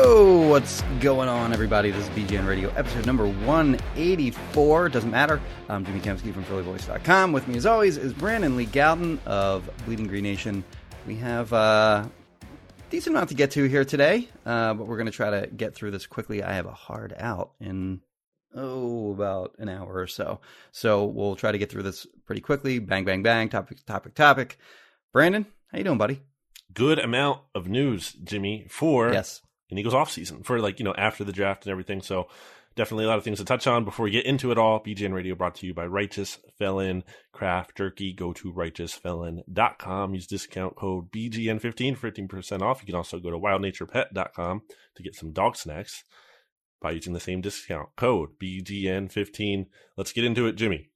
Yo, 0.00 0.48
what's 0.48 0.80
going 1.00 1.28
on, 1.28 1.52
everybody? 1.52 1.90
This 1.90 2.04
is 2.04 2.10
BGN 2.10 2.46
Radio, 2.46 2.70
episode 2.76 3.04
number 3.04 3.26
184. 3.26 4.90
Doesn't 4.90 5.10
matter. 5.10 5.40
I'm 5.68 5.84
Jimmy 5.84 5.98
Kempski 5.98 6.32
from 6.32 6.44
PhillyVoice.com. 6.44 7.32
With 7.32 7.48
me, 7.48 7.56
as 7.56 7.66
always, 7.66 7.96
is 7.96 8.12
Brandon 8.12 8.56
Lee 8.56 8.66
Gowton 8.66 9.18
of 9.26 9.68
Bleeding 9.86 10.06
Green 10.06 10.22
Nation. 10.22 10.62
We 11.04 11.16
have 11.16 11.52
uh, 11.52 12.06
decent 12.90 13.16
amount 13.16 13.30
to 13.30 13.34
get 13.34 13.50
to 13.52 13.64
here 13.64 13.84
today, 13.84 14.28
uh, 14.46 14.74
but 14.74 14.86
we're 14.86 14.98
going 14.98 15.06
to 15.06 15.12
try 15.12 15.30
to 15.40 15.48
get 15.48 15.74
through 15.74 15.90
this 15.90 16.06
quickly. 16.06 16.44
I 16.44 16.52
have 16.52 16.66
a 16.66 16.72
hard 16.72 17.12
out 17.18 17.54
in 17.58 18.00
oh 18.54 19.10
about 19.10 19.56
an 19.58 19.68
hour 19.68 19.92
or 19.92 20.06
so, 20.06 20.40
so 20.70 21.06
we'll 21.06 21.34
try 21.34 21.50
to 21.50 21.58
get 21.58 21.72
through 21.72 21.82
this 21.82 22.06
pretty 22.24 22.40
quickly. 22.40 22.78
Bang, 22.78 23.04
bang, 23.04 23.24
bang. 23.24 23.48
Topic, 23.48 23.84
topic, 23.84 24.14
topic. 24.14 24.58
Brandon, 25.12 25.44
how 25.72 25.78
you 25.78 25.84
doing, 25.84 25.98
buddy? 25.98 26.20
Good 26.72 27.00
amount 27.00 27.40
of 27.52 27.66
news, 27.66 28.12
Jimmy, 28.12 28.68
for 28.70 29.12
Yes. 29.12 29.42
An 29.70 29.78
Eagles 29.78 29.94
offseason, 29.94 30.44
for 30.44 30.60
like, 30.60 30.78
you 30.78 30.84
know, 30.84 30.94
after 30.96 31.24
the 31.24 31.32
draft 31.32 31.64
and 31.64 31.70
everything. 31.70 32.02
So 32.02 32.28
definitely 32.78 33.04
a 33.04 33.08
lot 33.08 33.18
of 33.18 33.24
things 33.24 33.38
to 33.38 33.44
touch 33.44 33.66
on 33.66 33.84
before 33.84 34.04
we 34.04 34.10
get 34.10 34.24
into 34.24 34.50
it 34.50 34.58
all. 34.58 34.82
BGN 34.82 35.12
Radio 35.12 35.34
brought 35.34 35.56
to 35.56 35.66
you 35.66 35.74
by 35.74 35.86
Righteous 35.86 36.38
Felon 36.58 37.02
Craft 37.32 37.76
Jerky. 37.76 38.12
Go 38.12 38.32
to 38.34 38.52
righteousfelon.com. 38.52 40.14
Use 40.14 40.26
discount 40.26 40.76
code 40.76 41.10
BGN15 41.10 41.96
for 41.96 42.10
15% 42.10 42.62
off. 42.62 42.80
You 42.80 42.86
can 42.86 42.94
also 42.94 43.18
go 43.18 43.30
to 43.30 43.38
wildnaturepet.com 43.38 44.62
to 44.94 45.02
get 45.02 45.14
some 45.14 45.32
dog 45.32 45.56
snacks 45.56 46.04
by 46.80 46.92
using 46.92 47.12
the 47.12 47.20
same 47.20 47.40
discount 47.40 47.88
code 47.96 48.30
BGN15. 48.40 49.66
Let's 49.96 50.12
get 50.12 50.24
into 50.24 50.46
it, 50.46 50.54
Jimmy. 50.54 50.87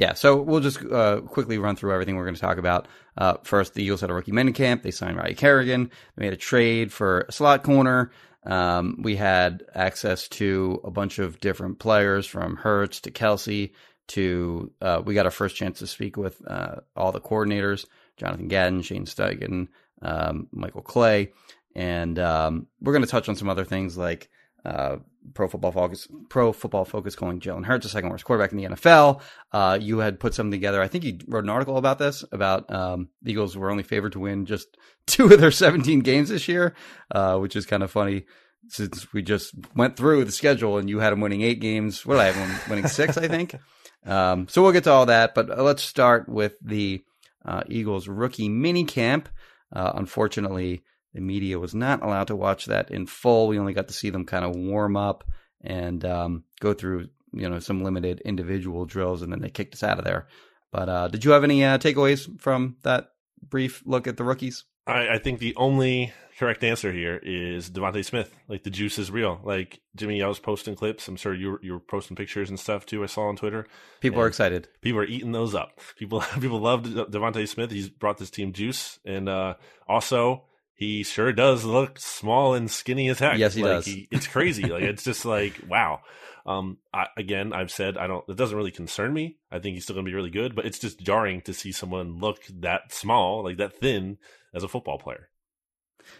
Yeah, 0.00 0.14
so 0.14 0.40
we'll 0.40 0.60
just 0.60 0.82
uh, 0.82 1.20
quickly 1.20 1.58
run 1.58 1.76
through 1.76 1.92
everything 1.92 2.16
we're 2.16 2.24
going 2.24 2.34
to 2.34 2.40
talk 2.40 2.56
about. 2.56 2.88
Uh, 3.18 3.34
first, 3.42 3.74
the 3.74 3.82
Eagles 3.82 4.00
had 4.00 4.08
a 4.08 4.14
rookie 4.14 4.32
minicamp. 4.32 4.80
They 4.82 4.92
signed 4.92 5.18
Ryan 5.18 5.34
Kerrigan. 5.34 5.90
They 6.16 6.24
made 6.24 6.32
a 6.32 6.38
trade 6.38 6.90
for 6.90 7.26
a 7.28 7.32
slot 7.32 7.64
corner. 7.64 8.10
Um, 8.46 9.00
we 9.02 9.16
had 9.16 9.62
access 9.74 10.26
to 10.28 10.80
a 10.84 10.90
bunch 10.90 11.18
of 11.18 11.38
different 11.38 11.80
players 11.80 12.24
from 12.24 12.56
Hertz 12.56 13.02
to 13.02 13.10
Kelsey 13.10 13.74
to 14.08 14.72
uh, 14.80 15.02
we 15.04 15.12
got 15.12 15.26
our 15.26 15.30
first 15.30 15.54
chance 15.54 15.80
to 15.80 15.86
speak 15.86 16.16
with 16.16 16.40
uh, 16.46 16.76
all 16.96 17.12
the 17.12 17.20
coordinators: 17.20 17.84
Jonathan 18.16 18.48
Gannon, 18.48 18.80
Shane 18.80 19.04
Steichen, 19.04 19.68
um, 20.00 20.48
Michael 20.50 20.80
Clay, 20.80 21.32
and 21.76 22.18
um, 22.18 22.68
we're 22.80 22.94
going 22.94 23.04
to 23.04 23.10
touch 23.10 23.28
on 23.28 23.36
some 23.36 23.50
other 23.50 23.66
things 23.66 23.98
like 23.98 24.30
uh, 24.64 24.96
Pro 25.34 25.48
Football 25.48 25.72
Focus, 25.72 26.08
Pro 26.28 26.52
Football 26.52 26.84
Focus 26.84 27.14
calling 27.14 27.40
Jalen 27.40 27.64
Hurts 27.64 27.84
the 27.84 27.90
second 27.90 28.10
worst 28.10 28.24
quarterback 28.24 28.52
in 28.52 28.58
the 28.58 28.64
NFL. 28.64 29.20
Uh, 29.52 29.78
you 29.80 29.98
had 29.98 30.20
put 30.20 30.34
something 30.34 30.50
together. 30.50 30.80
I 30.80 30.88
think 30.88 31.04
you 31.04 31.18
wrote 31.28 31.44
an 31.44 31.50
article 31.50 31.76
about 31.76 31.98
this 31.98 32.24
about 32.32 32.72
um, 32.72 33.08
the 33.22 33.32
Eagles 33.32 33.56
were 33.56 33.70
only 33.70 33.82
favored 33.82 34.12
to 34.12 34.20
win 34.20 34.46
just 34.46 34.76
two 35.06 35.26
of 35.26 35.40
their 35.40 35.50
17 35.50 36.00
games 36.00 36.28
this 36.28 36.48
year, 36.48 36.74
uh, 37.10 37.38
which 37.38 37.56
is 37.56 37.66
kind 37.66 37.82
of 37.82 37.90
funny 37.90 38.24
since 38.68 39.12
we 39.12 39.22
just 39.22 39.54
went 39.74 39.96
through 39.96 40.24
the 40.24 40.32
schedule 40.32 40.78
and 40.78 40.88
you 40.88 40.98
had 41.00 41.10
them 41.10 41.20
winning 41.20 41.42
eight 41.42 41.60
games. 41.60 42.04
What 42.04 42.14
did 42.14 42.22
I 42.22 42.32
have 42.32 42.36
them 42.36 42.70
winning 42.70 42.88
six? 42.88 43.16
I 43.16 43.28
think. 43.28 43.54
Um, 44.06 44.48
so 44.48 44.62
we'll 44.62 44.72
get 44.72 44.84
to 44.84 44.92
all 44.92 45.04
that, 45.06 45.34
but 45.34 45.50
uh, 45.50 45.62
let's 45.62 45.82
start 45.82 46.26
with 46.26 46.54
the 46.62 47.04
uh, 47.44 47.64
Eagles 47.68 48.08
rookie 48.08 48.48
mini 48.48 48.84
camp. 48.84 49.28
Uh, 49.70 49.92
unfortunately, 49.94 50.82
the 51.14 51.20
media 51.20 51.58
was 51.58 51.74
not 51.74 52.02
allowed 52.02 52.28
to 52.28 52.36
watch 52.36 52.66
that 52.66 52.90
in 52.90 53.06
full. 53.06 53.48
We 53.48 53.58
only 53.58 53.72
got 53.72 53.88
to 53.88 53.94
see 53.94 54.10
them 54.10 54.24
kind 54.24 54.44
of 54.44 54.54
warm 54.54 54.96
up 54.96 55.24
and 55.60 56.04
um, 56.04 56.44
go 56.60 56.72
through, 56.72 57.08
you 57.32 57.48
know, 57.48 57.58
some 57.58 57.82
limited 57.82 58.20
individual 58.24 58.86
drills, 58.86 59.22
and 59.22 59.32
then 59.32 59.40
they 59.40 59.50
kicked 59.50 59.74
us 59.74 59.82
out 59.82 59.98
of 59.98 60.04
there. 60.04 60.28
But 60.72 60.88
uh, 60.88 61.08
did 61.08 61.24
you 61.24 61.32
have 61.32 61.44
any 61.44 61.64
uh, 61.64 61.78
takeaways 61.78 62.40
from 62.40 62.76
that 62.82 63.10
brief 63.42 63.82
look 63.84 64.06
at 64.06 64.16
the 64.16 64.24
rookies? 64.24 64.64
I, 64.86 65.14
I 65.14 65.18
think 65.18 65.40
the 65.40 65.54
only 65.56 66.12
correct 66.38 66.64
answer 66.64 66.90
here 66.90 67.20
is 67.22 67.70
DeVonta 67.70 68.04
Smith. 68.04 68.34
Like 68.48 68.62
the 68.62 68.70
juice 68.70 68.98
is 68.98 69.10
real. 69.10 69.40
Like 69.42 69.80
Jimmy, 69.94 70.22
I 70.22 70.26
was 70.26 70.38
posting 70.38 70.74
clips. 70.74 71.06
I'm 71.06 71.16
sure 71.16 71.34
you 71.34 71.52
were, 71.52 71.60
you 71.62 71.72
were 71.74 71.80
posting 71.80 72.16
pictures 72.16 72.48
and 72.48 72.58
stuff 72.58 72.86
too. 72.86 73.02
I 73.02 73.06
saw 73.06 73.28
on 73.28 73.36
Twitter. 73.36 73.66
People 74.00 74.20
are 74.20 74.26
excited. 74.26 74.68
People 74.80 75.00
are 75.00 75.04
eating 75.04 75.32
those 75.32 75.54
up. 75.54 75.80
People 75.96 76.20
people 76.40 76.60
love 76.60 76.84
DeVonta 76.84 77.46
Smith. 77.46 77.70
He's 77.70 77.88
brought 77.88 78.18
this 78.18 78.30
team 78.30 78.52
juice, 78.52 78.98
and 79.04 79.28
uh, 79.28 79.54
also 79.86 80.44
he 80.80 81.02
sure 81.02 81.30
does 81.30 81.62
look 81.62 81.98
small 81.98 82.54
and 82.54 82.70
skinny 82.70 83.10
as 83.10 83.18
heck. 83.18 83.36
Yes, 83.38 83.52
he 83.52 83.62
like, 83.62 83.84
does. 83.84 83.94
it's 84.10 84.26
crazy. 84.26 84.64
like 84.64 84.82
it's 84.82 85.04
just 85.04 85.26
like 85.26 85.60
wow. 85.68 86.00
Um, 86.46 86.78
I, 86.92 87.06
again, 87.18 87.52
I've 87.52 87.70
said 87.70 87.98
I 87.98 88.06
don't. 88.06 88.24
It 88.26 88.36
doesn't 88.36 88.56
really 88.56 88.70
concern 88.70 89.12
me. 89.12 89.36
I 89.52 89.58
think 89.58 89.74
he's 89.74 89.84
still 89.84 89.92
going 89.94 90.06
to 90.06 90.10
be 90.10 90.14
really 90.16 90.30
good, 90.30 90.56
but 90.56 90.64
it's 90.64 90.78
just 90.78 90.98
jarring 90.98 91.42
to 91.42 91.52
see 91.52 91.70
someone 91.70 92.18
look 92.18 92.38
that 92.60 92.92
small, 92.94 93.44
like 93.44 93.58
that 93.58 93.74
thin, 93.78 94.16
as 94.54 94.62
a 94.64 94.68
football 94.68 94.98
player. 94.98 95.28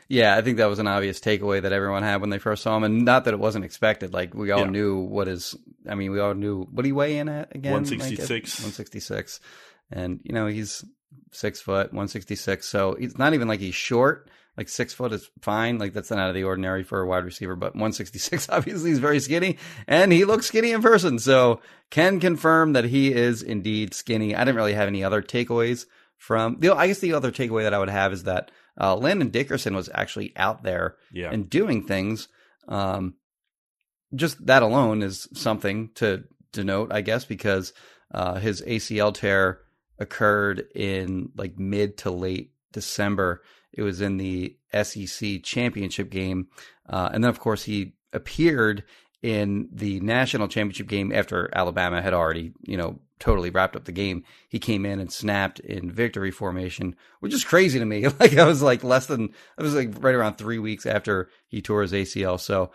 Yeah, 0.09 0.37
I 0.37 0.43
think 0.43 0.59
that 0.59 0.67
was 0.67 0.79
an 0.79 0.87
obvious 0.87 1.21
takeaway 1.21 1.63
that 1.63 1.73
everyone 1.73 2.03
had 2.03 2.21
when 2.21 2.29
they 2.29 2.39
first 2.39 2.63
saw 2.63 2.77
him, 2.77 2.85
and 2.85 3.07
not 3.07 3.25
that 3.25 3.33
it 3.33 3.41
wasn't 3.41 3.65
expected. 3.65 4.13
Like 4.13 4.35
we 4.35 4.51
all 4.51 4.61
Yeah. 4.61 4.71
knew 4.71 4.99
what 4.99 5.27
is. 5.27 5.57
I 5.89 5.95
mean, 5.95 6.11
we 6.13 6.21
all 6.21 6.35
knew 6.35 6.65
what 6.65 6.85
he 6.85 6.93
weigh 6.93 7.17
in 7.17 7.31
at 7.31 7.57
again. 7.57 7.73
166. 7.73 8.63
One 8.63 8.73
sixty 8.73 9.01
six, 9.01 9.41
and 9.91 10.21
you 10.23 10.35
know 10.35 10.49
he's 10.49 10.85
six 11.33 11.63
foot, 11.63 11.95
one 11.95 12.09
sixty 12.09 12.37
six. 12.37 12.69
So 12.69 12.93
it's 12.93 13.17
not 13.17 13.33
even 13.33 13.49
like 13.49 13.61
he's 13.61 13.75
short. 13.75 14.29
Like 14.57 14.69
six 14.69 14.93
foot 14.93 15.13
is 15.13 15.31
fine. 15.41 15.79
Like 15.79 15.93
that's 15.93 16.11
not 16.11 16.19
out 16.19 16.29
of 16.29 16.35
the 16.35 16.45
ordinary 16.45 16.83
for 16.83 17.01
a 17.01 17.07
wide 17.07 17.25
receiver. 17.25 17.57
But 17.57 17.77
one 17.77 17.93
sixty 17.93 18.19
six, 18.19 18.49
obviously, 18.51 18.91
is 18.91 18.99
very 18.99 19.21
skinny, 19.21 19.59
and 19.87 20.13
he 20.13 20.25
looks 20.25 20.47
skinny 20.47 20.73
in 20.73 20.83
person. 20.83 21.19
So 21.19 21.61
can 21.91 22.21
confirm 22.21 22.73
that 22.75 22.85
he 22.85 23.13
is 23.13 23.43
indeed 23.43 23.95
skinny. 23.95 24.35
I 24.35 24.41
didn't 24.41 24.57
really 24.57 24.75
have 24.75 24.89
any 24.89 25.05
other 25.05 25.23
takeaways 25.23 25.87
from. 26.17 26.57
The, 26.59 26.75
I 26.75 26.89
guess 26.89 26.99
the 26.99 27.15
other 27.15 27.33
takeaway 27.33 27.63
that 27.63 27.75
I 27.75 27.79
would 27.79 27.89
have 27.89 28.13
is 28.13 28.25
that 28.25 28.51
uh, 28.81 28.97
Landon 28.97 29.31
Dickerson 29.31 29.75
was 29.75 29.89
actually 29.95 30.33
out 30.37 30.63
there 30.63 30.97
Yeah, 31.13 31.31
and 31.31 31.49
doing 31.49 31.87
things. 31.87 32.29
Um, 32.69 33.15
just 34.15 34.45
that 34.47 34.63
alone 34.63 35.03
is 35.03 35.29
something 35.35 35.91
to 35.97 36.25
denote, 36.53 36.93
I 36.93 37.01
guess, 37.01 37.25
because 37.25 37.73
uh, 38.13 38.35
his 38.35 38.63
ACL 38.63 39.15
tear 39.15 39.61
occurred 39.99 40.67
in 40.75 41.31
like 41.37 41.59
mid 41.59 41.99
to 41.99 42.11
late 42.11 42.53
December. 42.73 43.43
It 43.73 43.83
was 43.83 44.01
in 44.01 44.17
the 44.17 44.57
SEC 44.83 45.43
championship 45.43 46.11
game, 46.11 46.49
uh, 46.89 47.11
and 47.13 47.23
then 47.23 47.29
of 47.29 47.41
course 47.41 47.65
he 47.65 47.93
appeared 48.13 48.85
in 49.23 49.69
the 49.71 50.01
national 50.01 50.49
championship 50.49 50.89
game 50.89 51.13
after 51.13 51.51
Alabama 51.55 52.01
had 52.01 52.15
already, 52.15 52.53
you 52.63 52.77
know, 52.77 52.99
totally 53.19 53.51
wrapped 53.51 53.77
up 53.77 53.85
the 53.85 53.93
game. 53.93 54.25
He 54.49 54.59
came 54.59 54.87
in 54.87 54.99
and 54.99 55.13
snapped 55.13 55.61
in 55.61 55.93
victory 55.93 56.31
formation, 56.31 56.97
which 57.21 57.35
is 57.35 57.45
crazy 57.45 57.79
to 57.79 57.85
me. 57.85 58.07
Like 58.19 58.37
I 58.37 58.45
was 58.45 58.63
like 58.63 58.83
less 58.83 59.07
than, 59.07 59.29
I 59.59 59.63
was 59.63 59.75
like 59.75 60.03
right 60.03 60.15
around 60.15 60.37
three 60.37 60.59
weeks 60.59 60.87
after 60.87 61.29
he 61.47 61.61
tore 61.61 61.83
his 61.83 61.93
ACL. 61.93 62.41
So 62.41 62.71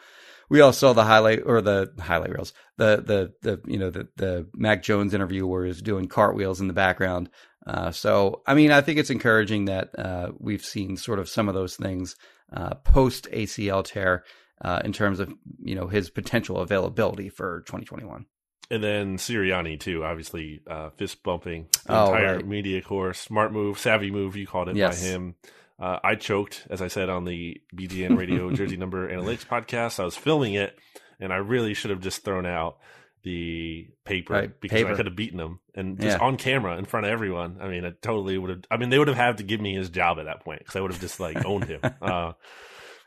we 0.50 0.62
all 0.62 0.74
saw 0.74 0.94
the 0.94 1.03
highlight 1.03 1.42
or 1.45 1.62
the 1.62 1.92
highlight 2.00 2.31
reels, 2.31 2.53
the, 2.77 2.97
the, 3.06 3.33
the, 3.42 3.62
you 3.71 3.80
know, 3.80 3.89
the, 3.89 4.07
the 4.18 4.47
Mac 4.56 4.83
Jones 4.83 5.13
interview 5.13 5.45
where 5.47 5.63
he 5.63 5.69
was 5.69 5.81
doing 5.81 6.07
cartwheels 6.07 6.62
in 6.62 6.68
the 6.68 6.74
background. 6.74 7.30
Uh, 7.65 7.92
so, 7.92 8.42
I 8.45 8.53
mean, 8.53 8.71
I 8.71 8.81
think 8.81 9.00
it's 9.00 9.09
encouraging 9.09 9.65
that, 9.65 9.97
uh, 9.97 10.31
we've 10.39 10.63
seen 10.63 10.97
sort 10.97 11.19
of 11.19 11.27
some 11.30 11.47
of 11.50 11.56
those 11.56 11.75
things, 11.75 12.15
uh, 12.53 12.75
post 12.75 13.27
ACL 13.31 13.83
tear, 13.83 14.24
uh, 14.62 14.81
in 14.86 14.94
terms 14.94 15.19
of, 15.19 15.33
you 15.63 15.75
know, 15.75 15.88
his 15.88 16.09
potential 16.09 16.57
availability 16.59 17.30
for 17.30 17.62
2021. 17.68 18.25
and 18.71 18.83
then 18.83 19.18
Sirianni 19.18 19.80
too. 19.80 20.03
Obviously, 20.03 20.62
uh, 20.69 20.89
fist 20.92 21.21
bumping 21.24 21.68
the 21.86 21.94
Oh, 21.94 22.06
entire 22.13 22.36
right. 22.38 22.47
media 22.47 22.81
course. 22.81 23.19
Smart 23.19 23.51
move, 23.51 23.77
savvy 23.80 24.09
move. 24.12 24.36
You 24.36 24.47
called 24.47 24.69
it 24.69 24.75
Yes. 24.75 25.01
by 25.03 25.07
him. 25.09 25.36
Uh, 25.80 26.00
I 26.04 26.16
choked, 26.16 26.66
as 26.69 26.81
I 26.81 26.88
said 26.88 27.10
on 27.10 27.25
the 27.25 27.62
BGN 27.75 28.18
Radio 28.18 28.50
Jersey 28.54 28.77
Number 28.77 29.10
Analytics 29.10 29.45
podcast. 29.45 30.00
I 30.00 30.06
was 30.06 30.16
filming 30.16 30.54
it, 30.54 30.77
and 31.19 31.33
I 31.33 31.38
really 31.38 31.74
should 31.74 31.92
have 31.92 32.00
just 32.01 32.24
thrown 32.24 32.45
out 32.45 32.77
the 33.24 33.88
paper 34.06 34.33
Right, 34.33 34.62
because 34.62 34.83
I 34.83 34.94
could 34.94 35.07
have 35.07 35.16
beaten 35.16 35.39
him 35.39 35.60
and 35.74 36.00
just 36.00 36.19
Yeah. 36.19 36.24
on 36.24 36.38
camera 36.38 36.77
in 36.77 36.86
front 36.86 37.07
of 37.07 37.12
everyone. 37.12 37.57
I 37.60 37.68
mean, 37.68 37.83
I 37.83 37.92
totally 38.01 38.38
would 38.38 38.50
have. 38.51 38.60
I 38.69 38.77
mean, 38.77 38.89
they 38.89 39.00
would 39.00 39.07
have 39.07 39.18
had 39.18 39.38
to 39.39 39.44
give 39.44 39.60
me 39.60 39.74
his 39.74 39.89
job 39.89 40.19
at 40.19 40.25
that 40.25 40.42
point 40.45 40.60
because 40.60 40.75
I 40.75 40.81
would 40.81 40.92
have 40.92 41.01
just 41.01 41.19
like 41.19 41.44
owned 41.44 41.66
him. 41.66 41.81
Uh, 42.01 42.33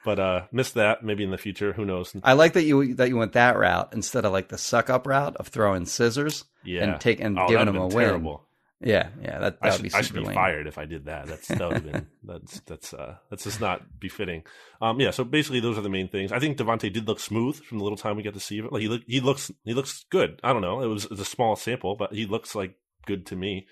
but 0.04 0.18
uh, 0.18 0.42
missed 0.52 0.74
that. 0.74 1.02
Maybe 1.04 1.22
in 1.24 1.30
the 1.30 1.38
future, 1.38 1.72
who 1.72 1.84
knows? 1.84 2.14
I 2.24 2.32
like 2.32 2.54
that 2.54 2.64
you 2.64 2.94
that 2.96 3.08
you 3.08 3.16
went 3.16 3.32
that 3.34 3.56
route 3.56 3.90
instead 3.92 4.24
of 4.24 4.32
like 4.32 4.48
the 4.48 4.58
suck 4.58 4.90
up 4.90 5.06
route 5.06 5.36
of 5.36 5.48
throwing 5.48 5.86
scissors 5.86 6.44
Yeah, 6.64 6.82
and 6.84 7.00
take 7.00 7.20
and 7.20 7.38
oh, 7.38 7.46
giving 7.48 7.66
that'd 7.66 7.76
a 7.76 7.82
have 7.82 7.92
win. 8.22 8.38
Yeah, 8.80 9.08
yeah, 9.20 9.40
that 9.40 9.58
I 9.60 9.70
that 9.70 9.72
would 9.72 9.72
should, 9.74 9.82
be 9.82 9.94
I 9.94 10.02
should 10.02 10.16
be 10.28 10.34
fired 10.34 10.68
if 10.68 10.78
I 10.78 10.84
did 10.84 11.06
that. 11.06 11.26
That's 11.26 11.48
that 11.48 11.60
would 11.60 11.72
have 11.72 11.84
been 11.92 12.06
that's 12.22 12.60
that's 12.60 12.94
uh 12.94 13.16
that's 13.28 13.42
just 13.42 13.60
not 13.60 13.98
befitting. 13.98 14.44
Um, 14.80 15.00
yeah. 15.00 15.10
So 15.10 15.24
basically, 15.24 15.58
those 15.58 15.76
are 15.76 15.80
the 15.80 15.88
main 15.88 16.08
things. 16.08 16.30
I 16.30 16.38
think 16.38 16.58
DeVonta 16.58 16.92
did 16.92 17.08
look 17.08 17.18
smooth 17.18 17.56
from 17.64 17.78
the 17.78 17.84
little 17.84 17.96
time 17.98 18.16
we 18.16 18.22
got 18.22 18.34
to 18.34 18.40
see 18.40 18.58
him. 18.58 18.68
Like 18.70 18.82
he 18.82 18.88
look, 18.88 19.02
he 19.06 19.18
looks 19.20 19.50
he 19.64 19.74
looks 19.74 20.04
good. 20.10 20.38
I 20.44 20.52
don't 20.52 20.62
know. 20.62 20.80
It 20.80 20.86
was, 20.86 21.04
it 21.06 21.10
was 21.10 21.18
a 21.20 21.24
small 21.24 21.56
sample, 21.56 21.96
but 21.96 22.12
he 22.12 22.24
looks 22.26 22.54
like 22.54 22.76
good 23.04 23.26
to 23.26 23.36
me. 23.36 23.66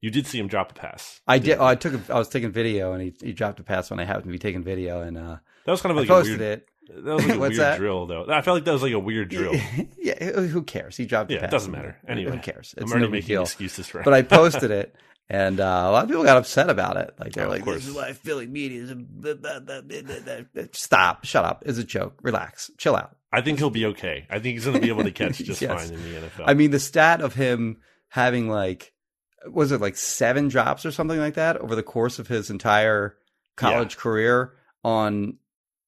You 0.00 0.10
did 0.10 0.26
see 0.26 0.38
him 0.38 0.48
drop 0.48 0.72
a 0.72 0.74
pass. 0.74 1.20
I 1.28 1.38
did. 1.38 1.58
Oh, 1.58 1.64
I 1.66 1.74
took. 1.76 1.94
A, 1.94 2.12
I 2.14 2.18
was 2.18 2.28
taking 2.28 2.50
video, 2.50 2.92
and 2.94 3.02
he, 3.02 3.14
he 3.20 3.32
dropped 3.32 3.60
a 3.60 3.62
pass 3.62 3.90
when 3.90 4.00
I 4.00 4.04
happened 4.04 4.24
to 4.24 4.30
be 4.32 4.38
taking 4.38 4.64
video, 4.64 5.02
and 5.02 5.18
uh, 5.18 5.36
That 5.66 5.72
was 5.72 5.82
kind 5.82 5.90
of 5.92 5.98
I 5.98 6.00
like 6.00 6.08
a 6.08 6.12
posted 6.12 6.40
weird. 6.40 6.58
it. 6.60 6.66
That 6.96 7.14
was 7.14 7.26
like 7.26 7.36
a 7.36 7.38
weird 7.40 7.56
that? 7.56 7.78
drill, 7.78 8.06
though. 8.06 8.26
I 8.28 8.42
felt 8.42 8.56
like 8.56 8.64
that 8.64 8.72
was 8.72 8.82
like 8.82 8.92
a 8.92 8.98
weird 8.98 9.28
drill. 9.30 9.54
yeah, 9.98 10.30
who 10.32 10.62
cares? 10.62 10.96
He 10.96 11.06
dropped. 11.06 11.30
a 11.30 11.34
Yeah, 11.34 11.44
it 11.44 11.50
doesn't 11.50 11.70
matter. 11.72 11.96
Anyway, 12.08 12.32
who 12.32 12.38
cares? 12.38 12.74
I'm 12.76 12.82
It's 12.84 12.92
already 12.92 13.06
no 13.06 13.12
making 13.12 13.28
deal. 13.28 13.42
excuses 13.42 13.86
for. 13.86 14.00
It. 14.00 14.04
But 14.04 14.14
I 14.14 14.22
posted 14.36 14.70
it, 14.70 14.94
and 15.28 15.60
uh, 15.60 15.64
a 15.64 15.90
lot 15.92 16.04
of 16.04 16.08
people 16.10 16.24
got 16.24 16.36
upset 16.36 16.68
about 16.70 16.96
it. 16.96 17.14
Like 17.18 17.32
they're 17.32 17.46
Oh, 17.46 17.50
like, 17.50 17.64
"This 17.64 17.86
is 17.86 17.94
why 17.94 18.12
Philly 18.12 18.46
media 18.46 18.82
is." 18.82 18.92
Blah, 18.94 19.34
blah, 19.34 19.60
blah, 19.60 19.80
blah, 19.82 20.02
blah, 20.02 20.40
blah." 20.52 20.64
Stop! 20.72 21.24
Shut 21.24 21.44
up! 21.44 21.62
It's 21.66 21.78
a 21.78 21.84
joke. 21.84 22.18
Relax. 22.22 22.70
Chill 22.78 22.96
out. 22.96 23.16
I 23.32 23.40
think 23.42 23.58
he'll 23.58 23.70
be 23.70 23.86
okay. 23.86 24.26
I 24.28 24.40
think 24.40 24.54
he's 24.54 24.64
going 24.64 24.74
to 24.74 24.82
be 24.82 24.88
able 24.88 25.04
to 25.04 25.12
catch 25.12 25.38
just 25.38 25.62
Yes. 25.62 25.84
fine 25.88 25.94
in 25.94 26.02
the 26.02 26.18
NFL. 26.18 26.44
I 26.46 26.54
mean, 26.54 26.72
the 26.72 26.80
stat 26.80 27.20
of 27.20 27.34
him 27.34 27.76
having 28.08 28.48
like, 28.48 28.92
was 29.48 29.70
it 29.70 29.80
like 29.80 29.96
seven 29.96 30.48
drops 30.48 30.84
or 30.84 30.90
something 30.90 31.18
like 31.20 31.34
that 31.34 31.56
over 31.58 31.76
the 31.76 31.82
course 31.84 32.18
of 32.18 32.26
his 32.26 32.50
entire 32.50 33.16
college 33.56 33.96
career 33.96 34.54
on 34.82 35.36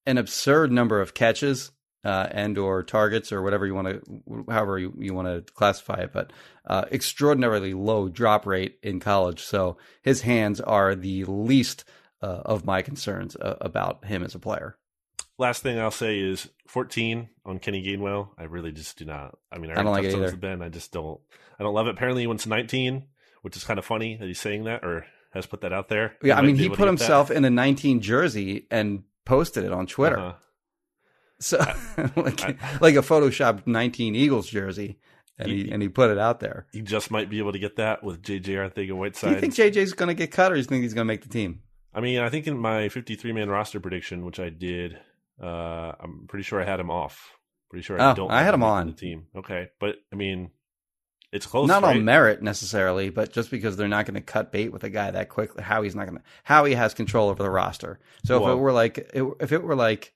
an 0.07 0.19
absurd 0.19 0.73
number 0.73 1.01
of 1.01 1.15
catches 1.15 1.71
uh, 2.05 2.29
and 2.31 2.59
or 2.59 2.83
targets 2.83 3.33
or 3.33 3.43
whatever 3.43 3.67
you 3.67 3.75
want 3.75 3.89
to, 3.89 4.45
however 4.49 4.79
you, 4.79 4.93
you 4.99 5.15
want 5.15 5.29
to 5.29 5.53
classify 5.53 6.01
it, 6.01 6.13
but 6.13 6.33
uh, 6.67 6.85
extraordinarily 6.91 7.75
low 7.75 8.09
drop 8.09 8.47
rate 8.47 8.79
in 8.83 9.01
college. 9.01 9.41
So 9.41 9.77
his 10.03 10.23
hands 10.23 10.61
are 10.61 10.95
the 10.95 11.25
least 11.25 11.85
uh, 12.21 12.43
of 12.45 12.65
my 12.65 12.83
concerns 12.83 13.37
uh, 13.37 13.57
about 13.61 14.05
him 14.05 14.23
as 14.23 14.35
a 14.35 14.39
player. 14.39 14.77
Last 15.39 15.63
thing 15.63 15.79
I'll 15.79 15.91
say 15.91 16.19
is 16.19 16.49
14 16.69 17.29
on 17.45 17.59
Kenny 17.59 17.83
Gainwell. 17.83 18.29
I 18.39 18.45
really 18.45 18.71
just 18.71 18.97
do 18.99 19.05
not. 19.05 19.39
I 19.51 19.59
mean, 19.59 19.71
I, 19.71 19.81
I 19.81 19.83
don't 19.83 19.93
like 19.93 20.05
it 20.05 20.09
touched 20.09 20.17
on 20.17 20.23
this 20.23 20.31
either. 20.33 20.39
Ben. 20.39 20.63
I 20.63 20.69
just 20.69 20.93
don't. 20.93 21.21
I 21.59 21.63
don't 21.63 21.75
love 21.75 21.87
it. 21.87 21.91
Apparently, 21.91 22.23
he 22.23 22.27
went 22.27 22.41
to 22.41 22.49
19, 22.49 23.05
which 23.43 23.57
is 23.57 23.65
kind 23.65 23.79
of 23.79 23.85
funny 23.85 24.17
that 24.17 24.27
he's 24.27 24.41
saying 24.41 24.65
that 24.65 24.85
or 24.85 25.07
has 25.33 25.47
put 25.47 25.63
that 25.63 25.73
out 25.73 25.89
there. 25.89 26.17
Yeah, 26.23 26.39
I 26.39 26.43
mean, 26.43 26.57
he 26.57 26.69
put 26.69 26.87
himself 26.87 27.31
in 27.31 27.45
a 27.45 27.51
19 27.51 28.01
jersey 28.03 28.67
and 28.71 29.05
posted 29.25 29.65
it 29.65 29.73
on 29.73 29.87
Twitter. 29.87 30.19
Uh-huh. 30.19 30.35
So 31.41 31.59
like, 32.17 32.41
I- 32.43 32.57
like 32.81 32.95
a 32.95 32.99
photoshopped 33.03 33.67
19 33.67 34.15
Eagles 34.15 34.49
jersey, 34.49 34.99
and 35.39 35.51
he, 35.51 35.65
He- 35.65 35.71
and 35.73 35.83
he 35.83 35.89
put 35.89 36.11
it 36.11 36.19
out 36.19 36.41
there. 36.41 36.67
He 36.73 36.83
just 36.83 37.11
might 37.11 37.29
be 37.31 37.39
able 37.39 37.53
to 37.53 37.59
get 37.59 37.77
that 37.77 38.03
with 38.05 38.23
JJ 38.23 38.45
Arcega 38.45 38.87
Do 38.89 38.97
Whiteside. 38.97 39.31
you 39.35 39.41
think 39.41 39.55
JJ's 39.55 39.93
going 39.93 40.09
to 40.09 40.15
get 40.15 40.31
cut, 40.31 40.53
or 40.53 40.55
do 40.55 40.61
you 40.61 40.65
think 40.65 40.83
he's 40.83 40.95
going 40.95 41.07
to 41.07 41.13
make 41.13 41.23
the 41.23 41.29
team? 41.29 41.63
I 41.95 42.01
mean, 42.01 42.21
I 42.21 42.29
think 42.31 42.47
in 42.47 42.57
my 42.59 42.89
53 42.89 43.33
man 43.33 43.49
roster 43.51 43.81
prediction, 43.81 44.25
which 44.25 44.39
I 44.41 44.49
did, 44.51 44.99
uh, 45.43 45.93
I'm 46.01 46.27
pretty 46.29 46.43
sure 46.45 46.61
I 46.61 46.65
had 46.65 46.81
him 46.81 46.91
off. 46.91 47.33
Pretty 47.71 47.83
sure 47.85 48.01
I 48.01 48.13
Oh, 48.13 48.15
don't. 48.15 48.31
I 48.31 48.43
had 48.43 48.55
him 48.55 48.63
on. 48.63 48.87
the 48.89 48.93
team. 48.93 49.27
Okay, 49.37 49.69
but 49.81 49.97
I 50.13 50.17
mean, 50.17 50.51
it's 51.33 51.47
close. 51.47 51.67
Not 51.67 51.83
right? 51.83 51.97
on 51.97 52.05
merit 52.05 52.43
necessarily, 52.43 53.09
but 53.09 53.33
just 53.33 53.51
because 53.51 53.77
they're 53.77 53.89
not 53.89 54.05
going 54.05 54.15
to 54.15 54.21
cut 54.21 54.53
bait 54.53 54.69
with 54.69 54.85
a 54.85 54.91
guy 54.91 55.11
that 55.11 55.31
quickly. 55.31 55.63
Howie's 55.63 55.95
not 55.95 56.07
going 56.07 56.19
to. 56.19 56.25
Howie 56.45 56.75
has 56.75 56.93
control 56.93 57.31
over 57.31 57.43
the 57.43 57.51
roster. 57.51 57.99
So 58.25 58.45
if 58.45 58.53
it 58.53 58.57
were 58.57 58.73
like, 58.73 59.11
if 59.15 59.51
it 59.51 59.63
were 59.63 59.75
like, 59.75 60.13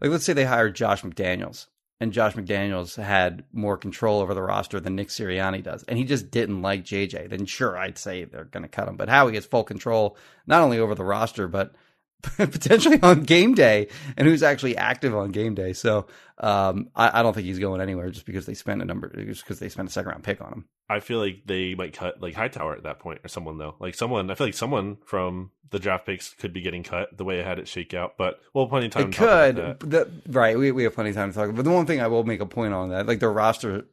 like 0.00 0.12
let's 0.12 0.24
say 0.24 0.32
they 0.32 0.44
hired 0.44 0.76
Josh 0.76 1.02
McDaniels, 1.02 1.66
and 2.00 2.12
Josh 2.12 2.34
McDaniels 2.34 3.02
had 3.02 3.44
more 3.52 3.76
control 3.76 4.20
over 4.20 4.32
the 4.32 4.42
roster 4.42 4.80
than 4.80 4.94
Nick 4.94 5.08
Sirianni 5.08 5.62
does, 5.62 5.82
and 5.82 5.98
he 5.98 6.04
just 6.04 6.30
didn't 6.30 6.62
like 6.62 6.84
JJ, 6.84 7.28
then 7.28 7.46
sure, 7.46 7.76
I'd 7.76 7.98
say 7.98 8.24
they're 8.24 8.44
going 8.44 8.62
to 8.62 8.68
cut 8.68 8.88
him. 8.88 8.96
But 8.96 9.08
Howie 9.08 9.34
has 9.34 9.44
full 9.44 9.64
control 9.64 10.16
not 10.46 10.62
only 10.62 10.78
over 10.78 10.94
the 10.94 11.04
roster, 11.04 11.48
but 11.48 11.74
potentially 12.36 13.00
on 13.02 13.22
game 13.22 13.54
day 13.54 13.88
and 14.16 14.26
who's 14.26 14.42
actually 14.42 14.76
active 14.76 15.14
on 15.14 15.30
game 15.30 15.54
day. 15.54 15.72
So 15.72 16.06
um, 16.38 16.88
I, 16.96 17.20
I 17.20 17.22
don't 17.22 17.34
think 17.34 17.46
he's 17.46 17.58
going 17.58 17.80
anywhere 17.80 18.10
just 18.10 18.26
because 18.26 18.46
they 18.46 18.54
spent 18.54 18.82
a 18.82 18.84
number, 18.84 19.08
just 19.24 19.44
because 19.44 19.58
they 19.58 19.68
spent 19.68 19.88
a 19.88 19.92
second 19.92 20.10
round 20.10 20.24
pick 20.24 20.40
on 20.40 20.52
him. 20.52 20.64
I 20.88 21.00
feel 21.00 21.18
like 21.18 21.42
they 21.46 21.74
might 21.74 21.92
cut 21.92 22.20
like 22.20 22.34
Hightower 22.34 22.74
at 22.74 22.82
that 22.82 22.98
point 22.98 23.20
or 23.24 23.28
someone 23.28 23.58
though. 23.58 23.76
Like 23.78 23.94
someone, 23.94 24.30
I 24.30 24.34
feel 24.34 24.46
like 24.48 24.54
someone 24.54 24.98
from 25.04 25.50
the 25.70 25.78
draft 25.78 26.06
picks 26.06 26.34
could 26.34 26.52
be 26.52 26.62
getting 26.62 26.82
cut 26.82 27.16
the 27.16 27.24
way 27.24 27.40
I 27.40 27.44
had 27.44 27.58
it 27.60 27.68
shake 27.68 27.94
out. 27.94 28.16
But 28.18 28.40
we'll 28.52 28.64
have 28.64 28.70
plenty 28.70 28.86
of 28.86 28.92
time. 28.92 29.02
It 29.08 29.12
to 29.12 29.18
talk 29.18 29.50
about 29.50 29.80
could, 29.80 29.90
the, 29.90 30.10
right? 30.32 30.58
We 30.58 30.72
we 30.72 30.82
have 30.84 30.94
plenty 30.94 31.10
of 31.10 31.16
time 31.16 31.30
to 31.30 31.34
talk. 31.36 31.54
But 31.54 31.64
the 31.64 31.70
one 31.70 31.86
thing 31.86 32.00
I 32.00 32.08
will 32.08 32.24
make 32.24 32.40
a 32.40 32.46
point 32.46 32.74
on 32.74 32.90
that, 32.90 33.06
like 33.06 33.20
the 33.20 33.28
roster, 33.28 33.84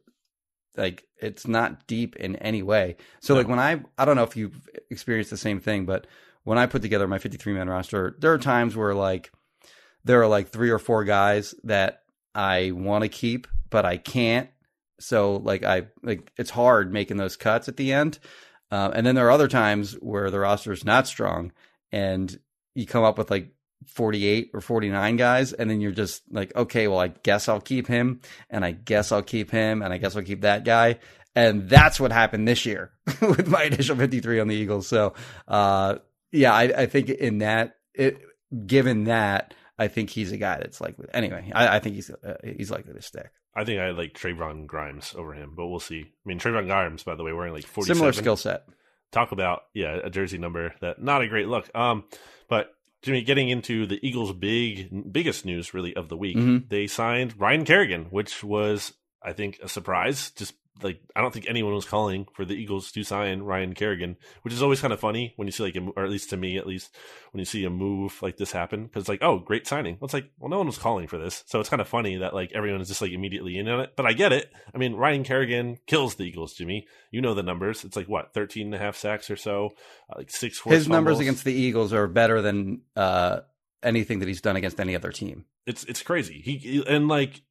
like 0.76 1.04
it's 1.20 1.46
not 1.46 1.86
deep 1.86 2.16
in 2.16 2.34
any 2.36 2.62
way. 2.62 2.96
So 3.20 3.34
No. 3.34 3.40
like 3.40 3.48
when 3.48 3.58
I, 3.58 3.80
I 3.96 4.04
don't 4.04 4.16
know 4.16 4.22
if 4.24 4.36
you've 4.36 4.68
experienced 4.90 5.30
the 5.30 5.36
same 5.36 5.60
thing, 5.60 5.84
but 5.86 6.06
when 6.48 6.56
I 6.56 6.64
put 6.64 6.80
together 6.80 7.06
my 7.06 7.18
53 7.18 7.52
man 7.52 7.68
roster, 7.68 8.16
there 8.20 8.32
are 8.32 8.38
times 8.38 8.74
where 8.74 8.94
like 8.94 9.30
there 10.04 10.22
are 10.22 10.26
like 10.26 10.48
three 10.48 10.70
or 10.70 10.78
four 10.78 11.04
guys 11.04 11.54
that 11.64 12.04
I 12.34 12.70
want 12.70 13.02
to 13.02 13.10
keep, 13.10 13.46
but 13.68 13.84
I 13.84 13.98
can't. 13.98 14.48
So 14.98 15.36
like 15.36 15.62
I 15.62 15.88
like 16.02 16.32
it's 16.38 16.48
hard 16.48 16.90
making 16.90 17.18
those 17.18 17.36
cuts 17.36 17.68
at 17.68 17.76
the 17.76 17.92
end. 17.92 18.18
Um, 18.70 18.92
and 18.94 19.06
then 19.06 19.14
there 19.14 19.26
are 19.26 19.30
other 19.30 19.46
times 19.46 19.92
where 20.00 20.30
the 20.30 20.38
roster 20.38 20.72
is 20.72 20.86
not 20.86 21.06
strong 21.06 21.52
and 21.92 22.38
you 22.74 22.86
come 22.86 23.04
up 23.04 23.18
with 23.18 23.30
like 23.30 23.50
48 23.86 24.52
or 24.54 24.62
49 24.62 25.16
guys 25.16 25.52
and 25.52 25.70
then 25.70 25.82
you're 25.82 25.92
just 25.92 26.22
like 26.30 26.54
okay 26.56 26.88
well 26.88 26.98
i 26.98 27.08
guess 27.08 27.48
i'll 27.48 27.60
keep 27.60 27.86
him 27.86 28.20
and 28.50 28.64
i 28.64 28.72
guess 28.72 29.12
i'll 29.12 29.22
keep 29.22 29.50
him 29.50 29.82
and 29.82 29.92
i 29.92 29.98
guess 29.98 30.16
i'll 30.16 30.22
keep 30.22 30.40
that 30.42 30.64
guy 30.64 30.98
and 31.36 31.68
that's 31.68 32.00
what 32.00 32.10
happened 32.10 32.46
this 32.46 32.66
year 32.66 32.90
with 33.22 33.46
my 33.46 33.62
initial 33.62 33.96
53 33.96 34.40
on 34.40 34.48
the 34.48 34.56
eagles 34.56 34.88
so 34.88 35.14
uh 35.46 35.94
yeah 36.32 36.52
i, 36.52 36.62
I 36.64 36.86
think 36.86 37.08
in 37.10 37.38
that 37.38 37.76
it 37.94 38.18
given 38.66 39.04
that 39.04 39.54
i 39.78 39.88
think 39.88 40.10
he's 40.10 40.32
a 40.32 40.36
guy 40.36 40.58
that's 40.58 40.80
likely 40.80 41.06
anyway 41.12 41.50
i, 41.54 41.76
I 41.76 41.78
think 41.80 41.94
he's 41.96 42.10
uh, 42.10 42.34
he's 42.44 42.70
likely 42.70 42.94
to 42.94 43.02
stick 43.02 43.30
I 43.56 43.64
think 43.64 43.80
I 43.80 43.90
like 43.90 44.12
Trevon 44.14 44.66
Grimes 44.68 45.16
over 45.18 45.32
him, 45.32 45.54
but 45.56 45.66
we'll 45.66 45.80
see. 45.80 46.02
I 46.02 46.06
mean, 46.24 46.38
Trevon 46.38 46.66
Grimes, 46.68 47.02
by 47.02 47.16
the 47.16 47.24
way, 47.24 47.32
wearing 47.32 47.52
like 47.52 47.66
forty 47.66 47.88
similar 47.88 48.12
skill 48.12 48.36
set 48.36 48.62
talk 49.10 49.32
about 49.32 49.62
yeah 49.74 49.98
a 50.04 50.10
jersey 50.10 50.38
number 50.38 50.74
that 50.80 51.02
not 51.02 51.22
a 51.22 51.26
great 51.28 51.48
look 51.48 51.68
um 51.74 52.04
but 52.48 52.70
jimmy 53.02 53.22
getting 53.22 53.48
into 53.48 53.86
the 53.86 53.98
eagles 54.06 54.32
big 54.34 55.10
biggest 55.12 55.44
news 55.46 55.72
really 55.74 55.96
of 55.96 56.08
the 56.10 56.16
week 56.16 56.36
Mhm. 56.36 56.68
they 56.68 56.86
signed 56.86 57.34
ryan 57.40 57.64
kerrigan 57.64 58.04
which 58.10 58.44
was 58.44 58.92
i 59.22 59.32
think 59.32 59.58
a 59.62 59.68
surprise 59.68 60.30
just 60.32 60.52
like 60.82 61.00
i 61.16 61.20
don't 61.20 61.32
think 61.32 61.46
anyone 61.48 61.74
was 61.74 61.84
calling 61.84 62.26
for 62.34 62.44
the 62.44 62.54
eagles 62.54 62.92
to 62.92 63.02
sign 63.02 63.42
ryan 63.42 63.74
kerrigan 63.74 64.16
which 64.42 64.54
is 64.54 64.62
always 64.62 64.80
kind 64.80 64.92
of 64.92 65.00
funny 65.00 65.32
when 65.36 65.46
you 65.48 65.52
see 65.52 65.62
like 65.62 65.76
a, 65.76 65.80
or 65.96 66.04
at 66.04 66.10
least 66.10 66.30
to 66.30 66.36
me 66.36 66.56
at 66.56 66.66
least 66.66 66.94
when 67.32 67.38
you 67.38 67.44
see 67.44 67.64
a 67.64 67.70
move 67.70 68.20
like 68.22 68.36
this 68.36 68.52
happen 68.52 68.84
because 68.84 69.08
like 69.08 69.22
oh 69.22 69.38
great 69.38 69.66
signing. 69.66 69.96
Well, 70.00 70.06
it's 70.06 70.14
like 70.14 70.30
well 70.38 70.48
no 70.48 70.58
one 70.58 70.66
was 70.66 70.78
calling 70.78 71.06
for 71.06 71.18
this. 71.18 71.44
So 71.46 71.60
it's 71.60 71.68
kind 71.68 71.80
of 71.80 71.88
funny 71.88 72.16
that 72.16 72.34
like 72.34 72.52
everyone 72.54 72.80
is 72.80 72.88
just 72.88 73.02
like 73.02 73.12
immediately 73.12 73.58
in 73.58 73.68
on 73.68 73.80
it. 73.80 73.92
But 73.96 74.06
i 74.06 74.12
get 74.12 74.32
it. 74.32 74.50
I 74.74 74.78
mean 74.78 74.94
ryan 74.94 75.24
kerrigan 75.24 75.78
kills 75.86 76.14
the 76.14 76.24
eagles 76.24 76.54
jimmy. 76.54 76.86
You 77.10 77.20
know 77.20 77.34
the 77.34 77.42
numbers. 77.42 77.84
It's 77.84 77.96
like 77.96 78.08
what, 78.08 78.32
13 78.34 78.66
and 78.66 78.74
a 78.74 78.78
half 78.78 78.96
sacks 78.96 79.30
or 79.30 79.36
so, 79.36 79.70
uh, 80.10 80.16
like 80.18 80.30
six 80.30 80.60
his 80.60 80.88
numbers 80.88 81.20
against 81.20 81.44
the 81.44 81.52
eagles 81.52 81.92
are 81.92 82.06
better 82.06 82.40
than 82.42 82.82
uh 82.96 83.40
anything 83.82 84.18
that 84.20 84.28
he's 84.28 84.40
done 84.40 84.56
against 84.56 84.80
any 84.80 84.94
other 84.94 85.12
team. 85.12 85.44
It's 85.66 85.84
it's 85.84 86.02
crazy. 86.02 86.40
He- 86.42 86.84
and 86.86 87.08
like 87.08 87.42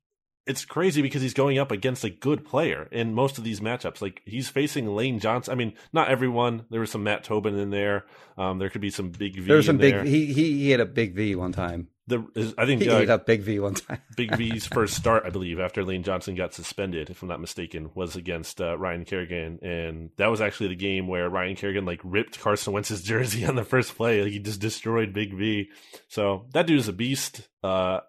it's 0.47 0.65
crazy 0.65 1.01
because 1.01 1.21
he's 1.21 1.33
going 1.33 1.57
up 1.59 1.71
against 1.71 2.03
a 2.03 2.09
good 2.09 2.45
player 2.45 2.87
in 2.91 3.13
most 3.13 3.37
of 3.37 3.43
these 3.43 3.59
matchups. 3.59 4.01
Like 4.01 4.21
he's 4.25 4.49
facing 4.49 4.87
Lane 4.87 5.19
Johnson. 5.19 5.51
I 5.51 5.55
mean, 5.55 5.73
not 5.93 6.09
everyone. 6.09 6.65
There 6.69 6.79
was 6.79 6.91
some 6.91 7.03
Matt 7.03 7.23
Tobin 7.23 7.57
in 7.57 7.69
there. 7.69 8.05
Um, 8.37 8.59
there 8.59 8.69
could 8.69 8.81
be 8.81 8.89
some 8.89 9.09
big 9.09 9.35
V. 9.35 9.41
there 9.47 9.57
was 9.57 9.65
some 9.65 9.77
big 9.77 9.93
there. 9.93 10.03
he, 10.03 10.27
he 10.33 10.53
he 10.59 10.69
had 10.71 10.79
a 10.79 10.85
big 10.85 11.15
v 11.15 11.35
one 11.35 11.51
time 11.51 11.87
The, 12.07 12.23
is- 12.35 12.53
I 12.57 12.65
think 12.67 12.81
he 12.83 12.89
uh, 12.89 12.99
ate 12.99 13.09
up 13.09 13.25
big 13.25 13.41
v 13.41 13.59
one 13.59 13.73
time 13.73 13.99
Big 14.15 14.35
V's 14.35 14.65
first 14.67 14.95
start, 14.95 15.23
I 15.25 15.29
believe, 15.29 15.59
after 15.59 15.83
Lane 15.83 16.01
Johnson 16.03 16.33
got 16.35 16.53
suspended, 16.53 17.09
if 17.09 17.21
I'm 17.21 17.27
not 17.27 17.39
mistaken, 17.41 17.89
was 17.95 18.15
against 18.15 18.59
uh, 18.61 18.77
Ryan 18.77 19.05
Kerrigan, 19.05 19.59
and 19.61 20.09
that 20.17 20.27
was 20.27 20.41
actually 20.41 20.69
the 20.69 20.75
game 20.75 21.07
where 21.07 21.29
Ryan 21.29 21.55
Kerrigan 21.55 21.85
like 21.85 22.01
ripped 22.03 22.39
Carson 22.39 22.73
Wentz's 22.73 23.03
jersey 23.11 23.45
on 23.45 23.55
the 23.55 23.63
first 23.63 23.95
play. 23.95 24.21
Like 24.23 24.31
he 24.31 24.39
just 24.39 24.59
destroyed 24.61 25.13
Big 25.13 25.33
V. 25.33 25.69
So 26.07 26.45
that 26.53 26.67
dude 26.67 26.79
is 26.79 26.87
a 26.87 26.93
beast. 26.93 27.47
Uh, 27.63 27.99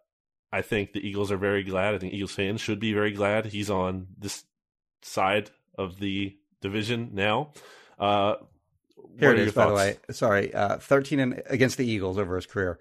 I 0.52 0.62
think 0.62 0.92
the 0.92 1.06
Eagles 1.06 1.30
are 1.30 1.36
very 1.36 1.62
glad. 1.62 1.94
I 1.94 1.98
think 1.98 2.14
Eagles 2.14 2.32
fans 2.32 2.60
should 2.60 2.80
be 2.80 2.92
very 2.92 3.12
glad 3.12 3.46
he's 3.46 3.70
on 3.70 4.06
this 4.18 4.44
side 5.02 5.50
of 5.76 5.98
the 6.00 6.36
division 6.62 7.10
now. 7.12 7.52
Uh, 7.98 8.36
Here 9.18 9.30
what 9.30 9.38
it 9.38 9.48
is, 9.48 9.52
by 9.52 9.66
the 9.68 9.74
way. 9.74 9.96
Sorry, 10.10 10.54
uh, 10.54 10.78
thirteen 10.78 11.20
and, 11.20 11.42
against 11.46 11.76
the 11.76 11.86
Eagles 11.86 12.18
over 12.18 12.36
his 12.36 12.46
career. 12.46 12.78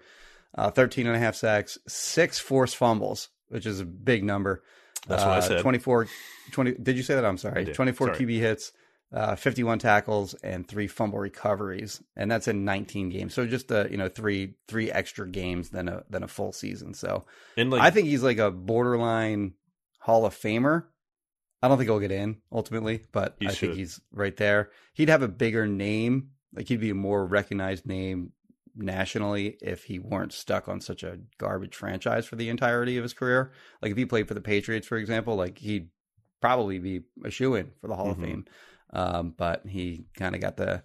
Uh, 0.54 0.70
13 0.70 1.06
and 1.06 1.14
a 1.14 1.18
half 1.18 1.34
sacks, 1.36 1.76
six 1.86 2.38
forced 2.38 2.74
fumbles, 2.76 3.28
which 3.48 3.66
is 3.66 3.80
a 3.80 3.84
big 3.84 4.24
number. 4.24 4.62
That's 5.06 5.22
what 5.22 5.32
I 5.32 5.38
Uh, 5.38 5.40
said. 5.42 5.60
24, 5.60 6.08
20, 6.52 6.72
did 6.72 6.96
you 6.96 7.02
say 7.02 7.14
that? 7.16 7.24
I'm 7.24 7.36
sorry. 7.36 7.66
24 7.66 8.14
Sorry. 8.14 8.18
QB 8.26 8.38
hits, 8.38 8.72
uh, 9.12 9.34
51 9.36 9.78
tackles, 9.78 10.34
and 10.42 10.66
three 10.68 10.86
fumble 10.86 11.18
recoveries, 11.18 12.02
and 12.16 12.30
that's 12.30 12.46
in 12.48 12.64
19 12.64 13.08
games. 13.08 13.32
So 13.34 13.46
just 13.46 13.72
uh, 13.72 13.86
you 13.90 13.96
know 13.96 14.08
three 14.08 14.54
three 14.68 14.90
extra 14.90 15.26
games 15.28 15.70
than 15.70 15.88
a 15.88 16.04
than 16.10 16.22
a 16.22 16.28
full 16.28 16.52
season. 16.52 16.92
So 16.94 17.24
like 17.56 17.80
I 17.80 17.90
think 17.90 18.08
he's 18.08 18.22
like 18.22 18.38
a 18.38 18.50
borderline 18.50 19.54
Hall 20.00 20.26
of 20.26 20.34
Famer. 20.34 20.84
I 21.62 21.68
don't 21.68 21.76
think 21.78 21.88
he'll 21.88 21.98
get 21.98 22.12
in 22.12 22.36
ultimately, 22.52 23.02
but 23.12 23.36
I 23.42 23.46
should. 23.48 23.70
think 23.70 23.74
he's 23.74 24.00
right 24.12 24.36
there. 24.36 24.70
He'd 24.94 25.08
have 25.08 25.22
a 25.22 25.28
bigger 25.28 25.66
name, 25.66 26.30
like 26.54 26.68
he'd 26.68 26.80
be 26.80 26.90
a 26.90 26.94
more 26.94 27.26
recognized 27.26 27.84
name 27.86 28.32
nationally 28.76 29.56
if 29.60 29.84
he 29.84 29.98
weren't 29.98 30.32
stuck 30.32 30.68
on 30.68 30.80
such 30.80 31.02
a 31.02 31.18
garbage 31.38 31.74
franchise 31.74 32.26
for 32.26 32.36
the 32.36 32.48
entirety 32.48 32.96
of 32.96 33.02
his 33.02 33.12
career. 33.12 33.50
Like 33.82 33.90
if 33.90 33.96
he 33.98 34.04
played 34.06 34.28
for 34.28 34.34
the 34.34 34.40
Patriots, 34.40 34.86
for 34.86 34.96
example, 34.96 35.34
like 35.34 35.58
he'd 35.58 35.88
probably 36.40 36.78
be 36.78 37.02
a 37.24 37.30
shoe 37.30 37.54
in 37.56 37.72
for 37.80 37.88
the 37.88 37.96
Hall 37.96 38.06
Mhm. 38.06 38.10
of 38.12 38.18
Fame. 38.18 38.44
Um, 38.92 39.34
but 39.36 39.66
he 39.66 40.06
kind 40.16 40.34
of 40.34 40.40
got 40.40 40.56
the 40.56 40.82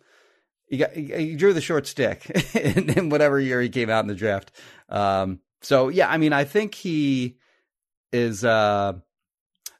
he 0.68 0.78
got 0.78 0.94
he, 0.94 1.36
drew 1.36 1.54
the 1.54 1.62
short 1.62 1.88
stick 1.88 2.30
in, 2.56 2.90
in 2.90 3.10
whatever 3.10 3.40
year 3.40 3.62
he 3.62 3.70
came 3.70 3.90
out 3.90 4.04
in 4.04 4.08
the 4.08 4.16
draft. 4.16 4.52
Um, 4.90 5.40
so 5.62 5.90
yeah, 5.90 6.10
I 6.10 6.18
mean, 6.18 6.34
I 6.34 6.44
think 6.44 6.76
he 6.76 7.38
is. 8.12 8.44
Uh, 8.44 8.94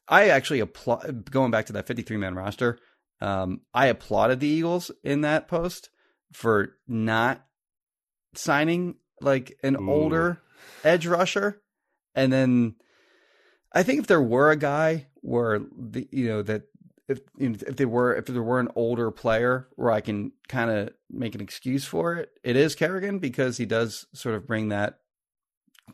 I 0.08 0.30
actually 0.30 0.60
applaud 0.60 1.32
going 1.32 1.52
back 1.52 1.68
to 1.68 1.74
that 1.74 1.88
53 1.88 2.18
man 2.18 2.36
roster. 2.36 2.78
Um, 3.22 3.62
I 3.74 3.88
applauded 3.88 4.40
the 4.40 4.48
Eagles 4.48 4.92
in 5.04 5.22
that 5.22 5.48
post 5.48 5.90
for 6.34 6.76
not 6.88 7.46
signing 8.36 8.96
like 9.22 9.58
an 9.64 9.78
Ooh. 9.78 9.90
older 9.90 10.42
edge 10.84 11.08
rusher, 11.08 11.62
and 12.16 12.32
then 12.32 12.76
I 13.74 13.84
think 13.84 14.00
if 14.00 14.08
there 14.08 14.22
were 14.22 14.52
a 14.52 14.58
guy 14.58 15.08
where 15.22 15.60
the 15.60 16.08
you 16.12 16.28
know 16.28 16.42
that 16.44 16.64
if 17.08 17.20
if 17.38 17.76
there 17.76 17.88
were 17.88 18.16
if 18.16 18.26
there 18.26 18.44
were 18.44 18.60
an 18.60 18.70
older 18.76 19.12
player 19.12 19.68
where 19.76 19.92
I 19.92 20.02
can 20.02 20.32
kind 20.48 20.70
of 20.70 20.90
make 21.10 21.36
an 21.36 21.42
excuse 21.42 21.86
for 21.86 22.16
it, 22.16 22.32
it 22.44 22.56
is 22.56 22.76
Kerrigan 22.76 23.20
because 23.20 23.58
he 23.58 23.66
does 23.66 24.06
sort 24.14 24.36
of 24.36 24.48
bring 24.48 24.70
that 24.70 25.00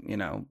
you 0.01 0.17
know 0.17 0.45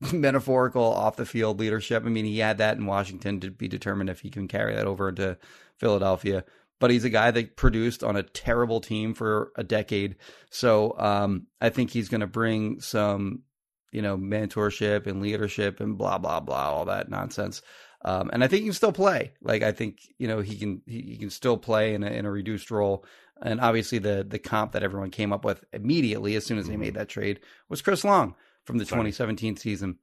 metaphorical 0.12 0.84
off 0.84 1.16
the 1.16 1.26
field 1.26 1.58
leadership. 1.58 2.04
I 2.04 2.08
mean, 2.08 2.24
he 2.24 2.38
had 2.38 2.58
that 2.58 2.76
in 2.76 2.86
Washington 2.86 3.40
to 3.40 3.50
be 3.50 3.68
determined 3.68 4.10
if 4.10 4.20
he 4.20 4.30
can 4.30 4.48
carry 4.48 4.74
that 4.74 4.86
over 4.86 5.08
into 5.08 5.38
Philadelphia. 5.78 6.44
But 6.78 6.90
he's 6.90 7.04
a 7.04 7.10
guy 7.10 7.30
that 7.30 7.56
produced 7.56 8.04
on 8.04 8.16
a 8.16 8.22
terrible 8.22 8.80
team 8.80 9.14
for 9.14 9.50
a 9.56 9.64
decade. 9.64 10.16
So 10.50 10.94
um, 10.98 11.46
I 11.58 11.70
think 11.70 11.90
he's 11.90 12.10
going 12.10 12.20
to 12.20 12.26
bring 12.26 12.80
some, 12.80 13.44
you 13.92 14.02
know, 14.02 14.18
mentorship 14.18 15.06
and 15.06 15.22
leadership 15.22 15.80
and 15.80 15.96
blah 15.96 16.18
blah 16.18 16.40
blah, 16.40 16.70
all 16.70 16.84
that 16.84 17.08
nonsense. 17.08 17.62
Um, 18.06 18.30
and 18.32 18.44
I 18.44 18.46
think 18.46 18.60
he 18.60 18.68
can 18.68 18.72
still 18.72 18.92
play. 18.92 19.32
Like 19.42 19.62
I 19.62 19.72
think 19.72 19.98
you 20.16 20.28
know 20.28 20.40
he 20.40 20.56
can 20.56 20.80
he, 20.86 21.02
he 21.02 21.16
can 21.16 21.30
still 21.30 21.58
play 21.58 21.92
in 21.92 22.04
a, 22.04 22.06
in 22.06 22.24
a 22.24 22.30
reduced 22.30 22.70
role. 22.70 23.04
And 23.42 23.60
obviously 23.60 23.98
the 23.98 24.24
the 24.26 24.38
comp 24.38 24.72
that 24.72 24.84
everyone 24.84 25.10
came 25.10 25.32
up 25.32 25.44
with 25.44 25.64
immediately 25.72 26.36
as 26.36 26.46
soon 26.46 26.56
as 26.56 26.68
they 26.68 26.76
made 26.76 26.94
that 26.94 27.08
trade 27.08 27.40
was 27.68 27.82
Chris 27.82 28.04
Long 28.04 28.34
from 28.64 28.78
the 28.78 28.86
Fine. 28.86 28.98
2017 28.98 29.56
season. 29.56 29.98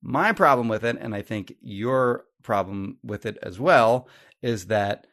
My 0.00 0.32
problem 0.32 0.68
with 0.68 0.84
it, 0.84 0.96
and 1.00 1.14
I 1.14 1.22
think 1.22 1.56
your 1.60 2.24
problem 2.44 2.98
with 3.02 3.26
it 3.26 3.36
as 3.42 3.58
well, 3.58 4.08
is 4.40 4.66
that 4.66 5.08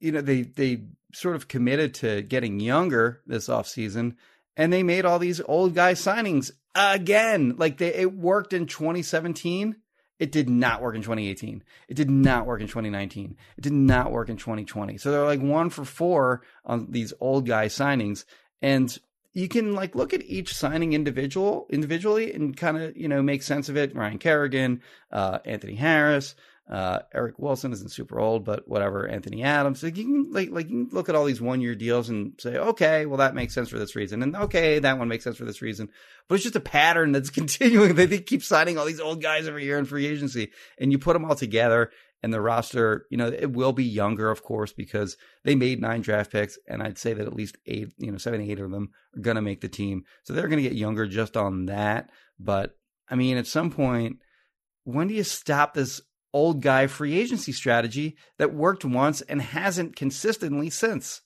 you 0.00 0.12
know 0.12 0.22
they 0.22 0.42
they 0.42 0.84
sort 1.12 1.36
of 1.36 1.46
committed 1.46 1.92
to 1.94 2.22
getting 2.22 2.58
younger 2.58 3.20
this 3.26 3.48
offseason 3.48 4.16
and 4.56 4.72
they 4.72 4.82
made 4.82 5.04
all 5.04 5.18
these 5.18 5.40
old 5.44 5.74
guy 5.74 5.92
signings 5.92 6.50
again. 6.74 7.54
Like 7.58 7.78
they 7.78 7.94
it 7.94 8.14
worked 8.14 8.52
in 8.52 8.66
2017. 8.66 9.76
It 10.18 10.32
did 10.32 10.48
not 10.48 10.80
work 10.80 10.94
in 10.94 11.02
2018. 11.02 11.62
It 11.88 11.94
did 11.94 12.10
not 12.10 12.46
work 12.46 12.60
in 12.60 12.66
2019. 12.66 13.36
It 13.56 13.60
did 13.60 13.72
not 13.72 14.10
work 14.10 14.28
in 14.28 14.36
2020. 14.36 14.96
So 14.98 15.10
they're 15.10 15.24
like 15.24 15.40
one 15.42 15.70
for 15.70 15.84
four 15.84 16.42
on 16.64 16.86
these 16.90 17.12
old 17.20 17.46
guy 17.46 17.66
signings. 17.66 18.24
And 18.62 18.96
you 19.34 19.48
can 19.48 19.74
like 19.74 19.94
look 19.94 20.14
at 20.14 20.24
each 20.24 20.54
signing 20.54 20.94
individual 20.94 21.66
individually 21.68 22.32
and 22.32 22.56
kind 22.56 22.78
of 22.78 22.96
you 22.96 23.06
know 23.06 23.22
make 23.22 23.42
sense 23.42 23.68
of 23.68 23.76
it. 23.76 23.94
Ryan 23.94 24.18
Kerrigan, 24.18 24.80
uh, 25.12 25.40
Anthony 25.44 25.74
Harris, 25.74 26.34
uh, 26.68 27.00
Eric 27.14 27.38
Wilson 27.38 27.72
isn't 27.72 27.92
super 27.92 28.18
old, 28.18 28.44
but 28.44 28.66
whatever. 28.66 29.06
Anthony 29.06 29.44
Adams. 29.44 29.82
Like 29.82 29.96
you 29.96 30.04
can 30.04 30.32
like 30.32 30.50
like 30.50 30.68
you 30.68 30.86
can 30.86 30.94
look 30.94 31.08
at 31.08 31.14
all 31.14 31.24
these 31.24 31.40
one 31.40 31.60
year 31.60 31.76
deals 31.76 32.08
and 32.08 32.32
say, 32.38 32.56
okay, 32.56 33.06
well 33.06 33.18
that 33.18 33.36
makes 33.36 33.54
sense 33.54 33.68
for 33.68 33.78
this 33.78 33.94
reason, 33.94 34.22
and 34.22 34.34
okay, 34.34 34.80
that 34.80 34.98
one 34.98 35.08
makes 35.08 35.22
sense 35.22 35.36
for 35.36 35.44
this 35.44 35.62
reason. 35.62 35.88
But 36.28 36.36
it's 36.36 36.44
just 36.44 36.56
a 36.56 36.60
pattern 36.60 37.12
that's 37.12 37.30
continuing. 37.30 37.94
They 37.94 38.06
they 38.06 38.18
keep 38.18 38.42
signing 38.42 38.78
all 38.78 38.84
these 38.84 39.00
old 39.00 39.22
guys 39.22 39.46
every 39.46 39.64
year 39.64 39.78
in 39.78 39.84
free 39.84 40.06
agency, 40.06 40.50
and 40.78 40.90
you 40.90 40.98
put 40.98 41.12
them 41.12 41.24
all 41.24 41.36
together, 41.36 41.90
and 42.22 42.32
the 42.32 42.40
roster, 42.40 43.06
you 43.10 43.16
know, 43.16 43.28
it 43.28 43.52
will 43.52 43.72
be 43.72 43.84
younger, 43.84 44.30
of 44.30 44.42
course, 44.42 44.72
because 44.72 45.16
they 45.44 45.54
made 45.54 45.80
nine 45.80 46.00
draft 46.00 46.32
picks, 46.32 46.58
and 46.66 46.82
I'd 46.82 46.98
say 46.98 47.12
that 47.12 47.26
at 47.26 47.36
least 47.36 47.56
eight, 47.66 47.92
you 47.98 48.10
know, 48.10 48.18
seven, 48.18 48.40
eight 48.40 48.58
of 48.58 48.72
them 48.72 48.90
are 49.16 49.20
going 49.20 49.36
to 49.36 49.42
make 49.42 49.60
the 49.60 49.68
team, 49.68 50.02
so 50.24 50.32
they're 50.32 50.48
going 50.48 50.62
to 50.62 50.68
get 50.68 50.76
younger 50.76 51.06
just 51.06 51.36
on 51.36 51.66
that. 51.66 52.10
But 52.40 52.76
I 53.08 53.14
mean, 53.14 53.36
at 53.36 53.46
some 53.46 53.70
point, 53.70 54.18
when 54.82 55.06
do 55.06 55.14
you 55.14 55.22
stop 55.22 55.74
this 55.74 56.00
old 56.32 56.62
guy 56.62 56.86
free 56.86 57.18
agency 57.18 57.52
strategy 57.52 58.16
that 58.38 58.54
worked 58.54 58.84
once 58.84 59.20
and 59.22 59.40
hasn't 59.40 59.96
consistently 59.96 60.70
since? 60.70 61.22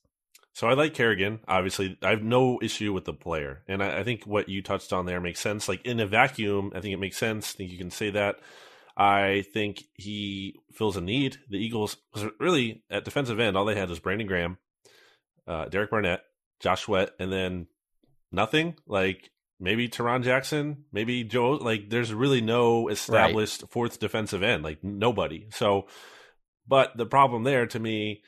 So 0.52 0.68
I 0.68 0.74
like 0.74 0.94
Kerrigan. 0.94 1.40
Obviously, 1.46 1.96
I 2.02 2.10
have 2.10 2.22
no 2.22 2.58
issue 2.60 2.92
with 2.92 3.04
the 3.04 3.12
player, 3.12 3.62
and 3.68 3.82
I, 3.82 4.00
I 4.00 4.04
think 4.04 4.26
what 4.26 4.48
you 4.48 4.62
touched 4.62 4.92
on 4.92 5.06
there 5.06 5.20
makes 5.20 5.40
sense. 5.40 5.68
Like 5.68 5.84
in 5.86 6.00
a 6.00 6.06
vacuum, 6.06 6.72
I 6.74 6.80
think 6.80 6.92
it 6.92 7.00
makes 7.00 7.16
sense. 7.16 7.54
I 7.54 7.56
think 7.56 7.70
you 7.70 7.78
can 7.78 7.90
say 7.90 8.10
that. 8.10 8.36
I 8.96 9.44
think 9.54 9.84
he 9.94 10.56
fills 10.72 10.96
a 10.96 11.00
need. 11.00 11.38
The 11.48 11.56
Eagles, 11.56 11.96
really 12.38 12.82
at 12.90 13.04
defensive 13.04 13.40
end, 13.40 13.56
all 13.56 13.64
they 13.64 13.76
had 13.76 13.88
was 13.88 14.00
Brandon 14.00 14.26
Graham, 14.26 14.58
uh, 15.46 15.66
Derek 15.66 15.90
Barnett, 15.90 16.20
Josh 16.58 16.82
Sweat, 16.82 17.12
and 17.18 17.32
then 17.32 17.66
nothing. 18.30 18.74
Like 18.86 19.30
maybe 19.60 19.88
Tarron 19.88 20.24
Jackson, 20.24 20.84
maybe 20.92 21.22
Joe. 21.22 21.52
Like 21.52 21.90
there's 21.90 22.12
really 22.12 22.40
no 22.40 22.88
established 22.88 23.64
fourth 23.70 24.00
defensive 24.00 24.42
end. 24.42 24.64
Like 24.64 24.82
nobody. 24.82 25.46
So, 25.50 25.86
but 26.66 26.96
the 26.96 27.06
problem 27.06 27.44
there 27.44 27.66
to 27.66 27.78
me 27.78 28.22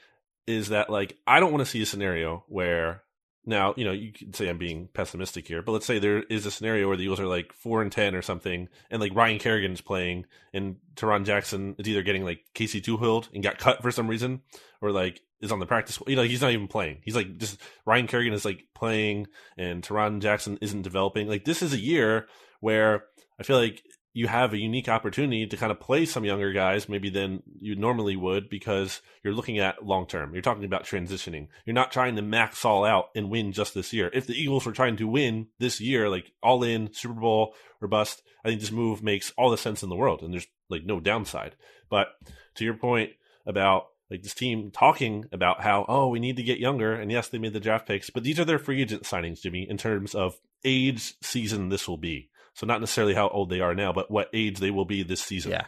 is 0.47 0.69
that 0.69 0.91
like 0.91 1.17
I 1.27 1.41
don't 1.41 1.53
want 1.53 1.63
to 1.65 1.71
see 1.71 1.83
a 1.83 1.87
scenario 1.87 2.45
where 2.49 3.03
now 3.45 3.75
you 3.77 3.85
know 3.85 3.93
you 3.93 4.13
could 4.13 4.37
say 4.37 4.49
I'm 4.49 4.59
being 4.59 4.89
pessimistic 4.93 5.47
here, 5.47 5.63
but 5.63 5.73
let's 5.73 5.87
say 5.87 5.99
there 5.99 6.23
is 6.25 6.47
a 6.47 6.51
scenario 6.51 6.89
where 6.89 6.97
the 6.97 7.05
Eagles 7.05 7.21
are 7.21 7.27
like 7.27 7.53
four 7.53 7.83
and 7.83 7.91
ten 7.91 8.15
or 8.15 8.23
something, 8.23 8.69
and 8.91 9.01
like 9.01 9.15
Ryan 9.15 9.39
Kerrigan's 9.39 9.81
playing, 9.81 10.27
and 10.53 10.77
Tarron 10.95 11.25
Jackson 11.25 11.75
is 11.79 11.89
either 11.89 12.03
getting 12.03 12.25
like 12.25 12.45
Casey 12.55 12.81
Toohill 12.81 13.29
and 13.35 13.43
got 13.43 13.59
cut 13.59 13.83
for 13.83 13.91
some 13.91 14.09
reason, 14.09 14.43
or 14.81 14.93
like 14.93 15.21
is 15.41 15.53
on 15.53 15.59
the 15.59 15.67
practice. 15.67 15.99
You 16.07 16.17
know, 16.17 16.23
he's 16.23 16.43
not 16.43 16.53
even 16.53 16.69
playing. 16.69 17.01
He's 17.05 17.17
like 17.17 17.37
just 17.39 17.61
Ryan 17.85 18.07
Kerrigan 18.07 18.33
is 18.33 18.45
like 18.45 18.67
playing, 18.75 19.27
and 19.57 19.83
Tarron 19.83 20.21
Jackson 20.21 20.59
isn't 20.61 20.83
developing. 20.83 21.29
Like 21.29 21.45
this 21.45 21.63
is 21.63 21.73
a 21.73 21.81
year 21.81 22.29
where 22.61 23.05
I 23.41 23.43
feel 23.43 23.59
like 23.59 23.83
you 24.15 24.29
have 24.29 24.53
a 24.53 24.59
unique 24.59 24.89
opportunity 24.89 25.47
to 25.47 25.57
kind 25.57 25.73
of 25.73 25.81
play 25.81 26.05
some 26.05 26.25
younger 26.25 26.53
guys 26.53 26.89
maybe 26.89 27.09
than 27.09 27.43
you 27.61 27.75
normally 27.75 28.15
would 28.15 28.51
because 28.51 29.01
you're 29.25 29.33
looking 29.33 29.59
at 29.59 29.85
long 29.87 30.07
term. 30.07 30.35
You're 30.35 30.43
talking 30.43 30.65
about 30.65 30.85
transitioning. 30.85 31.49
You're 31.65 31.75
not 31.75 31.93
trying 31.93 32.17
to 32.17 32.23
max 32.23 32.65
all 32.65 32.85
out 32.85 33.07
and 33.15 33.31
win 33.31 33.53
just 33.53 33.73
this 33.73 33.93
year. 33.93 34.11
If 34.13 34.27
the 34.27 34.35
Eagles 34.35 34.67
were 34.67 34.73
trying 34.73 34.97
to 34.99 35.09
win 35.09 35.49
this 35.59 35.81
year, 35.81 36.11
like 36.11 36.33
all 36.43 36.63
in 36.63 36.93
Super 36.93 37.15
Bowl 37.15 37.55
or 37.81 37.89
bust, 37.89 38.23
I 38.45 38.49
think 38.49 38.61
this 38.61 38.71
move 38.71 39.03
makes 39.03 39.33
all 39.39 39.51
the 39.51 39.57
sense 39.57 39.83
in 39.83 39.89
the 39.89 39.97
world 39.97 40.23
and 40.23 40.33
there's 40.33 40.47
like 40.69 40.85
no 40.85 41.01
downside. 41.01 41.57
But 41.89 42.09
to 42.57 42.65
your 42.65 42.75
point 42.75 43.13
about 43.47 43.87
like 44.11 44.23
this 44.23 44.35
team 44.35 44.71
talking 44.71 45.25
about 45.33 45.63
how, 45.63 45.87
oh, 45.89 46.09
we 46.09 46.21
need 46.21 46.37
to 46.37 46.43
get 46.43 46.59
younger. 46.59 46.93
And 46.93 47.11
yes, 47.11 47.29
they 47.29 47.39
made 47.39 47.55
the 47.55 47.61
draft 47.61 47.89
picks, 47.89 48.11
but 48.11 48.25
these 48.25 48.39
are 48.39 48.45
their 48.45 48.59
free 48.59 48.83
agent 48.83 49.05
signings, 49.05 49.41
Jimmy, 49.41 49.67
in 49.69 49.79
terms 49.79 50.15
of 50.15 50.39
age 50.65 51.15
season 51.23 51.71
this 51.71 51.89
will 51.89 51.97
be. 51.97 52.29
So 52.55 52.67
not 52.67 52.81
necessarily 52.81 53.15
how 53.15 53.29
old 53.29 53.49
they 53.51 53.61
are 53.61 53.75
now, 53.75 53.93
but 53.93 54.11
what 54.11 54.29
age 54.33 54.59
they 54.59 54.71
will 54.71 54.85
be 54.85 55.03
this 55.03 55.23
season. 55.23 55.53
Yeah, 55.53 55.65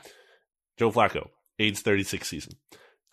Joe 0.78 0.90
Flacco, 0.90 1.28
age 1.58 1.78
36 1.78 2.28
season. 2.28 2.54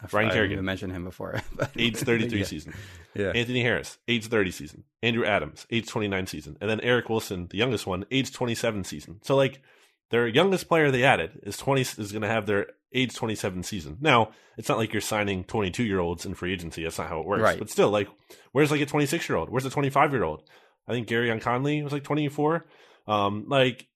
I've- 0.03 0.15
Ryan 0.15 0.25
I 0.25 0.29
didn't 0.29 0.37
Kerrigan. 0.39 0.53
even 0.53 0.65
mentioned 0.65 0.93
him 0.93 1.03
before. 1.03 1.39
Age 1.77 1.95
33 1.97 2.39
yeah. 2.39 2.45
season. 2.45 2.73
Yeah, 3.13 3.31
Anthony 3.35 3.61
Harris, 3.61 3.97
age 4.07 4.25
30 4.27 4.49
season. 4.51 4.83
Andrew 5.03 5.23
Adams, 5.25 5.67
age 5.69 5.87
29 5.87 6.25
season. 6.25 6.57
And 6.59 6.67
then 6.69 6.79
Eric 6.81 7.07
Wilson, 7.09 7.47
the 7.51 7.57
youngest 7.57 7.85
one, 7.85 8.05
age 8.09 8.31
27 8.31 8.83
season. 8.83 9.19
So 9.23 9.35
like 9.35 9.61
their 10.09 10.27
youngest 10.27 10.67
player 10.67 10.89
they 10.89 11.03
added 11.03 11.39
is 11.43 11.55
20 11.57 11.81
is 11.81 12.11
going 12.11 12.23
to 12.23 12.27
have 12.27 12.47
their 12.47 12.67
age 12.93 13.13
27 13.13 13.61
season. 13.63 13.97
Now, 14.01 14.31
it's 14.57 14.67
not 14.67 14.77
like 14.79 14.91
you're 14.91 15.01
signing 15.01 15.43
22 15.43 15.83
year 15.83 15.99
olds 15.99 16.25
in 16.25 16.33
free 16.33 16.51
agency. 16.51 16.83
That's 16.83 16.97
not 16.97 17.07
how 17.07 17.19
it 17.19 17.25
works. 17.27 17.43
Right. 17.43 17.59
But 17.59 17.69
still, 17.69 17.89
like, 17.91 18.07
where's 18.53 18.71
like 18.71 18.81
a 18.81 18.85
26 18.87 19.29
year 19.29 19.37
old? 19.37 19.49
Where's 19.49 19.65
a 19.65 19.69
25 19.69 20.13
year 20.13 20.23
old? 20.23 20.41
I 20.87 20.93
think 20.93 21.07
Gareon 21.07 21.41
Conley 21.41 21.83
was 21.83 21.93
like 21.93 22.03
24. 22.03 22.65
Um, 23.11 23.45
like, 23.47 23.87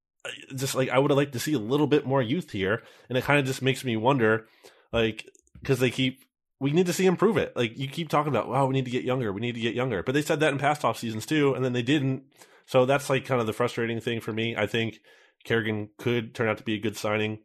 just 0.55 0.75
like 0.75 0.89
I 0.89 0.99
would 0.99 1.11
have 1.11 1.17
liked 1.17 1.33
to 1.33 1.39
see 1.39 1.53
a 1.53 1.59
little 1.59 1.87
bit 1.87 2.05
more 2.05 2.21
youth 2.21 2.51
here, 2.51 2.81
and 3.09 3.17
it 3.17 3.23
kind 3.23 3.39
of 3.39 3.45
just 3.45 3.61
makes 3.61 3.83
me 3.85 3.95
wonder, 3.95 4.47
like, 4.91 5.25
because 5.61 5.79
they 5.79 5.91
keep 5.91 6.23
we 6.59 6.71
need 6.71 6.85
to 6.85 6.93
see 6.93 7.05
him 7.05 7.17
prove 7.17 7.35
it. 7.37 7.55
Like 7.55 7.77
you 7.77 7.87
keep 7.87 8.07
talking 8.09 8.31
about, 8.31 8.47
wow, 8.47 8.65
we 8.65 8.73
need 8.73 8.85
to 8.85 8.91
get 8.91 9.03
younger, 9.03 9.31
we 9.33 9.41
need 9.41 9.55
to 9.55 9.61
get 9.61 9.75
younger, 9.75 10.01
but 10.03 10.13
they 10.15 10.21
said 10.21 10.39
that 10.39 10.53
in 10.53 10.57
past 10.57 10.85
off 10.85 10.97
seasons 10.97 11.25
too, 11.25 11.53
and 11.53 11.63
then 11.65 11.73
they 11.73 11.81
didn't. 11.81 12.23
So 12.65 12.85
that's 12.85 13.09
like 13.09 13.25
kind 13.25 13.41
of 13.41 13.45
the 13.47 13.53
frustrating 13.53 13.99
thing 13.99 14.21
for 14.21 14.31
me. 14.33 14.55
I 14.55 14.65
think 14.65 14.99
Kerrigan 15.43 15.89
could 15.97 16.33
turn 16.33 16.47
out 16.47 16.57
to 16.57 16.63
be 16.63 16.73
a 16.75 16.79
good 16.79 16.97
signing. 16.97 17.39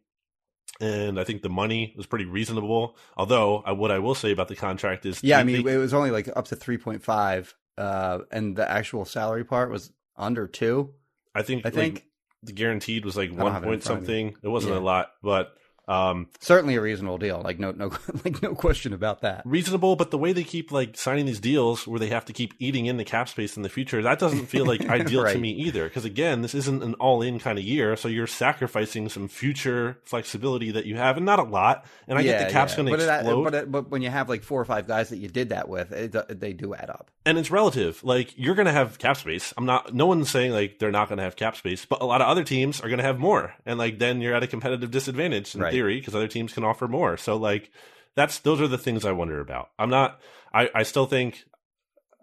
and 0.79 1.19
I 1.19 1.23
think 1.25 1.41
the 1.43 1.49
money 1.49 1.93
was 1.97 2.05
pretty 2.07 2.25
reasonable. 2.25 2.95
Although, 3.17 3.63
uh, 3.67 3.75
what 3.75 3.91
I 3.91 3.99
will 3.99 4.15
say 4.15 4.31
about 4.31 4.47
the 4.47 4.55
contract 4.55 5.05
is, 5.05 5.21
Yeah, 5.23 5.37
I 5.39 5.43
mean, 5.43 5.63
they- 5.63 5.73
it 5.73 5.77
was 5.77 5.93
only 5.93 6.09
like 6.09 6.29
up 6.35 6.47
to 6.47 6.55
3.5, 6.55 7.53
uh, 7.77 8.19
and 8.31 8.55
the 8.55 8.67
actual 8.69 9.05
salary 9.05 9.43
part 9.43 9.69
was 9.69 9.91
under 10.15 10.47
two. 10.47 10.93
I 11.33 11.41
think, 11.43 11.65
I 11.65 11.69
like, 11.69 12.05
the 12.43 12.51
guaranteed 12.53 13.05
was 13.05 13.15
like 13.15 13.31
one 13.31 13.51
have 13.51 13.63
it 13.63 13.65
in 13.67 13.71
point 13.71 13.83
something. 13.83 14.35
It 14.43 14.47
wasn't 14.47 14.73
Yeah. 14.73 14.79
a 14.79 14.81
lot, 14.81 15.11
but 15.21 15.55
um, 15.91 16.27
certainly 16.39 16.75
a 16.75 16.81
reasonable 16.81 17.17
deal. 17.17 17.41
Like 17.43 17.59
no, 17.59 17.71
no, 17.71 17.91
like 18.25 18.41
no 18.41 18.55
question 18.55 18.93
about 18.93 19.21
that. 19.21 19.41
reasonable. 19.45 19.95
But 19.95 20.11
the 20.11 20.17
way 20.17 20.33
they 20.33 20.43
keep 20.43 20.71
like 20.71 20.97
signing 20.97 21.25
these 21.25 21.39
deals, 21.39 21.85
where 21.87 21.99
they 21.99 22.07
have 22.09 22.25
to 22.25 22.33
keep 22.33 22.53
eating 22.59 22.85
in 22.85 22.97
the 22.97 23.03
cap 23.05 23.29
space 23.29 23.57
in 23.57 23.63
the 23.63 23.69
future, 23.69 24.01
that 24.03 24.19
doesn't 24.19 24.45
feel 24.47 24.65
like 24.65 24.81
ideal 24.89 25.25
to 25.25 25.37
me 25.37 25.51
either. 25.51 25.83
Because 25.85 26.05
again, 26.05 26.41
this 26.41 26.55
isn't 26.55 26.81
an 26.83 26.93
all-in 26.95 27.39
kind 27.39 27.57
of 27.59 27.63
year, 27.65 27.95
so 27.95 28.07
you're 28.07 28.27
sacrificing 28.27 29.09
some 29.09 29.27
future 29.27 29.97
flexibility 30.03 30.71
that 30.71 30.85
you 30.85 30.95
have, 30.97 31.17
and 31.17 31.25
not 31.25 31.39
a 31.39 31.43
lot. 31.43 31.85
And 32.07 32.17
I 32.17 32.23
get 32.23 32.47
the 32.47 32.51
cap's 32.53 32.75
going 32.75 32.85
to 32.87 32.91
but 32.91 32.99
it- 33.01 33.09
explode. 33.09 33.43
but, 33.43 33.53
it- 33.55 33.71
but 33.71 33.89
when 33.89 34.01
you 34.01 34.09
have 34.09 34.29
like 34.29 34.43
four 34.43 34.61
or 34.61 34.65
five 34.65 34.87
guys 34.87 35.09
that 35.09 35.17
you 35.17 35.27
did 35.27 35.49
that 35.49 35.67
with, 35.69 35.91
it, 35.91 36.39
they 36.39 36.53
do 36.53 36.73
add 36.73 36.89
up. 36.89 37.11
and 37.25 37.37
it's 37.37 37.51
relative. 37.51 38.03
Like 38.03 38.33
you're 38.37 38.55
going 38.55 38.65
to 38.67 38.71
have 38.71 38.97
cap 38.99 39.17
space. 39.17 39.53
I'm 39.57 39.65
not. 39.65 39.93
No 39.93 40.05
one's 40.05 40.29
saying 40.29 40.51
like 40.51 40.79
they're 40.79 40.91
not 40.91 41.07
going 41.09 41.17
to 41.17 41.23
have 41.23 41.35
cap 41.35 41.55
space, 41.55 41.85
but 41.85 42.01
a 42.01 42.05
lot 42.05 42.21
of 42.21 42.27
other 42.27 42.43
teams 42.43 42.79
are 42.81 42.87
going 42.87 42.97
to 42.99 43.03
have 43.03 43.19
more, 43.19 43.53
and 43.65 43.77
like 43.77 43.99
then 43.99 44.21
you're 44.21 44.33
at 44.35 44.43
a 44.43 44.47
competitive 44.47 44.91
disadvantage 44.91 45.55
Right. 45.55 45.71
Theory 45.81 45.99
because 45.99 46.15
other 46.15 46.27
teams 46.27 46.53
can 46.53 46.63
offer 46.63 46.87
more. 46.87 47.17
So 47.17 47.35
like 47.35 47.71
that's 48.15 48.39
those 48.39 48.61
are 48.61 48.67
the 48.67 48.77
things 48.77 49.05
I 49.05 49.11
wonder 49.11 49.39
about. 49.39 49.69
I'm 49.79 49.89
not. 49.89 50.19
I 50.53 50.69
I 50.73 50.83
still 50.83 51.05
think. 51.05 51.43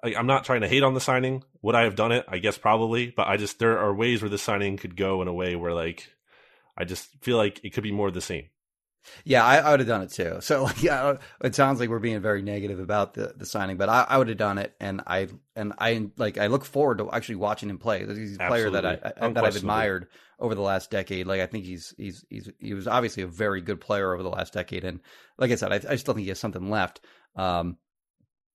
I, 0.02 0.14
I'm 0.14 0.26
not 0.26 0.44
trying 0.44 0.60
to 0.60 0.68
hate 0.68 0.84
on 0.84 0.94
the 0.94 1.00
signing. 1.00 1.42
Would 1.62 1.74
I 1.74 1.82
have 1.82 1.96
done 1.96 2.12
it? 2.12 2.24
I 2.28 2.38
guess 2.38 2.56
probably, 2.56 3.10
but 3.10 3.26
I 3.26 3.36
just 3.36 3.58
there 3.58 3.78
are 3.78 3.92
ways 3.92 4.22
where 4.22 4.28
the 4.28 4.38
signing 4.38 4.76
could 4.76 4.96
go 4.96 5.20
in 5.22 5.28
a 5.28 5.32
way 5.32 5.56
where 5.56 5.74
like 5.74 6.08
I 6.76 6.84
just 6.84 7.08
feel 7.20 7.36
like 7.36 7.60
it 7.64 7.70
could 7.70 7.82
be 7.82 7.92
more 7.92 8.08
of 8.08 8.14
the 8.14 8.20
same. 8.20 8.46
Yeah, 9.24 9.44
I, 9.44 9.56
I 9.58 9.70
would 9.70 9.80
have 9.80 9.88
done 9.88 10.02
it 10.02 10.10
too. 10.10 10.38
So 10.40 10.68
yeah, 10.80 11.16
it 11.42 11.54
sounds 11.54 11.80
like 11.80 11.88
we're 11.88 11.98
being 11.98 12.20
very 12.20 12.42
negative 12.42 12.78
about 12.80 13.14
the, 13.14 13.32
the 13.36 13.46
signing, 13.46 13.76
but 13.76 13.88
I, 13.88 14.04
I 14.08 14.18
would 14.18 14.28
have 14.28 14.36
done 14.36 14.58
it, 14.58 14.74
and 14.80 15.00
I 15.06 15.28
and 15.56 15.72
I 15.78 16.08
like 16.16 16.36
I 16.38 16.48
look 16.48 16.64
forward 16.64 16.98
to 16.98 17.10
actually 17.10 17.36
watching 17.36 17.70
him 17.70 17.78
play. 17.78 18.06
He's 18.06 18.36
a 18.36 18.38
player 18.48 18.70
that 18.70 18.84
I, 18.84 19.12
I 19.16 19.28
that 19.32 19.44
I've 19.44 19.56
admired 19.56 20.08
over 20.38 20.54
the 20.54 20.62
last 20.62 20.90
decade. 20.90 21.26
Like 21.26 21.40
I 21.40 21.46
think 21.46 21.64
he's 21.64 21.94
he's 21.96 22.24
he's 22.28 22.50
he 22.60 22.74
was 22.74 22.86
obviously 22.86 23.22
a 23.22 23.28
very 23.28 23.60
good 23.60 23.80
player 23.80 24.12
over 24.12 24.22
the 24.22 24.28
last 24.30 24.52
decade, 24.52 24.84
and 24.84 25.00
like 25.38 25.50
I 25.50 25.54
said, 25.56 25.72
I, 25.72 25.92
I 25.92 25.96
still 25.96 26.14
think 26.14 26.24
he 26.24 26.28
has 26.28 26.38
something 26.38 26.68
left. 26.70 27.00
Um, 27.36 27.76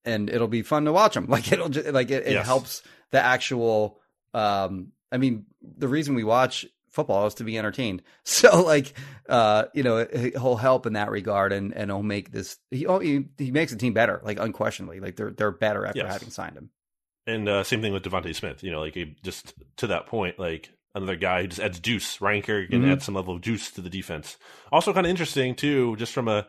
and 0.05 0.29
it'll 0.29 0.47
be 0.49 0.61
fun 0.63 0.85
to 0.85 0.91
watch 0.91 1.15
him. 1.15 1.25
Like 1.29 1.51
it'll 1.51 1.69
just, 1.69 1.87
like 1.89 2.11
it, 2.11 2.27
it 2.27 2.33
Yes. 2.33 2.45
helps 2.45 2.81
the 3.11 3.21
actual. 3.21 3.99
Um, 4.33 4.91
I 5.11 5.17
mean, 5.17 5.45
the 5.61 5.87
reason 5.87 6.15
we 6.15 6.23
watch 6.23 6.65
football 6.93 7.27
is 7.27 7.33
to 7.35 7.43
be 7.43 7.57
entertained. 7.57 8.01
So 8.23 8.61
like, 8.63 8.93
uh, 9.27 9.65
you 9.73 9.83
know, 9.83 10.05
he'll 10.13 10.55
help 10.55 10.85
in 10.85 10.93
that 10.93 11.09
regard, 11.11 11.51
and 11.51 11.73
and 11.75 11.89
he'll 11.91 12.01
make 12.03 12.31
this. 12.31 12.57
He 12.71 12.85
oh, 12.87 12.99
he, 12.99 13.25
he 13.37 13.51
makes 13.51 13.71
the 13.71 13.77
team 13.77 13.93
better, 13.93 14.21
like 14.23 14.39
unquestionably. 14.39 14.99
Like 15.01 15.15
they're 15.17 15.31
they're 15.31 15.51
better 15.51 15.85
after 15.85 15.99
Yes. 15.99 16.13
having 16.13 16.29
signed 16.29 16.55
him. 16.57 16.69
And 17.27 17.47
uh, 17.47 17.63
same 17.63 17.81
thing 17.81 17.93
with 17.93 18.03
DeVonta 18.03 18.33
Smith. 18.35 18.63
You 18.63 18.71
know, 18.71 18.79
like 18.81 18.93
he- 18.95 19.15
just 19.23 19.53
to 19.77 19.87
that 19.87 20.07
point, 20.07 20.39
like 20.39 20.69
another 20.95 21.15
guy 21.15 21.41
who 21.41 21.47
just 21.47 21.61
adds 21.61 21.79
juice. 21.79 22.19
Ryan 22.21 22.41
Kerrigan 22.41 22.81
Mhm. 22.83 22.91
adds 22.91 23.05
some 23.05 23.15
level 23.15 23.35
of 23.35 23.41
juice 23.41 23.71
to 23.71 23.81
the 23.81 23.89
defense. 23.89 24.37
Also, 24.71 24.93
kind 24.93 25.05
of 25.05 25.09
interesting 25.09 25.55
too, 25.55 25.95
just 25.97 26.13
from 26.13 26.27
a 26.27 26.47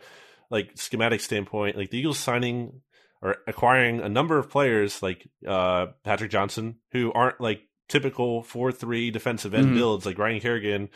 like 0.51 0.73
schematic 0.77 1.21
standpoint. 1.21 1.77
Like 1.77 1.91
the 1.91 1.99
Eagles 1.99 2.19
signing 2.19 2.81
or 3.23 3.37
acquiring 3.47 4.01
a 4.01 4.09
number 4.09 4.37
of 4.39 4.51
players 4.51 5.03
like 5.03 5.27
uh, 5.47 5.87
Patrick 6.03 6.31
Johnson 6.31 6.77
who 6.93 7.13
aren't 7.13 7.41
like 7.41 7.63
typical 7.89 8.43
four 8.43 8.73
three 8.73 9.11
defensive 9.11 9.55
end 9.55 9.69
Mhm. 9.69 9.75
builds. 9.75 10.07
Like 10.07 10.19
Ryan 10.19 10.41
Kerrigan. 10.41 10.89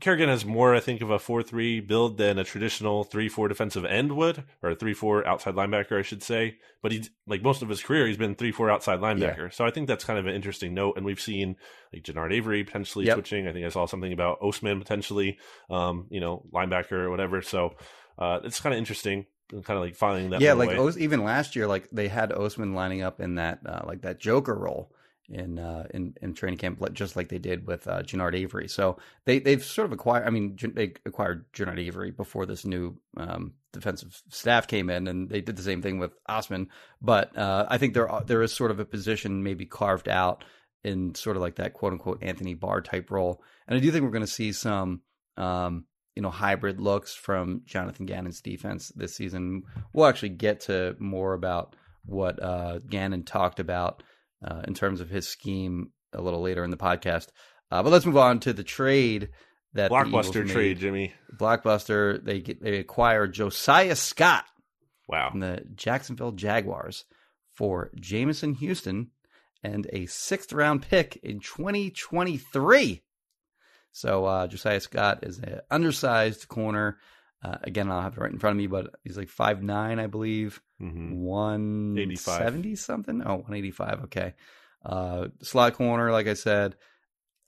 Kerrigan 0.00 0.28
has 0.28 0.44
more, 0.44 0.74
I 0.74 0.80
think, 0.80 1.00
of 1.00 1.10
a 1.10 1.18
four-three 1.18 1.80
build 1.80 2.18
than 2.18 2.38
a 2.38 2.44
traditional 2.44 3.04
three-four 3.04 3.48
defensive 3.48 3.86
end 3.86 4.14
would, 4.14 4.44
or 4.62 4.70
a 4.70 4.74
three-four 4.74 5.26
outside 5.26 5.54
linebacker, 5.54 5.98
I 5.98 6.02
should 6.02 6.22
say. 6.22 6.58
But 6.82 6.92
he's 6.92 7.08
like 7.26 7.42
most 7.42 7.62
of 7.62 7.70
his 7.70 7.82
career, 7.82 8.06
he's 8.06 8.18
been 8.18 8.34
three-four 8.34 8.70
outside 8.70 9.00
linebacker. 9.00 9.50
So 9.52 9.64
I 9.64 9.70
think 9.70 9.88
that's 9.88 10.04
kind 10.04 10.18
of 10.18 10.26
an 10.26 10.34
interesting 10.34 10.74
note. 10.74 10.98
And 10.98 11.06
we've 11.06 11.20
seen 11.20 11.56
like 11.92 12.02
Genard 12.02 12.34
Avery 12.34 12.64
potentially 12.64 13.06
Yep. 13.06 13.14
switching. 13.14 13.48
I 13.48 13.52
think 13.54 13.64
I 13.64 13.70
saw 13.70 13.86
something 13.86 14.12
about 14.12 14.38
Osman 14.42 14.78
potentially, 14.78 15.38
um, 15.70 16.06
you 16.10 16.20
know, 16.20 16.44
linebacker 16.52 16.92
or 16.92 17.10
whatever. 17.10 17.40
So 17.40 17.76
uh, 18.18 18.40
it's 18.44 18.60
kind 18.60 18.74
of 18.74 18.78
interesting, 18.78 19.24
kind 19.50 19.78
of 19.78 19.80
like 19.80 19.96
finding 19.96 20.30
that. 20.30 20.42
yeah, 20.42 20.52
like. 20.52 20.78
Os, 20.78 20.98
even 20.98 21.24
last 21.24 21.56
year, 21.56 21.66
like 21.66 21.88
they 21.90 22.08
had 22.08 22.30
Osman 22.32 22.74
lining 22.74 23.00
up 23.00 23.20
in 23.20 23.36
that 23.36 23.60
uh, 23.64 23.82
like 23.86 24.02
that 24.02 24.20
Joker 24.20 24.54
role 24.54 24.92
in 25.30 25.58
uh, 25.58 25.86
in 25.94 26.14
in 26.20 26.34
training 26.34 26.58
camp, 26.58 26.80
just 26.92 27.16
like 27.16 27.28
they 27.28 27.38
did 27.38 27.66
with 27.66 27.86
uh, 27.86 28.02
Genard 28.02 28.34
Avery. 28.34 28.68
So 28.68 28.98
they 29.24 29.38
they've 29.38 29.64
sort 29.64 29.86
of 29.86 29.92
acquired. 29.92 30.26
I 30.26 30.30
mean, 30.30 30.56
they 30.74 30.94
acquired 31.06 31.50
Genard 31.52 31.78
Avery 31.78 32.10
before 32.10 32.46
this 32.46 32.64
new 32.64 32.96
um, 33.16 33.54
defensive 33.72 34.20
staff 34.28 34.66
came 34.66 34.90
in, 34.90 35.06
and 35.08 35.28
they 35.28 35.40
did 35.40 35.56
the 35.56 35.62
same 35.62 35.82
thing 35.82 35.98
with 35.98 36.12
Osman. 36.28 36.68
But 37.00 37.36
uh, 37.36 37.66
I 37.68 37.78
think 37.78 37.94
there 37.94 38.10
are- 38.10 38.24
there 38.24 38.42
is 38.42 38.52
sort 38.52 38.70
of 38.70 38.80
a 38.80 38.84
position 38.84 39.42
maybe 39.42 39.66
carved 39.66 40.08
out 40.08 40.44
in 40.82 41.14
sort 41.14 41.36
of 41.36 41.42
like 41.42 41.56
that 41.56 41.74
quote 41.74 41.92
unquote 41.92 42.22
Anthony 42.22 42.54
Barr 42.54 42.80
type 42.80 43.10
role, 43.10 43.42
and 43.68 43.76
I 43.76 43.80
do 43.80 43.90
think 43.90 44.04
we're 44.04 44.10
going 44.10 44.24
to 44.24 44.26
see 44.26 44.52
some. 44.52 45.02
Um, 45.36 45.84
you 46.16 46.22
know, 46.22 46.30
hybrid 46.30 46.80
looks 46.80 47.14
from 47.14 47.62
Jonathan 47.64 48.04
Gannon's 48.04 48.42
defense 48.42 48.88
this 48.96 49.14
season. 49.14 49.62
We'll 49.92 50.06
actually 50.06 50.30
get 50.30 50.60
to 50.62 50.96
more 50.98 51.34
about 51.34 51.76
what 52.04 52.42
uh, 52.42 52.80
Gannon 52.80 53.22
talked 53.22 53.60
about 53.60 54.02
uh, 54.46 54.62
in 54.66 54.74
terms 54.74 55.00
of 55.00 55.08
his 55.10 55.28
scheme 55.28 55.92
a 56.12 56.20
little 56.20 56.40
later 56.40 56.64
in 56.64 56.70
the 56.70 56.76
podcast. 56.76 57.28
Uh, 57.70 57.82
but 57.82 57.90
let's 57.90 58.06
move 58.06 58.16
on 58.16 58.40
to 58.40 58.52
the 58.52 58.64
trade 58.64 59.28
that 59.74 59.90
blockbuster 59.90 60.48
trade, 60.48 60.78
Jimmy. 60.78 61.12
Blockbuster. 61.36 62.22
They 62.24 62.40
get, 62.40 62.60
they 62.62 62.78
acquired 62.78 63.32
Josiah 63.34 63.94
Scott 63.96 64.44
Wow. 65.08 65.30
from 65.30 65.40
the 65.40 65.64
Jacksonville 65.74 66.32
Jaguars 66.32 67.04
for 67.52 67.90
Jameson 68.00 68.54
Houston 68.54 69.10
and 69.62 69.86
a 69.92 70.06
sixth 70.06 70.52
round 70.52 70.82
pick 70.82 71.16
in 71.22 71.40
2023. 71.40 73.02
So 73.92 74.24
uh, 74.24 74.46
Josiah 74.46 74.80
Scott 74.80 75.20
is 75.24 75.38
an 75.38 75.60
undersized 75.70 76.48
corner. 76.48 76.98
Uh, 77.42 77.56
again, 77.62 77.90
I'll 77.90 78.02
have 78.02 78.16
it 78.16 78.20
right 78.20 78.32
in 78.32 78.38
front 78.38 78.54
of 78.54 78.58
me, 78.58 78.66
but 78.66 78.90
he's 79.04 79.16
like 79.16 79.28
five 79.28 79.62
nine, 79.62 79.98
I 79.98 80.06
believe, 80.06 80.60
hmm 80.80 81.98
85. 81.98 82.38
seventy 82.38 82.74
something. 82.74 83.22
Oh, 83.24 83.36
185. 83.36 84.04
Okay. 84.04 84.34
Uh, 84.84 85.28
slot 85.42 85.74
corner, 85.74 86.10
like 86.10 86.26
I 86.26 86.34
said. 86.34 86.76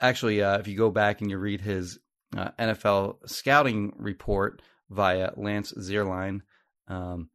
Actually, 0.00 0.42
uh, 0.42 0.58
if 0.58 0.68
you 0.68 0.76
go 0.76 0.90
back 0.90 1.20
and 1.20 1.30
you 1.30 1.38
read 1.38 1.60
his 1.60 1.98
uh, 2.36 2.50
NFL 2.58 3.28
scouting 3.28 3.92
report 3.96 4.60
via 4.90 5.30
Lance 5.36 5.72
Zierlein, 5.72 6.40
um, 6.88 7.30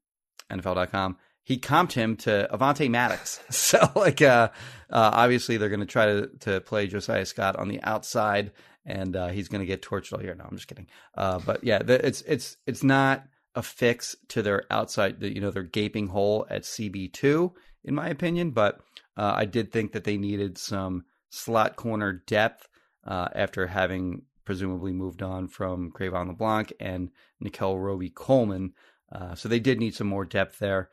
NFL.com, 0.52 1.18
he 1.44 1.58
comped 1.58 1.94
him 1.94 2.18
to 2.18 2.48
Avonte 2.52 2.90
Maddox. 2.90 3.40
so, 3.50 3.90
like, 3.96 4.22
uh, 4.22 4.50
uh, 4.90 5.12
obviously, 5.14 5.58
they're 5.58 5.70
going 5.70 5.80
to 5.80 5.86
try 5.86 6.06
to 6.06 6.28
to 6.42 6.62
play 6.62 6.88
Josiah 6.88 7.26
Scott 7.26 7.56
on 7.56 7.70
the 7.70 7.82
outside, 7.84 8.52
and 8.86 9.16
uh, 9.16 9.30
he's 9.30 9.48
going 9.48 9.62
to 9.62 9.66
get 9.66 9.82
torched 9.82 10.14
all 10.14 10.22
year. 10.22 10.36
No, 10.36 10.44
I'm 10.44 10.56
just 10.56 10.68
kidding. 10.68 10.88
Uh, 11.16 11.40
but 11.40 11.64
yeah, 11.64 11.80
the, 11.80 12.06
it's 12.06 12.22
it's 12.24 12.58
it's 12.68 12.84
not 12.84 13.24
a 13.58 13.64
fix 13.64 14.16
to 14.28 14.44
their 14.44 14.64
outside, 14.70 15.22
you 15.24 15.42
know, 15.42 15.50
their 15.50 15.64
gaping 15.64 16.08
hole 16.08 16.46
at 16.48 16.62
CB 16.62 17.12
two, 17.12 17.54
in 17.84 17.96
my 17.96 18.08
opinion. 18.08 18.52
But 18.52 18.80
uh, 19.18 19.34
I 19.36 19.46
did 19.46 19.72
think 19.72 19.94
that 19.94 20.04
they 20.04 20.16
needed 20.16 20.60
some 20.60 21.06
slot 21.32 21.76
corner 21.76 22.24
depth 22.28 22.70
uh, 23.06 23.30
after 23.34 23.66
having 23.66 24.22
presumably 24.46 24.94
moved 24.94 25.24
on 25.24 25.48
from 25.48 25.92
Cre'Von 25.92 26.28
LeBlanc 26.28 26.72
and 26.80 27.10
Nickell 27.40 27.80
Robey-Coleman. 27.80 28.74
Uh, 29.12 29.34
so 29.34 29.50
they 29.50 29.60
did 29.60 29.80
need 29.80 29.96
some 29.96 30.08
more 30.08 30.24
depth 30.24 30.60
there. 30.60 30.92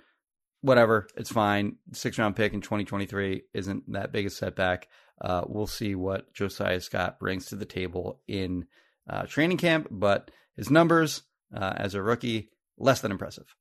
Whatever, 0.63 1.07
it's 1.19 1.31
fine. 1.31 1.77
Six 1.93 2.19
round 2.19 2.35
pick 2.35 2.55
in 2.55 2.63
2023 2.63 3.43
isn't 3.53 3.93
that 3.93 4.11
big 4.11 4.25
a 4.25 4.31
setback. 4.31 4.89
Uh, 5.21 5.43
we'll 5.47 5.67
see 5.67 5.95
what 5.95 6.33
Josiah 6.33 6.81
Scott 6.81 7.21
brings 7.21 7.47
to 7.47 7.57
the 7.57 7.67
table 7.67 8.23
in 8.27 8.65
uh, 9.07 9.25
training 9.25 9.59
camp, 9.59 9.89
but 9.91 10.31
his 10.57 10.71
numbers 10.71 11.23
uh, 11.55 11.75
as 11.77 11.95
a 11.95 12.03
rookie 12.03 12.49
less 12.79 13.01
than 13.01 13.11
impressive. 13.13 13.55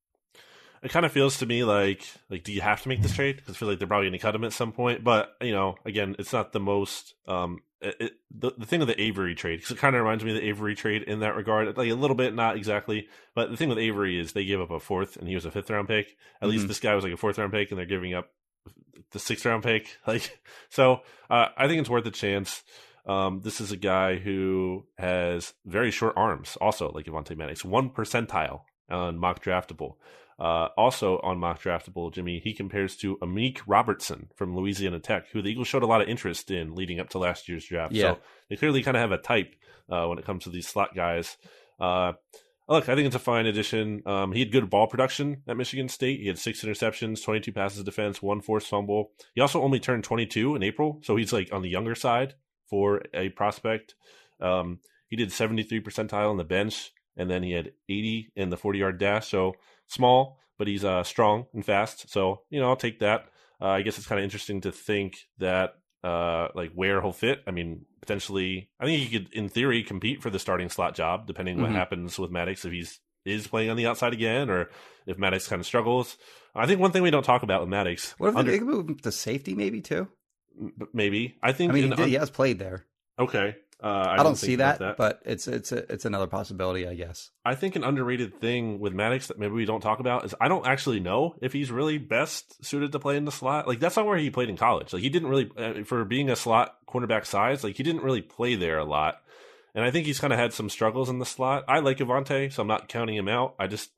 it 0.81 0.91
kind 0.91 1.05
of 1.05 1.11
feels 1.11 1.37
to 1.37 1.45
me 1.45 1.63
like 1.63 2.03
like 2.29 2.43
do 2.43 2.51
you 2.51 2.61
have 2.61 2.81
to 2.81 2.89
make 2.89 3.01
this 3.01 3.13
trade 3.15 3.35
because 3.37 3.55
I 3.55 3.57
feel 3.57 3.69
like 3.69 3.79
they're 3.79 3.87
probably 3.87 4.07
going 4.07 4.19
to 4.19 4.25
cut 4.25 4.35
him 4.35 4.43
at 4.43 4.53
some 4.53 4.71
point. 4.71 5.03
But 5.03 5.33
you 5.41 5.51
know, 5.51 5.75
again, 5.85 6.15
it's 6.19 6.33
not 6.33 6.51
the 6.51 6.59
most 6.59 7.13
um 7.27 7.59
it, 7.81 7.95
it, 7.99 8.13
the 8.31 8.51
the 8.57 8.65
thing 8.65 8.81
of 8.81 8.87
the 8.87 9.01
Avery 9.01 9.35
trade 9.35 9.57
because 9.59 9.71
it 9.71 9.77
kind 9.79 9.95
of 9.95 10.01
reminds 10.01 10.23
me 10.23 10.31
of 10.31 10.37
the 10.37 10.47
Avery 10.47 10.73
trade 10.75 11.03
in 11.03 11.19
that 11.19 11.35
regard, 11.35 11.75
like 11.77 11.89
a 11.89 11.93
little 11.95 12.15
bit, 12.15 12.33
not 12.33 12.55
exactly. 12.57 13.07
But 13.35 13.51
the 13.51 13.57
thing 13.57 13.69
with 13.69 13.77
Avery 13.77 14.19
is 14.19 14.31
they 14.33 14.45
gave 14.45 14.61
up 14.61 14.71
a 14.71 14.79
fourth 14.79 15.17
and 15.17 15.27
he 15.27 15.35
was 15.35 15.45
a 15.45 15.51
fifth 15.51 15.69
round 15.69 15.87
pick. 15.87 16.15
At 16.41 16.49
least 16.49 16.65
Mhm. 16.65 16.67
this 16.69 16.79
guy 16.79 16.95
was 16.95 17.03
like 17.03 17.13
a 17.13 17.17
fourth 17.17 17.37
round 17.37 17.51
pick, 17.51 17.69
and 17.71 17.77
they're 17.77 17.85
giving 17.85 18.13
up 18.13 18.29
the 19.11 19.19
sixth 19.19 19.45
round 19.45 19.63
pick. 19.63 19.97
Like 20.07 20.39
so, 20.69 21.01
uh, 21.29 21.47
I 21.57 21.67
think 21.67 21.79
it's 21.81 21.89
worth 21.89 22.05
a 22.05 22.11
chance. 22.11 22.63
Um, 23.05 23.41
this 23.43 23.59
is 23.59 23.73
a 23.73 23.77
guy 23.77 24.15
who 24.15 24.85
has 24.97 25.53
very 25.65 25.91
short 25.91 26.13
arms, 26.15 26.57
also 26.61 26.89
like 26.91 27.05
Avonte 27.07 27.35
Maddox, 27.35 27.65
one 27.65 27.89
percentile 27.89 28.61
on 28.89 29.17
mock 29.17 29.43
draftable. 29.43 29.95
Uh, 30.39 30.69
also 30.77 31.19
on 31.19 31.37
mock 31.37 31.61
draftable, 31.61 32.11
Jimmy, 32.11 32.39
he 32.39 32.53
compares 32.53 32.95
to 32.97 33.17
Amik 33.17 33.61
Robertson 33.67 34.29
from 34.35 34.55
Louisiana 34.55 34.99
Tech, 34.99 35.29
who 35.29 35.41
the 35.41 35.49
Eagles 35.49 35.67
showed 35.67 35.83
a 35.83 35.87
lot 35.87 36.01
of 36.01 36.09
interest 36.09 36.49
in 36.51 36.75
leading 36.75 36.99
up 36.99 37.09
to 37.09 37.19
last 37.19 37.47
year's 37.47 37.65
draft. 37.65 37.93
Yeah. 37.93 38.13
So 38.13 38.19
they 38.49 38.55
clearly 38.55 38.83
kind 38.83 38.97
of 38.97 39.01
have 39.01 39.11
a 39.11 39.17
type 39.17 39.55
uh, 39.89 40.05
when 40.07 40.17
it 40.17 40.25
comes 40.25 40.43
to 40.43 40.49
these 40.49 40.67
slot 40.67 40.95
guys. 40.95 41.37
Uh, 41.79 42.13
look, 42.67 42.89
I 42.89 42.95
think 42.95 43.05
it's 43.07 43.15
a 43.15 43.19
fine 43.19 43.45
addition. 43.45 44.01
Um, 44.05 44.31
he 44.31 44.39
had 44.39 44.51
good 44.51 44.69
ball 44.69 44.87
production 44.87 45.43
at 45.47 45.57
Michigan 45.57 45.87
State. 45.87 46.19
He 46.19 46.27
had 46.27 46.39
six 46.39 46.63
interceptions, 46.63 47.23
22 47.23 47.51
passes 47.51 47.79
of 47.79 47.85
defense, 47.85 48.21
one 48.21 48.41
forced 48.41 48.69
fumble. 48.69 49.11
He 49.35 49.41
also 49.41 49.61
only 49.61 49.79
turned 49.79 50.03
22 50.03 50.55
in 50.55 50.63
April, 50.63 50.99
so 51.03 51.15
he's 51.15 51.33
like 51.33 51.53
on 51.53 51.61
the 51.61 51.69
younger 51.69 51.95
side 51.95 52.33
for 52.69 53.01
a 53.13 53.29
prospect. 53.29 53.95
Um, 54.39 54.79
he 55.09 55.15
did 55.15 55.31
73 55.31 55.81
percentile 55.81 56.29
on 56.29 56.37
the 56.37 56.43
bench, 56.43 56.91
and 57.17 57.29
then 57.29 57.43
he 57.43 57.51
had 57.51 57.71
80 57.89 58.31
in 58.35 58.49
the 58.49 58.57
40 58.57 58.79
yard 58.79 58.97
dash. 58.97 59.27
So 59.27 59.53
small, 59.87 60.39
but 60.57 60.67
he's 60.67 60.83
uh, 60.83 61.03
strong 61.03 61.45
and 61.53 61.65
fast. 61.65 62.09
So 62.09 62.41
you 62.49 62.59
know, 62.59 62.69
I'll 62.69 62.75
take 62.75 62.99
that. 62.99 63.25
Uh, 63.61 63.67
I 63.67 63.81
guess 63.81 63.97
it's 63.97 64.07
kind 64.07 64.19
of 64.19 64.23
interesting 64.23 64.61
to 64.61 64.71
think 64.71 65.17
that 65.37 65.75
uh, 66.03 66.49
like 66.53 66.71
where 66.73 67.01
he'll 67.01 67.13
fit. 67.13 67.41
I 67.47 67.51
mean, 67.51 67.85
potentially, 68.01 68.69
I 68.79 68.85
think 68.85 68.99
he 68.99 69.19
could, 69.19 69.33
in 69.33 69.49
theory, 69.49 69.83
compete 69.83 70.21
for 70.21 70.29
the 70.29 70.39
starting 70.39 70.69
slot 70.69 70.95
job, 70.95 71.27
depending 71.27 71.55
mm-hmm. 71.55 71.63
what 71.63 71.71
happens 71.71 72.19
with 72.19 72.31
Maddox 72.31 72.65
if 72.65 72.71
he's 72.71 72.99
is 73.25 73.47
playing 73.47 73.69
on 73.69 73.77
the 73.77 73.87
outside 73.87 74.11
again, 74.11 74.49
or 74.49 74.69
if 75.07 75.17
Maddox 75.17 75.47
kind 75.47 75.61
of 75.61 75.65
struggles. 75.65 76.17
I 76.53 76.67
think 76.67 76.79
one 76.79 76.91
thing 76.91 77.03
we 77.03 77.11
don't 77.11 77.23
talk 77.23 77.43
about 77.43 77.61
with 77.61 77.69
Maddox. 77.69 78.11
What 78.17 78.29
if 78.29 78.35
under, 78.35 78.51
they 78.51 78.59
could 78.59 78.67
move 78.67 79.01
to 79.01 79.11
safety, 79.11 79.55
maybe 79.55 79.81
too? 79.81 80.07
Maybe 80.93 81.35
I 81.41 81.53
think. 81.53 81.71
I 81.71 81.73
mean, 81.73 81.83
he, 81.83 81.95
did, 81.95 82.07
he 82.07 82.13
has 82.15 82.29
played 82.29 82.59
there. 82.59 82.85
Okay, 83.17 83.55
uh, 83.83 83.87
I, 83.87 84.13
I, 84.21 84.23
don't 84.23 84.37
see 84.37 84.55
that, 84.55 84.79
that, 84.79 84.95
but 84.95 85.21
it's 85.25 85.45
it's 85.45 85.73
a, 85.73 85.91
it's 85.91 86.05
another 86.05 86.25
possibility, 86.25 86.87
I 86.87 86.95
guess. 86.95 87.31
I 87.43 87.55
think 87.55 87.75
an 87.75 87.83
underrated 87.83 88.39
thing 88.39 88.79
with 88.79 88.93
Maddox 88.93 89.27
that 89.27 89.37
maybe 89.37 89.51
we 89.51 89.65
don't 89.65 89.81
talk 89.81 89.99
about 89.99 90.23
is 90.23 90.33
I 90.39 90.47
don't 90.47 90.65
actually 90.65 91.01
know 91.01 91.35
if 91.41 91.51
he's 91.51 91.69
really 91.69 91.97
best 91.97 92.63
suited 92.63 92.93
to 92.93 92.99
play 92.99 93.17
in 93.17 93.25
the 93.25 93.31
slot. 93.31 93.67
Like 93.67 93.81
that's 93.81 93.97
not 93.97 94.05
where 94.05 94.17
he 94.17 94.29
played 94.29 94.47
in 94.47 94.55
college. 94.55 94.93
Like 94.93 95.03
he 95.03 95.09
didn't 95.09 95.27
really 95.27 95.51
uh, 95.57 95.83
for 95.83 96.05
being 96.05 96.29
a 96.29 96.37
slot 96.37 96.77
cornerback 96.87 97.25
size. 97.25 97.61
Like 97.61 97.75
he 97.75 97.83
didn't 97.83 98.03
really 98.03 98.21
play 98.21 98.55
there 98.55 98.77
a 98.77 98.85
lot, 98.85 99.21
and 99.75 99.83
I 99.83 99.91
think 99.91 100.05
he's 100.05 100.19
kind 100.19 100.31
of 100.31 100.39
had 100.39 100.53
some 100.53 100.69
struggles 100.69 101.09
in 101.09 101.19
the 101.19 101.25
slot. 101.25 101.65
I 101.67 101.79
like 101.79 101.97
Avonte, 101.97 102.53
so 102.53 102.61
I'm 102.61 102.69
not 102.69 102.87
counting 102.87 103.17
him 103.17 103.27
out. 103.27 103.55
I 103.59 103.67
just 103.67 103.91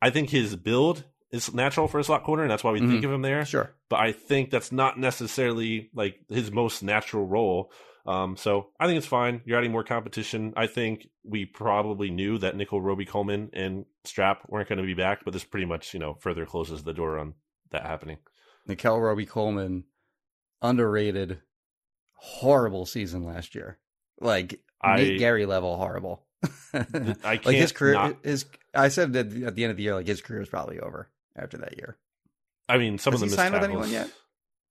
I 0.00 0.10
think 0.10 0.30
his 0.30 0.54
build 0.54 1.02
is 1.32 1.52
natural 1.52 1.88
for 1.88 1.98
a 1.98 2.04
slot 2.04 2.22
corner, 2.22 2.42
and 2.42 2.50
that's 2.50 2.62
why 2.62 2.70
we 2.70 2.78
mm-hmm. 2.78 2.92
think 2.92 3.04
of 3.04 3.10
him 3.10 3.22
there. 3.22 3.44
Sure, 3.44 3.74
but 3.88 3.98
I 3.98 4.12
think 4.12 4.50
that's 4.50 4.70
not 4.70 5.00
necessarily 5.00 5.90
like 5.94 6.20
his 6.28 6.52
most 6.52 6.84
natural 6.84 7.26
role. 7.26 7.72
Um, 8.04 8.36
so 8.36 8.70
I 8.80 8.86
think 8.86 8.98
it's 8.98 9.06
fine. 9.06 9.42
You're 9.44 9.58
adding 9.58 9.70
more 9.70 9.84
competition. 9.84 10.52
I 10.56 10.66
think 10.66 11.08
we 11.24 11.44
probably 11.44 12.10
knew 12.10 12.38
that 12.38 12.56
Nickell 12.56 12.80
Robey-Coleman 12.80 13.50
and 13.52 13.84
Strap 14.04 14.42
weren't 14.48 14.68
going 14.68 14.78
to 14.78 14.84
be 14.84 14.94
back, 14.94 15.24
but 15.24 15.32
this 15.32 15.44
pretty 15.44 15.66
much, 15.66 15.94
you 15.94 16.00
know, 16.00 16.14
further 16.14 16.44
closes 16.44 16.82
the 16.82 16.92
door 16.92 17.18
on 17.18 17.34
that 17.70 17.86
happening. 17.86 18.18
Nickell 18.66 19.00
Robey-Coleman, 19.00 19.84
underrated, 20.60 21.40
horrible 22.14 22.86
season 22.86 23.24
last 23.24 23.54
year. 23.54 23.78
Like 24.20 24.60
I, 24.80 24.96
Nate 24.96 25.20
Gerry 25.20 25.46
level 25.46 25.76
horrible. 25.76 26.24
I 26.74 26.82
can't 26.82 27.24
like 27.46 27.56
his 27.56 27.72
career. 27.72 27.94
Not, 27.94 28.24
his 28.24 28.46
I 28.74 28.88
said 28.88 29.12
that 29.12 29.26
at 29.26 29.54
the 29.54 29.64
end 29.64 29.70
of 29.70 29.76
the 29.76 29.82
year, 29.82 29.94
like 29.94 30.06
his 30.06 30.20
career 30.20 30.40
is 30.42 30.48
probably 30.48 30.80
over 30.80 31.08
after 31.36 31.58
that 31.58 31.76
year. 31.76 31.96
I 32.68 32.78
mean, 32.78 32.98
some 32.98 33.12
Has 33.12 33.22
of 33.22 33.30
them 33.30 33.36
signed 33.36 33.54
with 33.54 33.64
anyone 33.64 33.90
yet? 33.90 34.10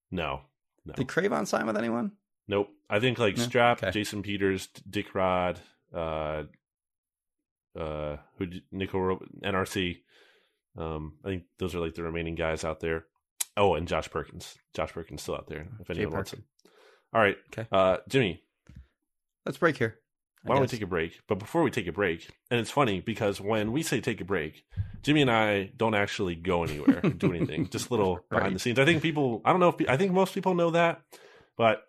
No, 0.09 0.41
no. 0.85 0.93
Did 0.93 1.07
Cre'Von 1.07 1.47
sign 1.47 1.65
with 1.65 1.77
anyone? 1.77 2.13
Nope. 2.51 2.69
I 2.89 2.99
think 2.99 3.17
like 3.17 3.37
Yeah, 3.37 3.43
Strap, 3.45 3.77
okay. 3.81 3.91
Jason 3.91 4.21
Peters, 4.21 4.67
Dick 4.89 5.15
Rod, 5.15 5.57
uh, 5.95 6.43
uh, 7.79 8.17
who 8.37 8.47
Nico 8.73 8.99
Ro- 8.99 9.25
NRC. 9.41 10.01
Um, 10.77 11.13
I 11.23 11.29
think 11.29 11.43
those 11.59 11.73
are 11.73 11.79
like 11.79 11.95
the 11.95 12.03
remaining 12.03 12.35
guys 12.35 12.65
out 12.65 12.81
there. 12.81 13.05
Oh, 13.55 13.75
and 13.75 13.87
Josh 13.87 14.09
Perkins. 14.09 14.57
Josh 14.73 14.91
Perkins 14.91 15.21
still 15.21 15.35
out 15.35 15.47
there. 15.47 15.65
If 15.79 15.89
anyone 15.89 16.13
wants 16.13 16.33
him. 16.33 16.43
All 17.13 17.21
right. 17.21 17.37
Okay. 17.53 17.67
Uh, 17.71 17.97
Jimmy, 18.09 18.43
Let's 19.45 19.57
break 19.57 19.77
here. 19.77 19.97
I 20.45 20.49
why 20.49 20.55
don't 20.55 20.61
we 20.63 20.67
take 20.67 20.81
a 20.81 20.87
break? 20.87 21.19
But 21.27 21.39
before 21.39 21.63
we 21.63 21.71
take 21.71 21.87
a 21.87 21.91
break, 21.93 22.27
and 22.49 22.59
it's 22.59 22.69
funny 22.69 22.99
because 22.99 23.39
when 23.39 23.71
we 23.71 23.81
say 23.81 24.01
take 24.01 24.19
a 24.19 24.25
break, 24.25 24.65
Jimmy 25.03 25.21
and 25.21 25.31
I 25.31 25.71
don't 25.77 25.95
actually 25.95 26.35
go 26.35 26.63
anywhere, 26.63 26.99
do 27.01 27.33
anything. 27.33 27.69
Just 27.69 27.91
little 27.91 28.19
behind 28.29 28.55
the 28.55 28.59
scenes. 28.59 28.77
I 28.79 28.85
think 28.85 29.01
people. 29.01 29.41
I 29.45 29.51
don't 29.51 29.59
know 29.61 29.69
if 29.69 29.89
I 29.89 29.95
think 29.95 30.11
most 30.11 30.33
people 30.33 30.53
know 30.53 30.71
that, 30.71 31.01
but 31.57 31.83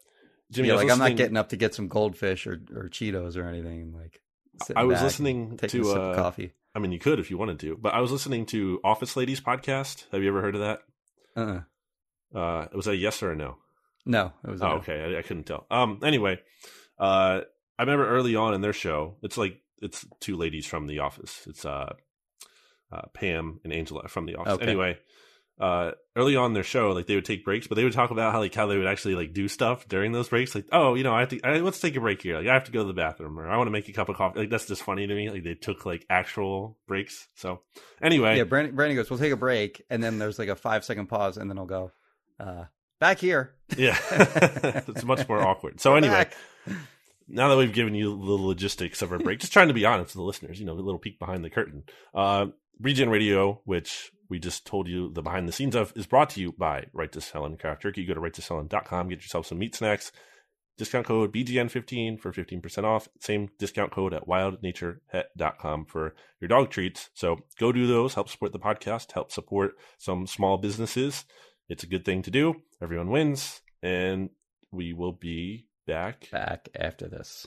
Jimmy, 0.53 0.69
yeah, 0.69 0.75
like 0.75 0.91
I'm 0.91 0.99
not 0.99 1.17
getting 1.17 1.37
up 1.37 1.49
to 1.49 1.57
get 1.57 1.75
some 1.75 1.89
goldfish 1.89 2.47
or, 2.47 2.61
or 2.75 2.89
Cheetos 2.89 3.37
or 3.37 3.45
anything. 3.47 3.93
Like 3.93 4.21
I 4.77 4.85
was 4.85 5.03
listening 5.03 5.57
to, 5.57 5.67
a 5.67 5.69
sip 5.69 5.97
uh, 5.97 6.01
of 6.01 6.17
coffee. 6.17 6.53
I 6.75 6.79
mean, 6.79 6.93
you 6.93 6.99
could 6.99 7.19
if 7.19 7.31
you 7.31 7.39
wanted 7.39 7.59
to, 7.61 7.77
but 7.77 7.95
I 7.95 8.01
was 8.01 8.13
listening 8.13 8.47
to 8.47 8.79
Office 8.85 9.17
Ladies 9.17 9.41
podcast. 9.41 10.05
Have 10.13 10.23
you 10.23 10.29
ever 10.29 10.43
heard 10.43 10.55
of 10.55 10.61
that? 10.61 10.81
Uh-uh. 11.37 12.39
Uh, 12.39 12.67
it 12.71 12.77
was 12.77 12.85
that 12.85 12.93
a 12.93 12.97
yes 12.97 13.23
or 13.23 13.33
a 13.33 13.37
no? 13.37 13.57
No, 14.05 14.33
it 14.45 14.51
was. 14.51 14.63
Oh, 14.63 14.69
no. 14.69 14.75
okay. 14.77 15.15
I, 15.15 15.19
I 15.19 15.23
couldn't 15.23 15.45
tell. 15.45 15.67
Um. 15.71 16.01
Anyway, 16.03 16.39
uh, 16.99 17.41
I 17.79 17.83
remember 17.83 18.09
early 18.09 18.37
on 18.37 18.53
in 18.53 18.61
their 18.61 18.73
show. 18.73 19.17
It's 19.23 19.39
like 19.39 19.59
it's 19.81 20.07
two 20.21 20.37
ladies 20.37 20.67
from 20.67 20.87
The 20.87 20.99
Office. 20.99 21.47
It's 21.47 21.65
uh, 21.65 21.95
uh 22.91 23.03
Pam 23.15 23.61
and 23.65 23.73
Angela 23.73 24.09
from 24.09 24.27
The 24.27 24.37
Office. 24.37 24.55
Okay. 24.55 24.67
Anyway, 24.67 24.99
uh, 25.63 25.93
early 26.17 26.35
on 26.35 26.47
in 26.47 26.53
their 26.55 26.65
show, 26.65 26.91
like 26.91 27.07
they 27.07 27.15
would 27.15 27.25
take 27.25 27.45
breaks, 27.45 27.69
but 27.69 27.77
they 27.77 27.85
would 27.85 27.93
talk 27.93 28.11
about 28.11 28.33
how 28.33 28.41
like 28.41 28.53
how 28.53 28.67
they 28.67 28.77
would 28.77 28.89
actually 28.89 29.15
like 29.15 29.33
do 29.33 29.47
stuff 29.47 29.87
during 29.87 30.11
those 30.11 30.29
breaks. 30.29 30.57
Like, 30.57 30.67
oh, 30.73 30.95
you 30.95 31.05
know, 31.05 31.15
I 31.15 31.21
have 31.21 31.29
to. 31.29 31.41
I, 31.45 31.59
let's 31.61 31.79
take 31.81 31.95
a 31.95 32.01
break 32.01 32.21
here. 32.21 32.37
Like, 32.37 32.49
I 32.49 32.55
have 32.55 32.65
to 32.65 32.73
go 32.73 32.81
to 32.81 32.89
the 32.89 32.93
bathroom, 32.93 33.39
or 33.39 33.49
I 33.49 33.57
want 33.57 33.69
to 33.69 33.71
make 33.71 33.89
a 33.89 33.93
cup 33.93 34.09
of 34.09 34.17
coffee. 34.17 34.41
Like, 34.41 34.51
that's 34.51 34.67
just 34.67 34.83
funny 34.83 35.07
to 35.07 35.15
me. 35.15 35.31
Like, 35.31 35.45
they 35.45 35.55
took 35.55 35.87
like 35.87 36.05
actual 36.11 36.77
breaks. 36.89 37.29
So, 37.37 37.61
anyway, 38.03 38.37
Yeah, 38.39 38.43
Brandon, 38.45 38.75
Brandon 38.75 38.97
goes, 38.97 39.09
"We'll 39.09 39.21
take 39.21 39.33
a 39.33 39.37
break," 39.37 39.85
and 39.89 40.03
then 40.03 40.19
there's 40.19 40.37
like 40.37 40.49
a 40.49 40.57
five 40.57 40.85
second 40.85 41.07
pause, 41.07 41.37
and 41.37 41.49
then 41.49 41.59
I'll 41.59 41.67
go, 41.67 41.93
uh, 42.41 42.65
"Back 42.99 43.21
here." 43.21 43.55
Yeah, 43.77 43.97
it's 44.11 45.05
much 45.05 45.29
more 45.29 45.41
awkward. 45.47 45.81
So 45.81 45.95
anyway, 45.95 46.27
Back. 46.67 46.77
now 47.29 47.51
that 47.51 47.57
we've 47.57 47.73
given 47.73 47.95
you 47.95 48.11
the 48.11 48.33
logistics 48.33 49.01
of 49.01 49.13
our 49.13 49.19
break, 49.21 49.39
just 49.39 49.53
trying 49.53 49.69
to 49.69 49.75
be 49.75 49.85
honest 49.85 50.09
with 50.17 50.23
the 50.23 50.27
listeners, 50.27 50.59
you 50.59 50.67
know, 50.67 50.73
a 50.73 50.75
little 50.75 50.99
peek 50.99 51.21
behind 51.21 51.45
the 51.45 51.51
curtain. 51.51 51.85
Uh, 52.13 52.47
BGN 52.83 53.11
Radio, 53.11 53.61
which 53.65 54.11
we 54.33 54.39
just 54.39 54.67
told 54.67 54.89
you 54.89 55.13
the 55.13 55.21
behind 55.21 55.47
the 55.47 55.53
scenes 55.53 55.75
of, 55.75 55.93
is 55.95 56.07
brought 56.07 56.31
to 56.31 56.41
you 56.41 56.53
by 56.53 56.87
Righteous 56.95 57.29
Felon 57.29 57.59
Craft 57.59 57.83
Jerky. 57.83 58.07
Go 58.07 58.15
to 58.15 58.21
righteousfelon.com, 58.21 59.11
get 59.11 59.21
yourself 59.21 59.45
some 59.45 59.59
meat 59.59 59.75
snacks. 59.75 60.11
Discount 60.79 61.05
code 61.05 61.35
BGN15 61.35 62.19
for 62.19 62.33
15% 62.33 62.85
off. 62.85 63.11
Same 63.21 63.51
discount 63.59 63.93
code 63.93 64.15
at 64.15 64.27
wildnaturepet.com 64.27 65.85
for 65.85 66.15
your 66.41 66.49
dog 66.49 66.71
treats. 66.71 67.11
So 67.13 67.41
go 67.61 67.73
do 67.73 67.87
those, 67.87 68.15
help 68.15 68.31
support 68.31 68.53
the 68.53 68.59
podcast, 68.59 69.13
help 69.13 69.31
support 69.31 69.73
some 69.99 70.27
small 70.27 70.57
businesses. 70.57 71.27
It's 71.69 71.85
a 71.85 71.87
good 71.87 72.07
thing 72.07 72.23
to 72.23 72.31
do. 72.31 72.55
Everyone 72.83 73.11
wins. 73.11 73.61
And 73.83 74.31
we 74.71 74.95
will 74.95 75.13
be 75.13 75.67
back. 75.87 76.31
Back 76.31 76.71
after 76.75 77.07
this. 77.07 77.47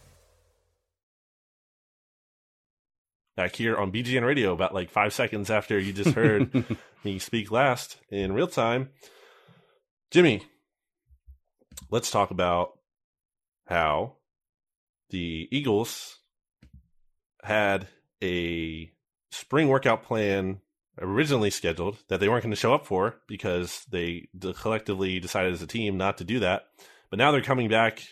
Back 3.35 3.55
here 3.55 3.77
on 3.77 3.91
BGN 3.91 4.25
Radio 4.25 4.53
about 4.53 4.73
like 4.73 4.89
five 4.89 5.13
seconds 5.13 5.49
after 5.49 5.79
you 5.79 5.93
just 5.93 6.15
heard 6.15 6.65
me 7.03 7.19
speak 7.19 7.51
last 7.51 7.97
in 8.09 8.33
real 8.33 8.47
time. 8.47 8.89
Jimmy, 10.11 10.43
let's 11.89 12.11
talk 12.11 12.31
about 12.31 12.77
how 13.67 14.15
the 15.09 15.47
Eagles 15.51 16.19
had 17.43 17.87
a 18.23 18.91
spring 19.31 19.67
workout 19.67 20.03
plan 20.03 20.59
originally 20.99 21.49
scheduled 21.49 21.97
that 22.09 22.19
they 22.19 22.27
weren't 22.27 22.43
going 22.43 22.51
to 22.51 22.59
show 22.59 22.73
up 22.73 22.85
for 22.85 23.15
because 23.27 23.85
they 23.89 24.27
collectively 24.57 25.19
decided 25.19 25.53
as 25.53 25.61
a 25.61 25.67
team 25.67 25.97
not 25.97 26.17
to 26.17 26.23
do 26.23 26.39
that. 26.39 26.63
But 27.09 27.19
now 27.19 27.31
they're 27.31 27.41
coming 27.41 27.69
back 27.69 28.03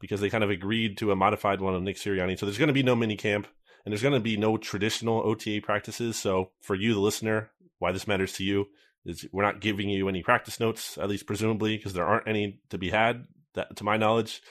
because 0.00 0.20
they 0.20 0.30
kind 0.30 0.44
of 0.44 0.50
agreed 0.50 0.98
to 0.98 1.12
a 1.12 1.16
modified 1.16 1.60
one 1.60 1.74
of 1.74 1.82
Nick 1.82 1.96
Sirianni. 1.96 2.38
So 2.38 2.46
there's 2.46 2.58
going 2.58 2.68
to 2.68 2.74
be 2.74 2.82
no 2.82 2.96
mini 2.96 3.16
camp 3.16 3.46
and 3.84 3.92
there's 3.92 4.02
going 4.02 4.14
to 4.14 4.20
be 4.20 4.36
no 4.36 4.56
traditional 4.56 5.20
OTA 5.20 5.60
practices. 5.62 6.16
So 6.16 6.50
for 6.60 6.74
you, 6.74 6.94
the 6.94 7.00
listener, 7.00 7.50
why 7.78 7.92
this 7.92 8.06
matters 8.06 8.32
to 8.34 8.44
you 8.44 8.66
is 9.06 9.26
we're 9.32 9.42
not 9.44 9.60
giving 9.60 9.88
you 9.88 10.08
any 10.08 10.22
practice 10.22 10.60
notes, 10.60 10.98
at 10.98 11.08
least 11.08 11.26
presumably, 11.26 11.76
because 11.76 11.94
there 11.94 12.06
aren't 12.06 12.28
any 12.28 12.60
to 12.68 12.78
be 12.78 12.90
had, 12.90 13.26
that, 13.54 13.76
to 13.76 13.84
my 13.84 13.96
knowledge. 13.96 14.42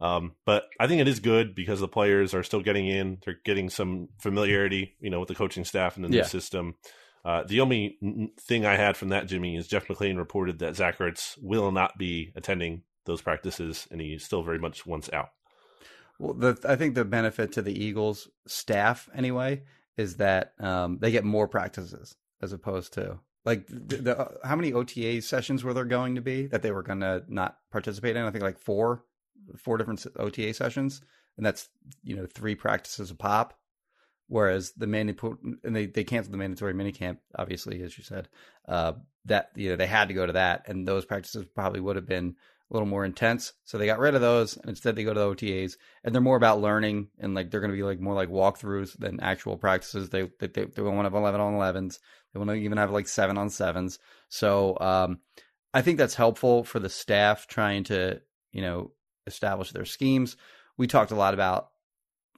Um, 0.00 0.32
but 0.44 0.64
I 0.78 0.86
think 0.86 1.00
it 1.00 1.08
is 1.08 1.20
good 1.20 1.54
because 1.54 1.80
the 1.80 1.88
players 1.88 2.34
are 2.34 2.42
still 2.42 2.60
getting 2.60 2.86
in. 2.86 3.18
They're 3.24 3.40
getting 3.44 3.70
some 3.70 4.08
familiarity, 4.18 4.96
you 5.00 5.08
know, 5.08 5.20
with 5.20 5.28
the 5.28 5.34
coaching 5.34 5.64
staff 5.64 5.96
and 5.96 6.04
the 6.04 6.08
new 6.10 6.18
Yeah. 6.18 6.24
system. 6.24 6.74
Uh, 7.24 7.44
the 7.44 7.60
only 7.60 7.96
thing 8.38 8.66
I 8.66 8.76
had 8.76 8.98
from 8.98 9.08
that, 9.08 9.28
Jimmy, 9.28 9.56
is 9.56 9.66
Jeff 9.66 9.86
McLane 9.86 10.18
reported 10.18 10.58
that 10.58 10.76
Zach 10.76 10.98
Ertz 10.98 11.38
will 11.40 11.72
not 11.72 11.96
be 11.96 12.32
attending 12.36 12.82
those 13.06 13.22
practices, 13.22 13.88
and 13.90 13.98
he 14.00 14.18
still 14.18 14.42
very 14.42 14.58
much 14.58 14.84
wants 14.84 15.10
out. 15.10 15.30
Well, 16.24 16.34
the, 16.34 16.58
I 16.66 16.76
think 16.76 16.94
the 16.94 17.04
benefit 17.04 17.52
to 17.52 17.62
the 17.62 17.84
Eagles 17.84 18.28
staff 18.46 19.10
anyway 19.14 19.62
is 19.98 20.16
that 20.16 20.54
um, 20.58 20.98
they 20.98 21.10
get 21.10 21.22
more 21.22 21.46
practices 21.46 22.16
as 22.40 22.52
opposed 22.52 22.94
to 22.94 23.18
like 23.44 23.66
the, 23.66 23.96
the 23.96 24.18
uh, 24.18 24.32
how 24.42 24.56
many 24.56 24.72
OTA 24.72 25.20
sessions 25.20 25.62
were 25.62 25.74
there 25.74 25.84
going 25.84 26.14
to 26.14 26.22
be 26.22 26.46
that 26.46 26.62
they 26.62 26.70
were 26.70 26.82
going 26.82 27.00
to 27.00 27.22
not 27.28 27.58
participate 27.70 28.16
in? 28.16 28.24
I 28.24 28.30
think 28.30 28.42
like 28.42 28.58
four, 28.58 29.04
four 29.58 29.76
different 29.76 30.06
OTA 30.18 30.54
sessions, 30.54 31.02
and 31.36 31.44
that's 31.44 31.68
you 32.02 32.16
know 32.16 32.26
three 32.26 32.54
practices 32.54 33.10
a 33.10 33.14
pop. 33.14 33.58
Whereas 34.26 34.72
the 34.72 34.86
mandatory 34.86 35.36
and 35.62 35.76
they, 35.76 35.84
they 35.84 36.04
canceled 36.04 36.32
the 36.32 36.38
mandatory 36.38 36.72
minicamp, 36.72 37.18
obviously, 37.36 37.82
as 37.82 37.98
you 37.98 38.04
said, 38.04 38.30
uh, 38.66 38.94
that 39.26 39.50
you 39.54 39.68
know 39.68 39.76
they 39.76 39.86
had 39.86 40.08
to 40.08 40.14
go 40.14 40.24
to 40.24 40.32
that, 40.32 40.66
and 40.66 40.88
those 40.88 41.04
practices 41.04 41.44
probably 41.54 41.80
would 41.80 41.96
have 41.96 42.06
been 42.08 42.36
a 42.70 42.74
little 42.74 42.88
more 42.88 43.04
intense. 43.04 43.52
So 43.64 43.76
they 43.76 43.86
got 43.86 43.98
rid 43.98 44.14
of 44.14 44.20
those, 44.20 44.56
and 44.56 44.68
instead 44.68 44.96
they 44.96 45.04
go 45.04 45.14
to 45.14 45.20
the 45.20 45.34
OTAs, 45.34 45.76
and 46.02 46.14
they're 46.14 46.22
more 46.22 46.36
about 46.36 46.60
learning, 46.60 47.08
and 47.18 47.34
like 47.34 47.50
they're 47.50 47.60
going 47.60 47.70
to 47.70 47.76
be 47.76 47.82
like 47.82 48.00
more 48.00 48.14
like 48.14 48.28
walkthroughs 48.28 48.96
than 48.98 49.20
actual 49.20 49.56
practices. 49.56 50.08
They 50.08 50.30
they 50.40 50.46
they, 50.46 50.64
they 50.64 50.82
won't 50.82 51.04
have 51.04 51.14
eleven 51.14 51.40
on 51.40 51.54
elevens. 51.54 52.00
They 52.32 52.38
won't 52.38 52.56
even 52.56 52.78
have 52.78 52.90
like 52.90 53.06
seven 53.06 53.38
on 53.38 53.50
sevens. 53.50 53.98
So 54.28 54.78
um, 54.80 55.20
I 55.72 55.82
think 55.82 55.98
that's 55.98 56.14
helpful 56.14 56.64
for 56.64 56.78
the 56.78 56.88
staff 56.88 57.46
trying 57.46 57.84
to 57.84 58.20
you 58.52 58.62
know 58.62 58.92
establish 59.26 59.72
their 59.72 59.84
schemes. 59.84 60.36
We 60.76 60.86
talked 60.86 61.10
a 61.10 61.16
lot 61.16 61.34
about 61.34 61.68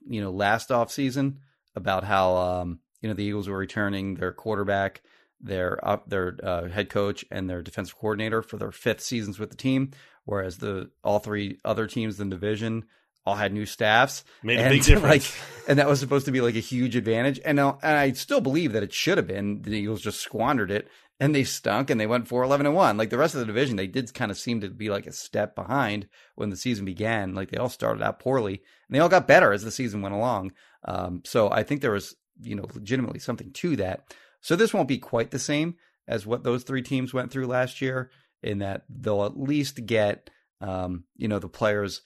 you 0.09 0.21
know 0.21 0.31
last 0.31 0.71
off 0.71 0.91
season 0.91 1.41
about 1.75 2.05
how 2.05 2.37
um, 2.37 2.81
you 3.01 3.09
know 3.09 3.15
the 3.15 3.25
Eagles 3.25 3.49
were 3.49 3.59
returning 3.59 4.15
their 4.15 4.33
quarterback, 4.33 5.03
their 5.41 5.79
uh, 5.87 5.99
their 6.07 6.37
uh, 6.43 6.69
head 6.69 6.89
coach, 6.89 7.25
and 7.31 7.49
their 7.49 7.62
defensive 7.62 7.97
coordinator 7.97 8.43
for 8.43 8.57
their 8.57 8.73
fifth 8.73 9.01
seasons 9.01 9.39
with 9.39 9.51
the 9.51 9.57
team, 9.57 9.91
whereas 10.27 10.59
the 10.59 10.91
all 11.03 11.19
three 11.19 11.59
other 11.65 11.87
teams 11.87 12.21
in 12.21 12.29
the 12.29 12.37
division 12.37 12.85
all 13.25 13.35
had 13.35 13.53
new 13.53 13.67
staffs. 13.67 14.25
Made 14.43 14.59
a 14.59 14.62
and 14.62 14.71
big 14.71 14.83
difference. 14.85 15.35
Like, 15.35 15.69
and 15.69 15.79
that 15.79 15.89
was 15.89 15.99
supposed 15.99 16.27
to 16.27 16.33
be 16.33 16.41
like 16.41 16.55
a 16.55 16.61
huge 16.61 16.95
advantage. 16.95 17.41
And, 17.45 17.59
and 17.59 17.77
I 17.83 18.12
still 18.12 18.41
believe 18.41 18.73
that 18.73 18.85
it 18.85 18.93
should 18.93 19.19
have 19.19 19.27
been. 19.27 19.62
The 19.62 19.73
Eagles 19.73 20.03
just 20.03 20.21
squandered 20.21 20.71
it 20.71 20.89
and 21.19 21.35
they 21.35 21.45
stunk 21.45 21.91
and 21.91 22.01
they 22.01 22.07
went 22.07 22.29
4 22.29 22.45
11 22.45 22.67
and 22.67 22.75
1. 22.75 22.97
Like 22.97 23.11
the 23.11 23.19
rest 23.19 23.35
of 23.35 23.41
the 23.41 23.47
division, 23.47 23.77
they 23.77 23.87
did 23.87 24.12
kind 24.15 24.31
of 24.31 24.39
seem 24.39 24.61
to 24.61 24.69
be 24.69 24.91
like 24.91 25.07
a 25.07 25.12
step 25.12 25.55
behind 25.55 26.09
when 26.35 26.51
the 26.51 26.57
season 26.57 26.85
began. 26.85 27.35
Like 27.35 27.51
they 27.51 27.57
all 27.57 27.69
started 27.69 28.03
out 28.03 28.21
poorly 28.21 28.62
and 28.89 28.95
they 28.95 29.01
all 29.01 29.09
got 29.09 29.27
better 29.27 29.53
as 29.53 29.65
the 29.65 29.71
season 29.71 30.03
went 30.03 30.15
along. 30.15 30.53
Um, 30.85 31.23
so 31.25 31.51
I 31.51 31.62
think 31.62 31.81
there 31.81 31.91
was, 31.91 32.15
you 32.41 32.55
know, 32.55 32.67
legitimately 32.75 33.21
something 33.21 33.51
to 33.53 33.77
that. 33.77 34.15
So 34.41 34.55
this 34.55 34.73
won't 34.73 34.89
be 34.89 34.99
quite 34.99 35.33
the 35.33 35.39
same 35.39 35.77
as 36.07 36.27
what 36.27 36.45
those 36.45 36.62
three 36.62 36.83
teams 36.83 37.12
went 37.12 37.33
through 37.33 37.47
last 37.49 37.81
year 37.81 38.11
in 38.47 38.59
that 38.59 38.85
they'll 38.89 39.25
at 39.25 39.39
least 39.39 39.85
get, 39.87 40.31
um, 40.61 41.05
you 41.17 41.29
know, 41.29 41.39
the 41.39 41.49
players. 41.49 42.03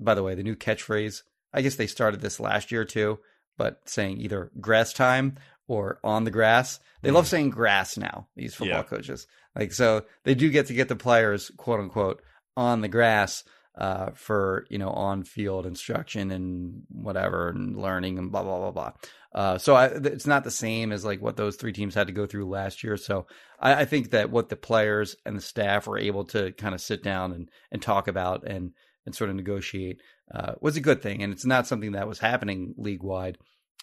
By 0.00 0.14
the 0.14 0.22
way, 0.22 0.34
the 0.34 0.42
new 0.42 0.56
catchphrase, 0.56 1.22
I 1.52 1.62
guess 1.62 1.76
they 1.76 1.86
started 1.86 2.20
this 2.20 2.40
last 2.40 2.72
year 2.72 2.84
too, 2.84 3.18
but 3.56 3.78
saying 3.86 4.18
either 4.18 4.50
grass 4.60 4.92
time 4.92 5.36
or 5.68 6.00
on 6.02 6.24
the 6.24 6.30
grass. 6.30 6.80
They 7.02 7.10
love 7.12 7.28
saying 7.28 7.50
grass 7.50 7.96
now, 7.96 8.28
these 8.36 8.54
football 8.54 8.78
Yeah. 8.78 8.82
coaches. 8.82 9.26
Like, 9.54 9.72
so 9.72 10.04
they 10.24 10.34
do 10.34 10.50
get 10.50 10.66
to 10.66 10.74
get 10.74 10.88
the 10.88 10.96
players, 10.96 11.50
quote 11.56 11.78
unquote, 11.80 12.20
on 12.56 12.80
the 12.80 12.88
grass 12.88 13.44
uh, 13.78 14.10
for, 14.14 14.66
you 14.70 14.78
know, 14.78 14.90
on 14.90 15.22
field 15.22 15.64
instruction 15.66 16.30
and 16.30 16.82
whatever 16.88 17.48
and 17.48 17.76
learning 17.76 18.18
and 18.18 18.30
blah, 18.32 18.42
blah, 18.42 18.58
blah, 18.58 18.70
blah. 18.70 18.92
Uh, 19.34 19.56
so 19.58 19.74
I, 19.74 19.86
it's 19.86 20.26
not 20.26 20.44
the 20.44 20.50
same 20.50 20.92
as 20.92 21.04
like 21.04 21.22
what 21.22 21.36
those 21.36 21.56
three 21.56 21.72
teams 21.72 21.94
had 21.94 22.08
to 22.08 22.12
go 22.12 22.26
through 22.26 22.48
last 22.48 22.84
year. 22.84 22.96
So 22.96 23.26
I, 23.58 23.74
I 23.82 23.84
think 23.86 24.10
that 24.10 24.30
what 24.30 24.48
the 24.50 24.56
players 24.56 25.16
and 25.24 25.36
the 25.36 25.40
staff 25.40 25.86
were 25.86 25.98
able 25.98 26.24
to 26.26 26.52
kind 26.52 26.74
of 26.74 26.80
sit 26.80 27.02
down 27.02 27.32
and, 27.32 27.48
and 27.70 27.80
talk 27.80 28.08
about 28.08 28.46
and, 28.46 28.72
and 29.06 29.14
sort 29.14 29.30
of 29.30 29.36
negotiate 29.36 30.00
uh, 30.34 30.52
was 30.60 30.76
a 30.76 30.80
good 30.80 31.00
thing. 31.02 31.22
And 31.22 31.32
it's 31.32 31.46
not 31.46 31.66
something 31.66 31.92
that 31.92 32.06
was 32.08 32.18
happening 32.18 32.74
league 32.76 33.02
wide. 33.02 33.38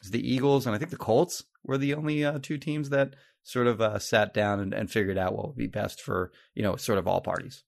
The 0.09 0.25
Eagles 0.25 0.65
and 0.65 0.75
I 0.75 0.79
think 0.79 0.91
the 0.91 0.97
Colts 0.97 1.43
were 1.63 1.77
the 1.77 1.93
only 1.95 2.23
uh, 2.23 2.39
two 2.41 2.57
teams 2.57 2.89
that 2.89 3.15
sort 3.43 3.67
of 3.67 3.81
uh, 3.81 3.97
sat 3.99 4.33
down 4.33 4.59
and, 4.59 4.73
and 4.73 4.89
figured 4.91 5.17
out 5.17 5.33
what 5.35 5.47
would 5.47 5.57
be 5.57 5.67
best 5.67 5.99
for, 6.01 6.31
you 6.53 6.61
know, 6.61 6.75
sort 6.75 6.99
of 6.99 7.07
all 7.07 7.21
parties. 7.21 7.63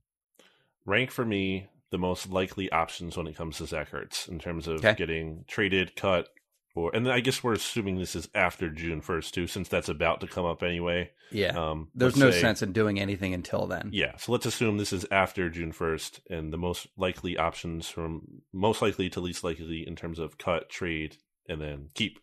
rank 0.86 1.12
for 1.12 1.26
me 1.26 1.68
the 1.90 1.98
most 1.98 2.30
likely 2.30 2.72
options 2.72 3.18
when 3.18 3.28
it 3.28 3.36
comes 3.36 3.58
to 3.58 3.66
Zach 3.66 3.92
Ertz 3.92 4.30
in 4.30 4.40
terms 4.40 4.68
of 4.68 4.78
Okay. 4.78 4.94
getting 4.96 5.44
traded, 5.48 5.96
cut, 5.96 6.30
or 6.76 6.96
and 6.96 7.10
I 7.12 7.20
guess 7.20 7.44
we're 7.44 7.54
assuming 7.54 7.98
this 7.98 8.16
is 8.16 8.30
after 8.34 8.70
June 8.70 9.02
first 9.02 9.34
too, 9.34 9.48
since 9.48 9.68
that's 9.68 9.90
about 9.90 10.22
to 10.22 10.28
come 10.28 10.46
up 10.46 10.64
anyway. 10.64 11.12
Yeah. 11.32 11.58
Um, 11.58 11.90
There's 11.96 12.18
no 12.18 12.32
say- 12.32 12.42
sense 12.42 12.62
in 12.62 12.74
doing 12.74 13.00
anything 13.00 13.34
until 13.34 13.68
then. 13.68 13.90
Yeah, 13.94 14.18
so 14.18 14.32
let's 14.32 14.46
assume 14.46 14.78
this 14.78 14.94
is 14.94 15.06
after 15.12 15.50
June 15.50 15.72
first, 15.72 16.22
and 16.30 16.52
the 16.52 16.58
most 16.58 16.88
likely 16.98 17.38
options 17.38 17.88
from 17.90 18.42
most 18.54 18.82
likely 18.82 19.10
to 19.12 19.22
least 19.22 19.44
likely 19.44 19.86
in 19.88 19.96
terms 19.96 20.20
of 20.20 20.38
cut, 20.38 20.70
trade, 20.70 21.18
and 21.48 21.62
then 21.62 21.90
keep. 21.94 22.20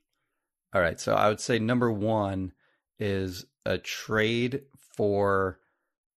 All 0.74 0.82
right. 0.82 1.00
So 1.00 1.14
I 1.14 1.28
would 1.28 1.40
say 1.40 1.58
number 1.58 1.90
one 1.90 2.52
is 2.98 3.46
a 3.64 3.78
trade 3.78 4.62
for 4.96 5.60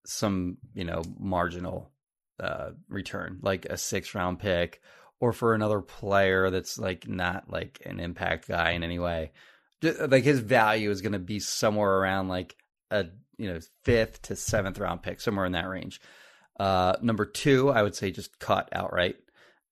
some, 0.05 0.57
you 0.73 0.83
know, 0.83 1.03
marginal 1.19 1.91
uh, 2.39 2.71
return, 2.89 3.39
like 3.41 3.65
a 3.65 3.77
six 3.77 4.15
round 4.15 4.39
pick, 4.39 4.81
or 5.21 5.31
for 5.31 5.53
another 5.53 5.79
player 5.79 6.49
that's 6.49 6.77
like 6.77 7.07
not 7.07 7.49
like 7.49 7.79
an 7.86 7.99
impact 7.99 8.47
guy 8.47 8.71
in 8.71 8.84
any 8.84 8.99
way. 8.99 9.31
Like 9.81 10.23
his 10.23 10.39
value 10.39 10.89
is 10.89 11.01
going 11.01 11.13
to 11.13 11.19
be 11.19 11.39
somewhere 11.39 11.99
around 11.99 12.27
like 12.27 12.55
a 12.89 13.05
you 13.38 13.47
know 13.47 13.60
fifth 13.84 14.23
to 14.23 14.36
seventh 14.36 14.79
round 14.79 15.03
pick, 15.03 15.21
somewhere 15.21 15.45
in 15.45 15.53
that 15.53 15.69
range. 15.69 16.01
Uh, 16.60 16.95
number 17.01 17.25
two, 17.25 17.69
I 17.69 17.81
would 17.84 17.95
say 17.95 18.12
just 18.12 18.39
cut 18.39 18.69
outright. 18.73 19.15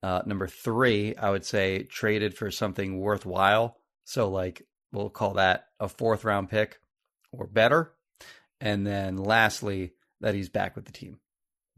Uh, 0.02 0.22
number 0.26 0.48
three, 0.48 1.16
I 1.16 1.30
would 1.30 1.44
say 1.44 1.84
traded 1.84 2.36
for 2.36 2.52
something 2.52 3.00
worthwhile. 3.00 3.76
So 4.06 4.30
like 4.30 4.66
we'll 4.92 5.10
call 5.10 5.34
that 5.34 5.66
a 5.80 5.90
fourth 5.90 6.24
round 6.24 6.50
pick 6.50 6.80
or 7.32 7.48
better. 7.48 7.92
And 8.62 8.86
then 8.86 9.18
lastly, 9.18 9.94
that 10.22 10.36
he's 10.36 10.50
back 10.50 10.76
with 10.76 10.86
the 10.86 10.92
team. 10.92 11.20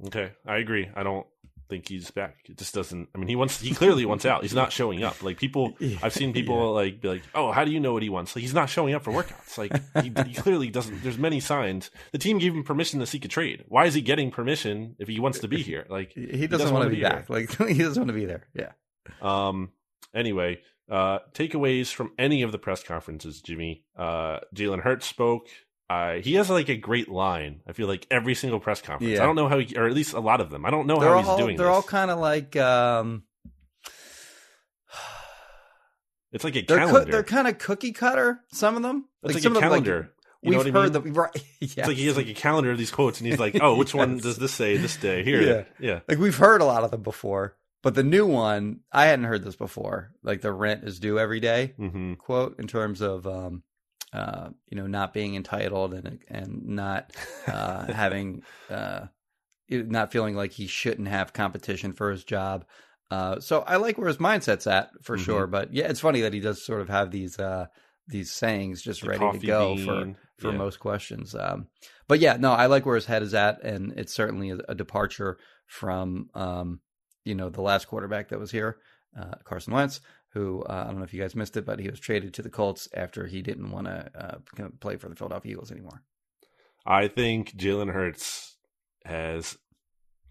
Okay, 0.08 0.32
I 0.46 0.58
agree. 0.58 0.90
I 0.96 1.04
don't 1.04 1.28
think 1.72 1.88
he's 1.88 2.12
back. 2.12 2.36
It 2.50 2.58
just 2.58 2.76
doesn't. 2.76 3.08
I 3.16 3.18
mean, 3.18 3.30
he 3.30 3.38
wants. 3.38 3.62
He 3.62 3.74
clearly 3.74 4.06
wants 4.06 4.26
out. 4.26 4.42
He's 4.42 4.54
not 4.54 4.74
showing 4.74 5.04
up. 5.04 5.24
Like 5.24 5.38
people, 5.38 5.78
I've 6.04 6.14
seen 6.14 6.34
people 6.34 6.74
like 6.74 7.00
be 7.00 7.08
like, 7.08 7.24
"Oh, 7.34 7.52
how 7.52 7.64
do 7.64 7.72
you 7.72 7.80
know 7.80 7.94
what 7.94 8.04
he 8.04 8.10
wants?" 8.10 8.36
Like 8.36 8.42
he's 8.42 8.54
not 8.54 8.70
showing 8.70 8.94
up 8.94 9.04
for 9.04 9.12
workouts. 9.12 9.58
Like 9.58 9.72
he, 10.04 10.12
he 10.30 10.36
clearly 10.36 10.70
doesn't. 10.70 11.02
There's 11.02 11.18
many 11.18 11.40
signs. 11.40 11.90
The 12.12 12.18
team 12.18 12.38
gave 12.40 12.54
him 12.54 12.64
permission 12.64 13.00
to 13.00 13.06
seek 13.06 13.24
a 13.24 13.30
trade. 13.30 13.64
Why 13.70 13.86
is 13.86 13.94
he 13.94 14.02
getting 14.02 14.32
permission 14.32 14.96
if 15.00 15.08
he 15.08 15.20
wants 15.20 15.40
to 15.40 15.48
be 15.48 15.64
here? 15.64 15.86
Like 15.90 16.12
He 16.12 16.26
doesn't, 16.26 16.50
doesn't 16.50 16.66
want 16.74 16.84
wanna 16.84 16.90
be 16.90 16.98
be 16.98 17.02
back. 17.04 17.30
Like 17.30 17.58
he 17.70 17.78
doesn't 17.78 18.02
want 18.02 18.10
to 18.10 18.14
be 18.14 18.26
there. 18.26 18.44
Yeah. 18.54 18.72
Um. 19.22 19.72
Anyway, 20.14 20.60
uh, 20.90 21.20
takeaways 21.34 21.94
from 21.94 22.12
any 22.20 22.42
of 22.42 22.52
the 22.52 22.60
press 22.60 22.84
conferences, 22.84 23.42
Jimmy. 23.42 23.86
Uh, 23.98 24.40
Jalen 24.54 24.82
Hurts 24.82 25.06
spoke. 25.06 25.48
Uh, 25.92 26.22
he 26.22 26.36
has 26.36 26.50
like 26.50 26.70
a 26.70 26.78
great 26.78 27.10
line. 27.10 27.62
I 27.68 27.74
feel 27.74 27.88
like 27.88 28.08
every 28.10 28.36
single 28.36 28.60
press 28.60 28.82
conference. 28.82 29.14
Yeah. 29.14 29.24
I 29.24 29.26
don't 29.26 29.36
know 29.36 29.48
how, 29.50 29.58
he, 29.60 29.76
or 29.76 29.88
at 29.88 29.94
least 29.94 30.14
a 30.14 30.20
lot 30.20 30.40
of 30.40 30.50
them. 30.50 30.66
I 30.66 30.70
don't 30.70 30.88
know 30.88 31.00
they're 31.00 31.10
how 31.10 31.16
all 31.22 31.36
he's 31.38 31.44
doing. 31.44 31.58
they're 31.58 31.68
this. 31.68 31.76
all 31.76 31.84
kind 31.84 32.10
of 32.12 32.20
like 32.20 32.56
um 32.56 33.24
it's 36.32 36.44
like 36.44 36.56
a 36.56 36.62
they're 36.62 36.78
calendar. 36.78 37.06
coo- 37.06 37.12
they're 37.12 37.24
kind 37.24 37.48
of 37.48 37.58
cookie 37.58 37.92
cutter. 37.92 38.40
Some 38.54 38.76
of 38.78 38.84
them. 38.84 39.06
it's 39.24 39.34
like 39.34 39.44
some 39.44 39.54
a 39.54 39.56
of 39.58 39.62
them, 39.62 39.70
calendar. 39.70 40.12
you 40.42 40.50
we've 40.52 40.58
what 40.60 40.68
I 40.68 40.72
heard 40.72 40.94
mean? 40.94 41.04
them 41.04 41.14
right. 41.22 41.44
It's 41.60 41.76
like 41.78 41.98
he 41.98 42.08
has 42.08 42.16
like 42.18 42.28
a 42.30 42.34
calendar 42.34 42.72
of 42.72 42.78
these 42.78 42.92
quotes, 42.92 43.20
and 43.20 43.28
he's 43.30 43.40
like, 43.40 43.58
"Oh, 43.62 43.76
which 43.76 43.94
one 43.94 44.18
does 44.18 44.38
this 44.38 44.54
say 44.54 44.78
this 44.78 44.96
day?" 44.98 45.24
Here, 45.30 45.42
Yeah. 45.42 45.64
yeah. 45.80 46.00
like 46.08 46.20
we've 46.20 46.38
heard 46.38 46.62
a 46.62 46.66
lot 46.66 46.84
of 46.84 46.92
them 46.92 47.02
before, 47.04 47.58
but 47.84 47.96
the 47.96 48.04
new 48.04 48.26
one 48.26 48.80
I 48.92 49.06
hadn't 49.08 49.26
heard 49.26 49.44
this 49.44 49.56
before. 49.58 50.12
Like 50.24 50.42
the 50.42 50.54
rent 50.54 50.84
is 50.86 51.00
due 51.00 51.20
every 51.20 51.42
day. 51.42 51.74
hmm 51.78 52.14
quote 52.14 52.60
in 52.60 52.68
terms 52.68 53.02
of 53.02 53.28
um, 53.28 53.64
uh, 54.14 54.50
you 54.68 54.78
know 54.78 54.88
not 54.88 55.14
being 55.14 55.36
entitled 55.36 55.94
and 55.94 56.20
and 56.28 56.66
not 56.66 57.12
uh, 57.48 57.86
having 57.94 58.44
uh, 58.70 59.08
not 59.70 60.12
feeling 60.12 60.36
like 60.36 60.52
he 60.52 60.68
shouldn't 60.68 61.08
have 61.08 61.34
competition 61.34 61.94
for 61.94 62.12
his 62.12 62.24
job. 62.24 62.66
Uh, 63.10 63.40
so 63.40 63.62
I 63.62 63.76
like 63.78 63.98
where 63.98 64.08
his 64.08 64.18
mindset's 64.18 64.68
at 64.68 64.90
for 65.02 65.18
Mhm. 65.18 65.22
sure. 65.26 65.48
But 65.48 65.74
yeah, 65.74 65.88
it's 65.90 66.00
funny 66.00 66.22
that 66.22 66.34
he 66.34 66.40
does 66.40 66.64
sort 66.66 66.82
of 66.82 66.90
have 66.90 67.12
these 67.12 67.40
uh, 67.40 67.68
these 68.08 68.32
sayings 68.32 68.82
just 68.82 69.02
The 69.02 69.10
ready 69.10 69.40
to 69.40 69.46
go 69.46 69.76
bean, 69.76 69.86
for 69.86 70.16
for 70.38 70.52
yeah. 70.52 70.58
most 70.58 70.80
questions. 70.80 71.36
Um, 71.36 71.68
but 72.08 72.20
yeah, 72.20 72.38
no, 72.38 72.52
I 72.52 72.66
like 72.66 72.86
where 72.86 72.96
his 72.96 73.06
head 73.06 73.22
is 73.22 73.34
at, 73.34 73.64
and 73.64 73.94
it's 73.98 74.14
certainly 74.14 74.50
a, 74.52 74.58
a 74.70 74.76
departure 74.76 75.38
from 75.68 76.30
um, 76.34 76.80
you 77.24 77.36
know 77.36 77.50
the 77.50 77.62
last 77.62 77.88
quarterback 77.88 78.30
that 78.30 78.40
was 78.40 78.52
here, 78.52 78.78
uh, 79.18 79.36
Carson 79.46 79.74
Wentz, 79.74 80.02
who 80.34 80.64
uh, 80.64 80.84
I 80.86 80.90
don't 80.92 80.98
know 80.98 81.04
if 81.04 81.14
you 81.14 81.22
guys 81.22 81.36
missed 81.36 81.58
it, 81.58 81.66
but 81.66 81.80
he 81.80 81.90
was 81.90 82.00
traded 82.00 82.34
to 82.36 82.42
the 82.42 82.50
Colts 82.50 82.88
after 82.94 83.28
he 83.28 83.42
didn't 83.42 83.72
want 83.72 83.88
to 83.88 84.10
uh, 84.16 84.68
play 84.80 84.98
for 84.98 85.10
the 85.10 85.16
Philadelphia 85.16 85.52
Eagles 85.54 85.72
anymore. 85.72 86.02
I 86.86 87.08
think 87.08 87.56
Jalen 87.56 87.92
Hurts 87.94 88.56
has. 89.06 89.58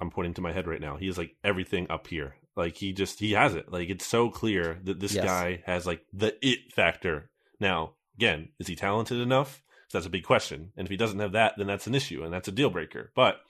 I'm 0.01 0.11
pointing 0.11 0.35
to 0.35 0.41
my 0.41 0.53
head 0.53 0.67
right 0.67 0.81
now. 0.81 0.97
He 0.97 1.09
is 1.09 1.19
like 1.19 1.37
everything 1.45 1.87
up 1.91 2.07
here. 2.07 2.35
Like 2.57 2.77
he 2.77 2.93
just 2.93 3.21
he 3.21 3.33
has 3.33 3.55
it. 3.55 3.71
Like 3.71 3.91
it's 3.91 4.07
so 4.07 4.31
clear 4.31 4.79
that 4.85 4.99
this 5.01 5.15
Yes. 5.15 5.25
guy 5.25 5.63
has 5.67 5.87
like 5.87 6.05
the 6.13 6.35
it 6.47 6.73
factor. 6.75 7.31
Now, 7.61 7.93
again, 8.17 8.49
is 8.59 8.67
he 8.67 8.75
talented 8.77 9.21
enough? 9.21 9.63
That's 9.93 10.07
a 10.07 10.11
big 10.11 10.25
question. 10.25 10.73
And 10.77 10.87
if 10.87 10.91
he 10.91 10.97
doesn't 10.97 11.19
have 11.19 11.33
that, 11.33 11.55
then 11.59 11.67
that's 11.67 11.87
an 11.87 11.95
issue 11.95 12.23
and 12.23 12.33
that's 12.33 12.49
a 12.49 12.53
deal 12.53 12.71
breaker. 12.71 13.11
But 13.15 13.41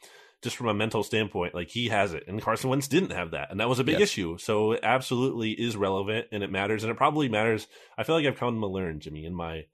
just 0.42 0.56
from 0.56 0.68
a 0.68 0.74
mental 0.74 1.02
standpoint, 1.02 1.54
like 1.54 1.68
he 1.68 1.88
has 1.88 2.14
it, 2.14 2.24
and 2.26 2.40
Carson 2.40 2.70
Wentz 2.70 2.88
didn't 2.88 3.12
have 3.12 3.32
that, 3.32 3.50
and 3.50 3.60
that 3.60 3.68
was 3.68 3.78
a 3.78 3.84
big 3.84 3.98
Yes. 3.98 4.10
issue. 4.10 4.38
So 4.38 4.72
it 4.72 4.80
absolutely 4.82 5.52
is 5.52 5.76
relevant, 5.76 6.26
and 6.32 6.42
it 6.42 6.50
matters, 6.50 6.82
and 6.82 6.90
it 6.90 6.96
probably 6.96 7.28
matters. 7.28 7.66
I 7.98 8.04
feel 8.04 8.14
like 8.14 8.26
I've 8.26 8.38
come 8.38 8.60
to 8.60 8.66
learn, 8.66 9.00
Jimmy, 9.00 9.24
in 9.24 9.34
my 9.34 9.66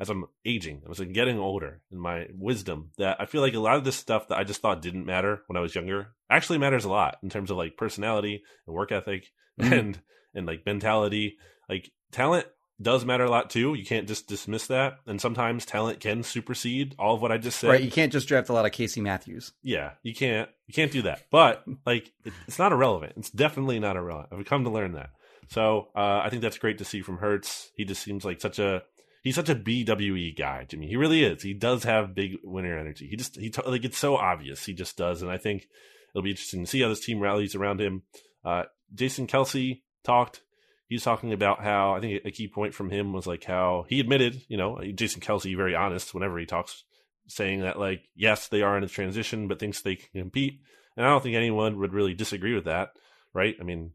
as 0.00 0.10
I'm 0.10 0.26
aging, 0.44 0.82
as 0.88 1.00
I'm 1.00 1.12
getting 1.12 1.40
older, 1.40 1.80
in 1.90 1.98
my 1.98 2.28
wisdom 2.32 2.92
that 2.98 3.16
I 3.20 3.26
feel 3.26 3.40
like 3.42 3.54
a 3.54 3.58
lot 3.58 3.74
of 3.76 3.84
this 3.84 3.96
stuff 3.96 4.28
that 4.28 4.38
I 4.38 4.44
just 4.44 4.60
thought 4.62 4.80
didn't 4.80 5.06
matter 5.06 5.42
when 5.48 5.56
I 5.56 5.60
was 5.60 5.74
younger 5.74 6.14
actually 6.30 6.58
matters 6.58 6.84
a 6.84 6.88
lot 6.88 7.18
in 7.22 7.30
terms 7.30 7.50
of 7.50 7.56
like 7.56 7.76
personality 7.76 8.44
and 8.66 8.74
work 8.76 8.92
ethic 8.92 9.32
Mhm. 9.60 9.72
and 9.78 10.00
and 10.34 10.46
like 10.46 10.64
mentality. 10.64 11.36
Like 11.68 11.90
talent 12.12 12.46
does 12.80 13.04
matter 13.04 13.24
a 13.24 13.30
lot 13.30 13.50
too. 13.50 13.74
You 13.74 13.84
can't 13.84 14.06
just 14.06 14.28
dismiss 14.28 14.68
that, 14.68 14.98
and 15.06 15.20
sometimes 15.20 15.64
talent 15.64 16.00
can 16.00 16.22
supersede 16.22 16.94
all 16.98 17.14
of 17.14 17.22
what 17.22 17.32
I 17.32 17.38
just 17.38 17.58
said. 17.58 17.70
Right? 17.70 17.82
You 17.82 17.90
can't 17.90 18.12
just 18.12 18.28
draft 18.28 18.48
a 18.48 18.52
lot 18.52 18.66
of 18.66 18.72
Casey 18.72 19.00
Matthews. 19.00 19.52
Yeah, 19.62 19.92
you 20.02 20.14
can't 20.14 20.48
you 20.66 20.74
can't 20.74 20.92
do 20.92 21.02
that. 21.02 21.24
But 21.30 21.64
like, 21.84 22.12
it's 22.46 22.58
not 22.58 22.72
irrelevant. 22.72 23.14
It's 23.16 23.30
definitely 23.30 23.80
not 23.80 23.96
irrelevant. 23.96 24.32
I've 24.32 24.46
come 24.46 24.64
to 24.64 24.70
learn 24.70 24.92
that. 24.92 25.10
So 25.48 25.88
uh, 25.96 26.20
I 26.22 26.28
think 26.30 26.42
that's 26.42 26.58
great 26.58 26.78
to 26.78 26.84
see 26.84 27.02
from 27.02 27.18
Hurts. 27.18 27.70
He 27.74 27.84
just 27.84 28.02
seems 28.02 28.24
like 28.24 28.40
such 28.40 28.58
a 28.58 28.82
he's 29.22 29.34
such 29.34 29.48
a 29.48 29.54
BWE 29.54 30.36
guy, 30.36 30.64
Jimmy. 30.68 30.86
He 30.86 30.96
really 30.96 31.24
is. 31.24 31.42
He 31.42 31.54
does 31.54 31.84
have 31.84 32.14
big 32.14 32.36
winner 32.44 32.78
energy. 32.78 33.08
He 33.08 33.16
just 33.16 33.36
he 33.36 33.52
like 33.66 33.84
it's 33.84 33.98
so 33.98 34.16
obvious. 34.16 34.64
He 34.64 34.74
just 34.74 34.96
does, 34.96 35.22
and 35.22 35.30
I 35.30 35.38
think 35.38 35.66
it'll 36.14 36.22
be 36.22 36.30
interesting 36.30 36.64
to 36.64 36.70
see 36.70 36.80
how 36.80 36.88
this 36.88 37.04
team 37.04 37.20
rallies 37.20 37.54
around 37.54 37.80
him. 37.80 38.02
Uh, 38.44 38.64
Jason 38.94 39.26
Kelce 39.26 39.82
talked. 40.04 40.42
He's 40.88 41.02
talking 41.04 41.32
about 41.32 41.62
how 41.62 41.94
I 41.94 42.00
think 42.00 42.24
a 42.24 42.30
key 42.30 42.48
point 42.48 42.74
from 42.74 42.90
him 42.90 43.12
was 43.12 43.26
like 43.26 43.44
how 43.44 43.84
he 43.88 44.00
admitted, 44.00 44.42
you 44.48 44.56
know, 44.56 44.80
Jason 44.94 45.20
Kelce 45.20 45.56
very 45.56 45.74
honest 45.74 46.14
whenever 46.14 46.38
he 46.38 46.46
talks 46.46 46.84
saying 47.30 47.60
that 47.60 47.78
like 47.78 48.08
yes 48.14 48.48
they 48.48 48.62
are 48.62 48.78
in 48.78 48.82
a 48.84 48.88
transition 48.88 49.48
but 49.48 49.58
thinks 49.58 49.82
they 49.82 49.96
can 49.96 50.08
compete 50.22 50.60
and 50.96 51.04
i 51.04 51.10
don't 51.10 51.22
think 51.22 51.36
anyone 51.36 51.78
would 51.78 51.92
really 51.92 52.14
disagree 52.14 52.54
with 52.54 52.64
that 52.64 52.92
right 53.34 53.54
i 53.60 53.62
mean 53.62 53.92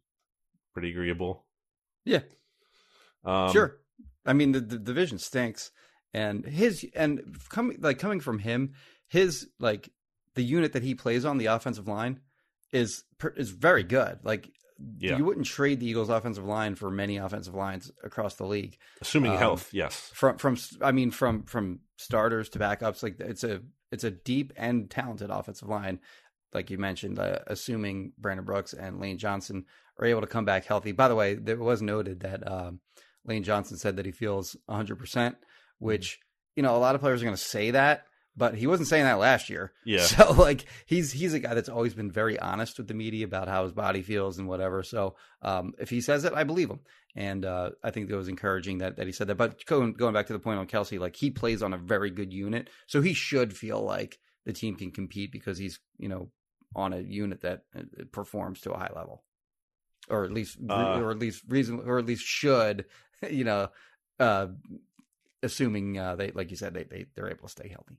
pretty 0.71 0.91
agreeable 0.91 1.43
Yeah. 2.05 2.19
um, 3.25 3.51
sure. 3.51 3.77
I 4.23 4.33
mean, 4.33 4.51
the, 4.51 4.59
the 4.59 4.77
division 4.77 5.17
stinks, 5.17 5.71
and 6.13 6.45
his 6.45 6.85
and 6.95 7.21
coming 7.49 7.77
like 7.81 7.97
coming 7.99 8.19
from 8.19 8.37
him, 8.39 8.73
his 9.07 9.47
like 9.59 9.89
the 10.35 10.43
unit 10.43 10.73
that 10.73 10.83
he 10.83 10.93
plays 10.95 11.25
on 11.25 11.37
the 11.39 11.47
offensive 11.47 11.87
line 11.87 12.19
is 12.71 13.03
is 13.35 13.49
very 13.49 13.83
good. 13.83 14.19
Like 14.23 14.49
Yeah. 14.97 15.17
you 15.17 15.25
wouldn't 15.25 15.45
trade 15.45 15.79
the 15.79 15.87
Eagles' 15.87 16.09
offensive 16.09 16.45
line 16.45 16.75
for 16.75 16.89
many 16.91 17.17
offensive 17.17 17.55
lines 17.55 17.91
across 18.03 18.35
the 18.35 18.45
league. 18.45 18.77
assuming 19.01 19.31
Um, 19.33 19.37
health 19.37 19.69
yes 19.73 20.11
From 20.13 20.37
from 20.37 20.57
I 20.81 20.91
mean 20.91 21.11
from 21.11 21.43
from 21.43 21.79
starters 21.97 22.49
to 22.49 22.59
backups, 22.59 23.03
like 23.03 23.19
it's 23.19 23.43
a 23.43 23.61
it's 23.91 24.03
a 24.03 24.11
deep 24.11 24.53
and 24.55 24.89
talented 24.89 25.29
offensive 25.29 25.67
line. 25.67 25.99
Like 26.53 26.69
you 26.69 26.77
mentioned, 26.77 27.19
uh, 27.19 27.39
assuming 27.47 28.13
Brandon 28.17 28.45
Brooks 28.45 28.73
and 28.73 28.99
Lane 28.99 29.17
Johnson 29.17 29.65
are 29.99 30.05
able 30.05 30.21
to 30.21 30.27
come 30.27 30.45
back 30.45 30.65
healthy. 30.65 30.91
By 30.91 31.07
the 31.07 31.15
way, 31.15 31.35
there 31.35 31.57
was 31.57 31.81
noted 31.81 32.21
that 32.21 32.49
um, 32.49 32.79
Lane 33.25 33.43
Johnson 33.43 33.77
said 33.77 33.97
that 33.97 34.05
he 34.05 34.11
feels 34.11 34.55
100%, 34.69 35.35
which, 35.79 36.19
you 36.55 36.63
know, 36.63 36.75
a 36.75 36.77
lot 36.77 36.95
of 36.95 37.01
players 37.01 37.21
are 37.21 37.25
going 37.25 37.37
to 37.37 37.43
say 37.43 37.71
that, 37.71 38.05
but 38.35 38.55
he 38.55 38.67
wasn't 38.67 38.87
saying 38.89 39.05
that 39.05 39.19
last 39.19 39.49
year. 39.49 39.71
Yeah. 39.85 40.01
So, 40.01 40.31
like, 40.31 40.65
he's 40.85 41.11
he's 41.11 41.33
a 41.33 41.39
guy 41.39 41.53
that's 41.53 41.69
always 41.69 41.93
been 41.93 42.11
very 42.11 42.39
honest 42.39 42.77
with 42.77 42.87
the 42.87 42.93
media 42.93 43.25
about 43.25 43.47
how 43.47 43.63
his 43.63 43.73
body 43.73 44.01
feels 44.01 44.37
and 44.37 44.47
whatever. 44.47 44.83
So, 44.83 45.15
um, 45.41 45.73
if 45.79 45.89
he 45.89 46.01
says 46.01 46.23
it, 46.25 46.33
I 46.33 46.43
believe 46.43 46.69
him. 46.69 46.79
And 47.15 47.45
uh, 47.45 47.71
I 47.83 47.91
think 47.91 48.09
it 48.09 48.15
was 48.15 48.27
encouraging 48.27 48.79
that, 48.79 48.97
that 48.97 49.05
he 49.05 49.13
said 49.13 49.27
that. 49.27 49.35
But 49.35 49.63
going, 49.65 49.93
going 49.93 50.13
back 50.15 50.27
to 50.27 50.33
the 50.33 50.39
point 50.39 50.59
on 50.59 50.65
Kelce, 50.67 50.99
like, 50.99 51.15
he 51.15 51.29
plays 51.29 51.61
on 51.61 51.73
a 51.73 51.77
very 51.77 52.09
good 52.09 52.33
unit. 52.33 52.69
So 52.87 53.01
he 53.01 53.13
should 53.13 53.55
feel 53.55 53.81
like 53.81 54.17
the 54.45 54.53
team 54.53 54.75
can 54.75 54.89
compete 54.91 55.31
because 55.31 55.59
he's, 55.59 55.79
you 55.99 56.09
know, 56.09 56.31
on 56.75 56.91
a 56.91 56.99
unit 56.99 57.41
that 57.41 57.65
uh, 57.77 57.83
performs 58.11 58.61
to 58.61 58.71
a 58.71 58.77
high 58.79 58.91
level 58.95 59.23
or 60.09 60.25
at 60.25 60.31
least 60.31 60.57
Uh, 60.67 60.99
or 60.99 61.11
at 61.11 61.19
least 61.19 61.43
reason 61.47 61.79
or 61.85 61.99
at 61.99 62.05
least 62.05 62.25
should 62.25 62.85
you 63.29 63.43
know 63.43 63.69
uh 64.19 64.47
assuming 65.41 65.97
uh 65.97 66.15
they 66.15 66.31
like 66.31 66.49
you 66.51 66.57
said 66.57 66.73
they, 66.73 66.83
they 66.83 67.05
they're 67.15 67.29
able 67.29 67.43
to 67.43 67.49
stay 67.49 67.69
healthy 67.69 67.97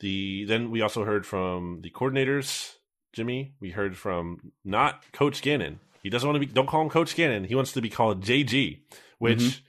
the 0.00 0.44
then 0.46 0.70
we 0.70 0.80
also 0.82 1.04
heard 1.04 1.26
from 1.26 1.80
the 1.82 1.90
coordinators 1.90 2.74
jimmy 3.12 3.54
we 3.60 3.70
heard 3.70 3.96
from 3.96 4.52
not 4.64 5.02
coach 5.12 5.42
gannon 5.42 5.80
he 6.02 6.10
doesn't 6.10 6.28
want 6.28 6.40
to 6.40 6.46
be 6.46 6.52
don't 6.52 6.68
call 6.68 6.82
him 6.82 6.88
coach 6.90 7.14
gannon 7.16 7.44
he 7.44 7.54
wants 7.54 7.72
to 7.72 7.80
be 7.80 7.90
called 7.90 8.22
jg 8.24 8.80
which 9.18 9.38
Mhm. 9.38 9.60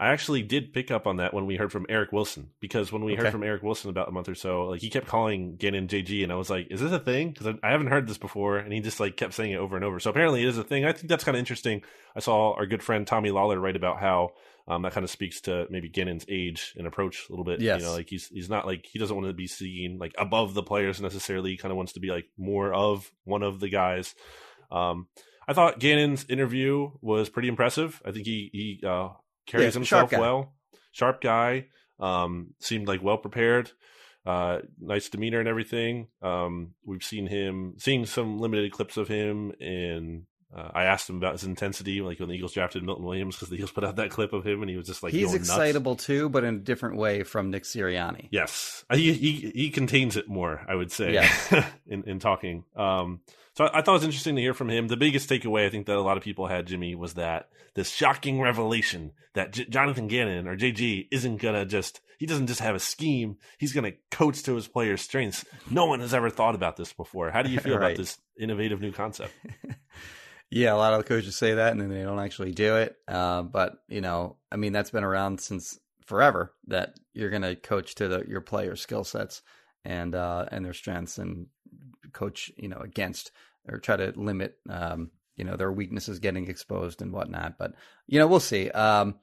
I 0.00 0.10
actually 0.12 0.42
did 0.42 0.72
pick 0.72 0.92
up 0.92 1.08
on 1.08 1.16
that 1.16 1.34
when 1.34 1.46
we 1.46 1.56
heard 1.56 1.72
from 1.72 1.84
Eric 1.88 2.12
Wilson 2.12 2.50
because 2.60 2.92
when 2.92 3.02
we 3.02 3.16
heard 3.16 3.32
from 3.32 3.42
Eric 3.42 3.64
Wilson 3.64 3.90
about 3.90 4.06
a 4.06 4.12
month 4.12 4.28
or 4.28 4.36
so, 4.36 4.66
like 4.66 4.80
he 4.80 4.90
kept 4.90 5.08
calling 5.08 5.56
Gannon 5.56 5.88
JG, 5.88 6.22
and 6.22 6.30
I 6.30 6.36
was 6.36 6.48
like, 6.48 6.68
"Is 6.70 6.80
this 6.80 6.92
a 6.92 7.00
thing?" 7.00 7.30
Because 7.32 7.48
I, 7.48 7.54
I 7.66 7.72
haven't 7.72 7.88
heard 7.88 8.06
this 8.06 8.16
before, 8.16 8.58
and 8.58 8.72
he 8.72 8.78
just 8.78 9.00
like 9.00 9.16
kept 9.16 9.34
saying 9.34 9.50
it 9.50 9.56
over 9.56 9.74
and 9.74 9.84
over. 9.84 9.98
So 9.98 10.10
apparently, 10.10 10.44
it 10.44 10.48
is 10.50 10.56
a 10.56 10.62
thing. 10.62 10.84
I 10.84 10.92
think 10.92 11.08
that's 11.08 11.24
kind 11.24 11.34
of 11.34 11.40
interesting. 11.40 11.82
I 12.14 12.20
saw 12.20 12.52
our 12.52 12.64
good 12.64 12.80
friend 12.84 13.08
Tommy 13.08 13.30
Lawlor 13.30 13.60
write 13.60 13.74
about 13.74 13.98
how 13.98 14.34
um, 14.68 14.82
that 14.82 14.92
kind 14.92 15.02
of 15.02 15.10
speaks 15.10 15.40
to 15.42 15.66
maybe 15.70 15.88
Gannon's 15.88 16.26
age 16.28 16.74
and 16.76 16.86
approach 16.86 17.26
a 17.28 17.32
little 17.32 17.44
bit. 17.44 17.60
Yes. 17.60 17.80
you 17.80 17.86
know, 17.86 17.92
like 17.92 18.08
he's 18.08 18.28
he's 18.28 18.48
not 18.50 18.66
like 18.66 18.86
he 18.90 18.98
doesn't 18.98 19.16
want 19.16 19.26
to 19.28 19.34
be 19.34 19.46
seen 19.48 19.98
like 19.98 20.14
above 20.18 20.54
the 20.54 20.62
players 20.62 21.00
necessarily. 21.00 21.50
He 21.52 21.56
kind 21.56 21.72
of 21.72 21.76
wants 21.76 21.94
to 21.94 22.00
be 22.00 22.08
like 22.10 22.26
more 22.36 22.72
of 22.72 23.10
one 23.24 23.42
of 23.42 23.58
the 23.60 23.68
guys. 23.68 24.14
Um, 24.70 25.08
I 25.48 25.54
thought 25.54 25.80
Gannon's 25.80 26.26
interview 26.28 26.90
was 27.00 27.30
pretty 27.30 27.48
impressive. 27.48 28.00
I 28.04 28.12
think 28.12 28.26
he 28.26 28.50
he 28.52 28.86
uh, 28.86 29.08
carries 29.46 29.74
Yeah, 29.74 29.78
himself 29.78 30.10
guy. 30.10 30.20
well. 30.20 30.52
Sharp 30.92 31.20
guy. 31.22 31.66
Um, 31.98 32.54
seemed 32.60 32.86
like 32.86 33.02
well 33.02 33.18
prepared. 33.18 33.72
Uh, 34.26 34.58
nice 34.78 35.08
demeanor 35.08 35.40
and 35.40 35.48
everything. 35.48 36.08
Um, 36.20 36.74
we've 36.84 37.02
seen 37.02 37.26
him, 37.26 37.74
seeing 37.78 38.04
some 38.04 38.38
limited 38.38 38.72
clips 38.72 38.98
of 38.98 39.08
him, 39.08 39.52
and 39.58 40.24
uh, 40.54 40.70
I 40.74 40.84
asked 40.84 41.08
him 41.10 41.16
about 41.16 41.32
his 41.32 41.44
intensity, 41.44 42.00
like 42.00 42.18
when 42.20 42.28
the 42.28 42.34
Eagles 42.34 42.52
drafted 42.54 42.82
Milton 42.82 43.04
Williams, 43.04 43.36
because 43.36 43.48
the 43.50 43.56
Eagles 43.56 43.70
put 43.70 43.84
out 43.84 43.96
that 43.96 44.10
clip 44.10 44.32
of 44.32 44.46
him, 44.46 44.62
and 44.62 44.70
he 44.70 44.76
was 44.76 44.86
just 44.86 45.02
like 45.02 45.12
he's 45.12 45.26
going 45.26 45.38
nuts. 45.38 45.50
excitable 45.50 45.94
too 45.96 46.28
but 46.28 46.42
in 46.44 46.54
a 46.54 46.58
different 46.58 46.96
way 46.96 47.22
from 47.22 47.50
nick 47.50 47.64
sirianni 47.64 48.28
Yes, 48.30 48.84
Uh, 48.88 48.96
he 48.96 49.12
he 49.12 49.50
he 49.54 49.70
contains 49.70 50.16
it 50.16 50.28
more, 50.28 50.62
I 50.68 50.74
would 50.74 50.90
say, 50.90 51.12
Yes. 51.12 51.54
in 51.86 52.04
in 52.04 52.18
talking. 52.18 52.64
Um, 52.76 53.20
so 53.54 53.64
I, 53.66 53.78
I 53.78 53.82
thought 53.82 53.92
it 53.92 53.98
was 54.00 54.04
interesting 54.04 54.36
to 54.36 54.42
hear 54.42 54.54
from 54.54 54.70
him. 54.70 54.88
The 54.88 54.96
biggest 54.96 55.28
takeaway 55.28 55.66
I 55.66 55.70
think 55.70 55.86
that 55.86 55.96
a 55.96 56.00
lot 56.00 56.16
of 56.16 56.22
people 56.22 56.46
had, 56.46 56.66
Jimmy, 56.66 56.94
was 56.94 57.14
that 57.14 57.48
this 57.74 57.90
shocking 57.90 58.40
revelation 58.40 59.12
that 59.34 59.52
J- 59.52 59.66
Jonathan 59.66 60.06
Gannon 60.08 60.46
or 60.48 60.56
JG 60.56 61.08
isn't 61.10 61.36
gonna 61.42 61.64
just 61.66 62.00
he 62.18 62.26
doesn't 62.26 62.46
just 62.48 62.60
have 62.60 62.74
a 62.74 62.80
scheme; 62.80 63.36
he's 63.58 63.72
gonna 63.72 63.92
coach 64.10 64.42
to 64.44 64.54
his 64.54 64.66
players' 64.66 65.02
strengths. 65.02 65.44
No 65.70 65.86
one 65.86 66.00
has 66.00 66.14
ever 66.14 66.30
thought 66.30 66.54
about 66.54 66.76
this 66.76 66.92
before. 66.92 67.30
How 67.30 67.42
do 67.42 67.50
you 67.50 67.60
feel 67.60 67.74
Right. 67.78 67.88
about 67.92 67.96
this 67.98 68.18
innovative 68.38 68.80
new 68.80 68.92
concept? 68.92 69.32
yeah 70.50 70.72
a 70.72 70.76
lot 70.76 70.92
of 70.92 70.98
the 70.98 71.08
coaches 71.08 71.36
say 71.36 71.54
that 71.54 71.72
and 71.72 71.80
then 71.80 71.90
they 71.90 72.02
don't 72.02 72.18
actually 72.18 72.52
do 72.52 72.76
it 72.76 72.96
uh, 73.08 73.42
but 73.42 73.78
you 73.88 74.00
know 74.00 74.36
i 74.50 74.56
mean 74.56 74.72
that's 74.72 74.90
been 74.90 75.04
around 75.04 75.40
since 75.40 75.78
forever 76.04 76.54
that 76.66 76.94
you're 77.12 77.30
going 77.30 77.42
to 77.42 77.54
coach 77.54 77.94
to 77.94 78.08
the, 78.08 78.24
your 78.26 78.40
player 78.40 78.76
skill 78.76 79.04
sets 79.04 79.42
and 79.84 80.14
uh, 80.14 80.46
and 80.50 80.64
their 80.64 80.72
strengths 80.72 81.18
and 81.18 81.46
coach 82.12 82.50
you 82.56 82.68
know 82.68 82.78
against 82.78 83.30
or 83.68 83.78
try 83.78 83.96
to 83.96 84.12
limit 84.16 84.56
um, 84.70 85.10
you 85.36 85.44
know 85.44 85.56
their 85.56 85.70
weaknesses 85.70 86.18
getting 86.18 86.48
exposed 86.48 87.02
and 87.02 87.12
whatnot 87.12 87.58
but 87.58 87.74
you 88.06 88.18
know 88.18 88.26
we'll 88.26 88.40
see. 88.40 88.70
Um, 88.70 89.16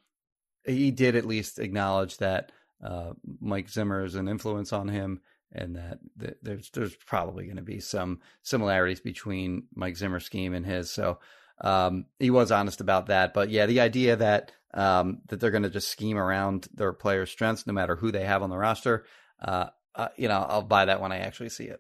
he 0.66 0.92
did 0.92 1.16
at 1.16 1.26
least 1.26 1.60
acknowledge 1.60 2.18
that 2.18 2.52
uh, 2.84 3.14
Mike 3.40 3.70
Zimmer 3.70 4.04
is 4.04 4.16
an 4.16 4.28
influence 4.28 4.74
on 4.74 4.88
him, 4.88 5.22
and 5.56 5.76
that 5.76 6.00
th- 6.20 6.38
there's 6.42 6.70
there's 6.72 6.96
probably 6.96 7.46
going 7.46 7.56
to 7.58 7.64
be 7.64 7.80
some 7.80 8.20
similarities 8.44 9.00
between 9.00 9.64
Mike 9.74 9.98
Zimmer's 9.98 10.26
scheme 10.26 10.54
and 10.54 10.66
his. 10.66 10.92
So 10.92 11.20
um, 11.62 12.06
he 12.20 12.30
was 12.30 12.52
honest 12.52 12.82
about 12.82 13.08
that. 13.08 13.34
But 13.34 13.50
yeah, 13.50 13.66
the 13.66 13.80
idea 13.80 14.16
that 14.18 14.52
um, 14.74 15.22
that 15.28 15.40
they're 15.40 15.52
going 15.52 15.64
to 15.64 15.70
just 15.70 15.90
scheme 15.90 16.18
around 16.18 16.68
their 16.74 16.94
players' 16.94 17.32
strengths, 17.32 17.66
no 17.66 17.74
matter 17.74 17.96
who 17.96 18.12
they 18.12 18.26
have 18.26 18.44
on 18.44 18.50
the 18.50 18.58
roster, 18.58 19.06
uh, 19.42 19.68
uh, 19.96 20.10
you 20.18 20.28
know, 20.28 20.46
I'll 20.48 20.62
buy 20.62 20.86
that 20.86 21.02
when 21.02 21.12
I 21.12 21.20
actually 21.20 21.50
see 21.50 21.66
it. 21.66 21.80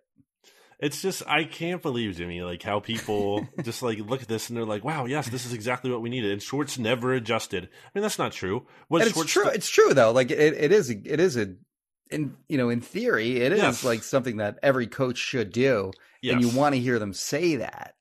It's 0.77 1.01
just 1.01 1.23
I 1.27 1.45
can't 1.45 1.81
believe 1.81 2.17
Jimmy 2.17 2.41
like 2.41 2.61
how 2.61 2.79
people 2.79 3.47
just 3.63 3.81
like 3.81 3.97
look 3.99 4.21
at 4.21 4.27
this 4.27 4.49
and 4.49 4.57
they're 4.57 4.65
like, 4.65 4.83
"Wow, 4.83 5.05
yes, 5.05 5.29
this 5.29 5.45
is 5.45 5.53
exactly 5.53 5.89
what 5.89 6.01
we 6.01 6.09
needed." 6.09 6.31
And 6.31 6.41
Schwartz 6.41 6.77
never 6.77 7.13
adjusted. 7.13 7.63
I 7.63 7.89
mean, 7.93 8.01
that's 8.01 8.19
not 8.19 8.33
true. 8.33 8.67
Was 8.89 9.01
and 9.01 9.07
it's 9.09 9.15
Schwartz 9.15 9.31
true. 9.31 9.47
It's 9.47 9.69
true 9.69 9.93
though. 9.93 10.11
Like 10.11 10.31
it, 10.31 10.39
it 10.39 10.71
is. 10.71 10.89
It 10.89 11.19
is 11.19 11.37
a. 11.37 11.55
In 12.11 12.35
you 12.47 12.57
know, 12.57 12.69
in 12.69 12.81
theory, 12.81 13.37
it 13.37 13.51
is 13.51 13.83
like 13.83 14.03
something 14.03 14.37
that 14.37 14.59
every 14.61 14.87
coach 14.87 15.17
should 15.17 15.51
do, 15.51 15.91
yes. 16.21 16.33
and 16.33 16.41
you 16.41 16.49
want 16.49 16.75
to 16.75 16.81
hear 16.81 16.99
them 16.99 17.13
say 17.13 17.55
that. 17.57 17.95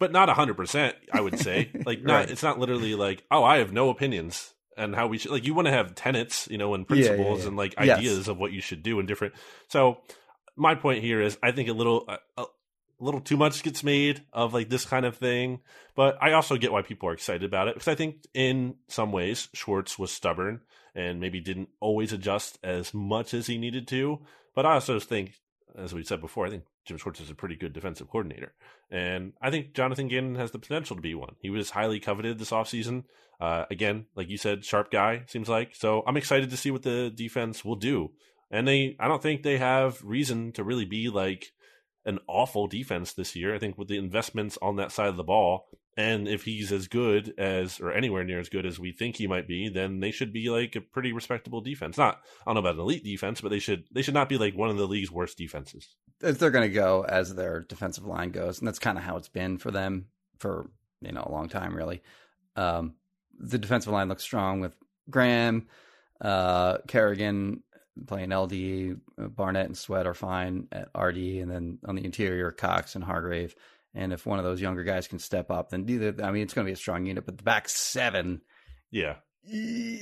But 0.00 0.10
not 0.10 0.28
hundred 0.28 0.56
percent. 0.56 0.96
I 1.12 1.20
would 1.20 1.38
say, 1.38 1.70
like, 1.86 2.02
not. 2.02 2.14
right. 2.14 2.30
It's 2.30 2.42
not 2.42 2.58
literally 2.58 2.94
like, 2.94 3.22
"Oh, 3.30 3.44
I 3.44 3.58
have 3.58 3.72
no 3.72 3.90
opinions." 3.90 4.50
and 4.76 4.92
how 4.92 5.06
we 5.06 5.18
should 5.18 5.30
like 5.30 5.46
you 5.46 5.54
want 5.54 5.66
to 5.66 5.72
have 5.72 5.94
tenets 5.94 6.48
you 6.50 6.58
know 6.58 6.74
and 6.74 6.88
principles 6.88 7.38
yeah, 7.38 7.42
yeah. 7.42 7.46
and 7.46 7.56
like 7.56 7.78
ideas 7.78 8.18
yes. 8.18 8.26
of 8.26 8.38
what 8.38 8.50
you 8.50 8.60
should 8.60 8.82
do 8.82 8.98
and 8.98 9.06
different 9.06 9.32
so 9.68 9.98
my 10.56 10.74
point 10.74 11.02
here 11.02 11.20
is 11.20 11.38
I 11.42 11.52
think 11.52 11.68
a 11.68 11.72
little 11.72 12.04
a, 12.08 12.18
a, 12.42 12.44
little 13.00 13.20
too 13.20 13.36
much 13.36 13.62
gets 13.62 13.82
made 13.82 14.22
of 14.32 14.54
like 14.54 14.68
this 14.68 14.84
kind 14.84 15.04
of 15.04 15.16
thing, 15.16 15.60
but 15.96 16.16
I 16.22 16.32
also 16.32 16.56
get 16.56 16.72
why 16.72 16.82
people 16.82 17.08
are 17.08 17.12
excited 17.12 17.44
about 17.44 17.68
it 17.68 17.74
because 17.74 17.88
I 17.88 17.94
think 17.94 18.24
in 18.32 18.76
some 18.88 19.12
ways 19.12 19.48
Schwartz 19.52 19.98
was 19.98 20.12
stubborn 20.12 20.60
and 20.94 21.20
maybe 21.20 21.40
didn't 21.40 21.68
always 21.80 22.12
adjust 22.12 22.58
as 22.62 22.94
much 22.94 23.34
as 23.34 23.46
he 23.46 23.58
needed 23.58 23.88
to. 23.88 24.20
But 24.54 24.66
I 24.66 24.74
also 24.74 24.98
think, 25.00 25.34
as 25.76 25.92
we 25.92 26.04
said 26.04 26.20
before, 26.20 26.46
I 26.46 26.50
think 26.50 26.64
Jim 26.84 26.98
Schwartz 26.98 27.20
is 27.20 27.30
a 27.30 27.34
pretty 27.34 27.56
good 27.56 27.72
defensive 27.72 28.08
coordinator. 28.08 28.54
And 28.90 29.32
I 29.40 29.50
think 29.50 29.74
Jonathan 29.74 30.08
Gannon 30.08 30.36
has 30.36 30.52
the 30.52 30.58
potential 30.58 30.96
to 30.96 31.02
be 31.02 31.14
one. 31.14 31.34
He 31.40 31.50
was 31.50 31.70
highly 31.70 31.98
coveted 32.00 32.38
this 32.38 32.50
offseason. 32.50 33.04
Uh, 33.40 33.64
again, 33.70 34.06
like 34.14 34.28
you 34.28 34.38
said, 34.38 34.64
sharp 34.64 34.90
guy, 34.90 35.24
seems 35.26 35.48
like. 35.48 35.74
So 35.74 36.04
I'm 36.06 36.16
excited 36.16 36.50
to 36.50 36.56
see 36.56 36.70
what 36.70 36.82
the 36.82 37.10
defense 37.10 37.64
will 37.64 37.76
do 37.76 38.12
and 38.54 38.68
they, 38.68 38.96
I 39.00 39.08
don't 39.08 39.22
think 39.22 39.42
they 39.42 39.58
have 39.58 40.00
reason 40.04 40.52
to 40.52 40.62
really 40.62 40.84
be 40.84 41.08
like 41.08 41.52
an 42.06 42.18
awful 42.28 42.66
defense 42.66 43.12
this 43.12 43.34
year. 43.34 43.54
I 43.54 43.58
think 43.58 43.78
with 43.78 43.88
the 43.88 43.98
investments 43.98 44.58
on 44.60 44.76
that 44.76 44.92
side 44.92 45.08
of 45.08 45.16
the 45.16 45.24
ball, 45.24 45.66
and 45.96 46.26
if 46.26 46.44
he's 46.44 46.72
as 46.72 46.88
good 46.88 47.34
as 47.38 47.80
or 47.80 47.92
anywhere 47.92 48.24
near 48.24 48.40
as 48.40 48.48
good 48.48 48.66
as 48.66 48.78
we 48.78 48.92
think 48.92 49.16
he 49.16 49.26
might 49.26 49.46
be, 49.46 49.68
then 49.68 50.00
they 50.00 50.10
should 50.10 50.32
be 50.32 50.50
like 50.50 50.74
a 50.76 50.80
pretty 50.80 51.12
respectable 51.12 51.60
defense. 51.60 51.96
Not 51.96 52.20
I 52.40 52.44
don't 52.46 52.54
know 52.54 52.60
about 52.60 52.74
an 52.74 52.80
elite 52.80 53.04
defense, 53.04 53.40
but 53.40 53.50
they 53.50 53.58
should 53.58 53.84
they 53.92 54.02
should 54.02 54.14
not 54.14 54.28
be 54.28 54.38
like 54.38 54.56
one 54.56 54.70
of 54.70 54.76
the 54.76 54.88
league's 54.88 55.10
worst 55.10 55.38
defenses. 55.38 55.94
They're 56.20 56.50
going 56.50 56.68
to 56.68 56.74
go 56.74 57.04
as 57.08 57.34
their 57.34 57.60
defensive 57.60 58.06
line 58.06 58.30
goes, 58.30 58.58
and 58.58 58.66
that's 58.66 58.78
kind 58.78 58.98
of 58.98 59.04
how 59.04 59.16
it's 59.16 59.28
been 59.28 59.58
for 59.58 59.70
them 59.70 60.06
for 60.38 60.70
you 61.00 61.12
know 61.12 61.24
a 61.26 61.32
long 61.32 61.48
time, 61.48 61.74
really. 61.76 62.02
Um, 62.56 62.94
the 63.38 63.58
defensive 63.58 63.92
line 63.92 64.08
looks 64.08 64.22
strong 64.22 64.60
with 64.60 64.74
Graham, 65.10 65.66
uh, 66.20 66.78
Kerrigan, 66.88 67.62
playing 68.06 68.30
LD, 68.30 68.98
uh, 69.18 69.28
Barnett 69.28 69.66
and 69.66 69.76
Sweat 69.76 70.06
are 70.06 70.14
fine 70.14 70.68
at 70.72 70.88
RD, 70.98 71.16
and 71.16 71.50
then 71.50 71.78
on 71.86 71.94
the 71.94 72.04
interior, 72.04 72.50
Cox 72.50 72.94
and 72.94 73.04
Hargrave. 73.04 73.54
And 73.94 74.12
if 74.12 74.26
one 74.26 74.38
of 74.38 74.44
those 74.44 74.60
younger 74.60 74.82
guys 74.82 75.06
can 75.06 75.18
step 75.18 75.50
up, 75.50 75.70
then 75.70 75.88
either 75.88 76.14
I 76.22 76.32
mean 76.32 76.42
it's 76.42 76.54
going 76.54 76.64
to 76.64 76.68
be 76.68 76.72
a 76.72 76.76
strong 76.76 77.06
unit. 77.06 77.24
But 77.24 77.38
the 77.38 77.44
back 77.44 77.68
seven, 77.68 78.40
yeah. 78.90 79.16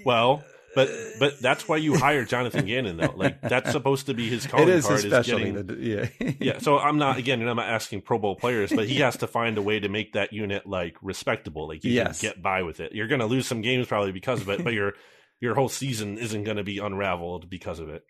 Well, 0.04 0.42
but 0.74 0.88
but 1.18 1.38
that's 1.40 1.68
why 1.68 1.76
you 1.76 1.96
hire 1.96 2.24
Jonathan 2.26 2.64
Gannon 2.64 2.96
though. 2.96 3.12
Like 3.14 3.40
that's 3.42 3.70
supposed 3.70 4.06
to 4.06 4.14
be 4.14 4.28
his 4.28 4.46
calling 4.46 4.68
it 4.68 4.74
is 4.76 4.86
card. 4.86 5.04
His 5.04 5.12
is 5.12 5.26
getting, 5.26 5.66
the, 5.66 5.76
yeah, 6.20 6.32
yeah. 6.40 6.58
So 6.58 6.78
I'm 6.78 6.96
not 6.96 7.18
again. 7.18 7.46
I'm 7.46 7.56
not 7.56 7.68
asking 7.68 8.02
Pro 8.02 8.18
Bowl 8.18 8.36
players, 8.36 8.72
but 8.72 8.88
he 8.88 8.96
has 9.00 9.18
to 9.18 9.26
find 9.26 9.58
a 9.58 9.62
way 9.62 9.80
to 9.80 9.88
make 9.88 10.14
that 10.14 10.32
unit 10.32 10.66
like 10.66 10.96
respectable. 11.02 11.68
Like 11.68 11.84
you 11.84 11.92
yes. 11.92 12.20
can 12.20 12.30
get 12.30 12.42
by 12.42 12.62
with 12.62 12.80
it. 12.80 12.92
You're 12.92 13.08
going 13.08 13.20
to 13.20 13.26
lose 13.26 13.46
some 13.46 13.60
games 13.60 13.86
probably 13.86 14.12
because 14.12 14.40
of 14.40 14.48
it, 14.48 14.64
but 14.64 14.72
you're 14.72 14.94
your 15.42 15.56
whole 15.56 15.68
season 15.68 16.16
isn't 16.16 16.44
going 16.44 16.56
to 16.56 16.64
be 16.64 16.78
unraveled 16.78 17.50
because 17.50 17.80
of 17.80 17.90
it. 17.90 18.04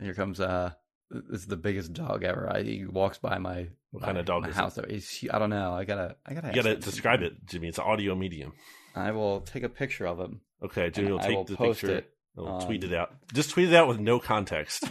Here 0.00 0.12
comes 0.12 0.40
uh 0.40 0.72
this 1.10 1.40
is 1.40 1.46
the 1.46 1.56
biggest 1.56 1.92
dog 1.92 2.24
ever. 2.24 2.50
I, 2.52 2.62
he 2.62 2.84
walks 2.84 3.18
by 3.18 3.38
my 3.38 3.68
what 3.90 4.02
kind 4.02 4.18
of 4.18 4.26
dog 4.26 4.42
my 4.42 4.50
house. 4.50 4.78
I 4.78 5.38
don't 5.38 5.50
know. 5.50 5.72
I 5.72 5.84
gotta 5.84 6.16
I 6.26 6.34
gotta. 6.34 6.48
You 6.48 6.54
gotta 6.54 6.76
describe 6.76 7.22
it, 7.22 7.44
Jimmy. 7.46 7.68
It's 7.68 7.78
an 7.78 7.84
audio 7.84 8.14
medium. 8.14 8.52
I 8.94 9.10
will 9.12 9.40
take 9.40 9.62
a 9.62 9.68
picture 9.68 10.06
of 10.06 10.18
him. 10.18 10.40
Okay, 10.62 10.90
Jimmy 10.90 11.12
will 11.12 11.18
take 11.18 11.36
will 11.36 11.44
the 11.44 11.56
picture. 11.56 11.96
It, 11.96 12.10
will 12.36 12.60
tweet 12.60 12.84
it 12.84 12.94
out. 12.94 13.12
Just 13.32 13.50
tweet 13.50 13.68
it 13.68 13.74
out 13.74 13.88
with 13.88 13.98
no 13.98 14.20
context 14.20 14.84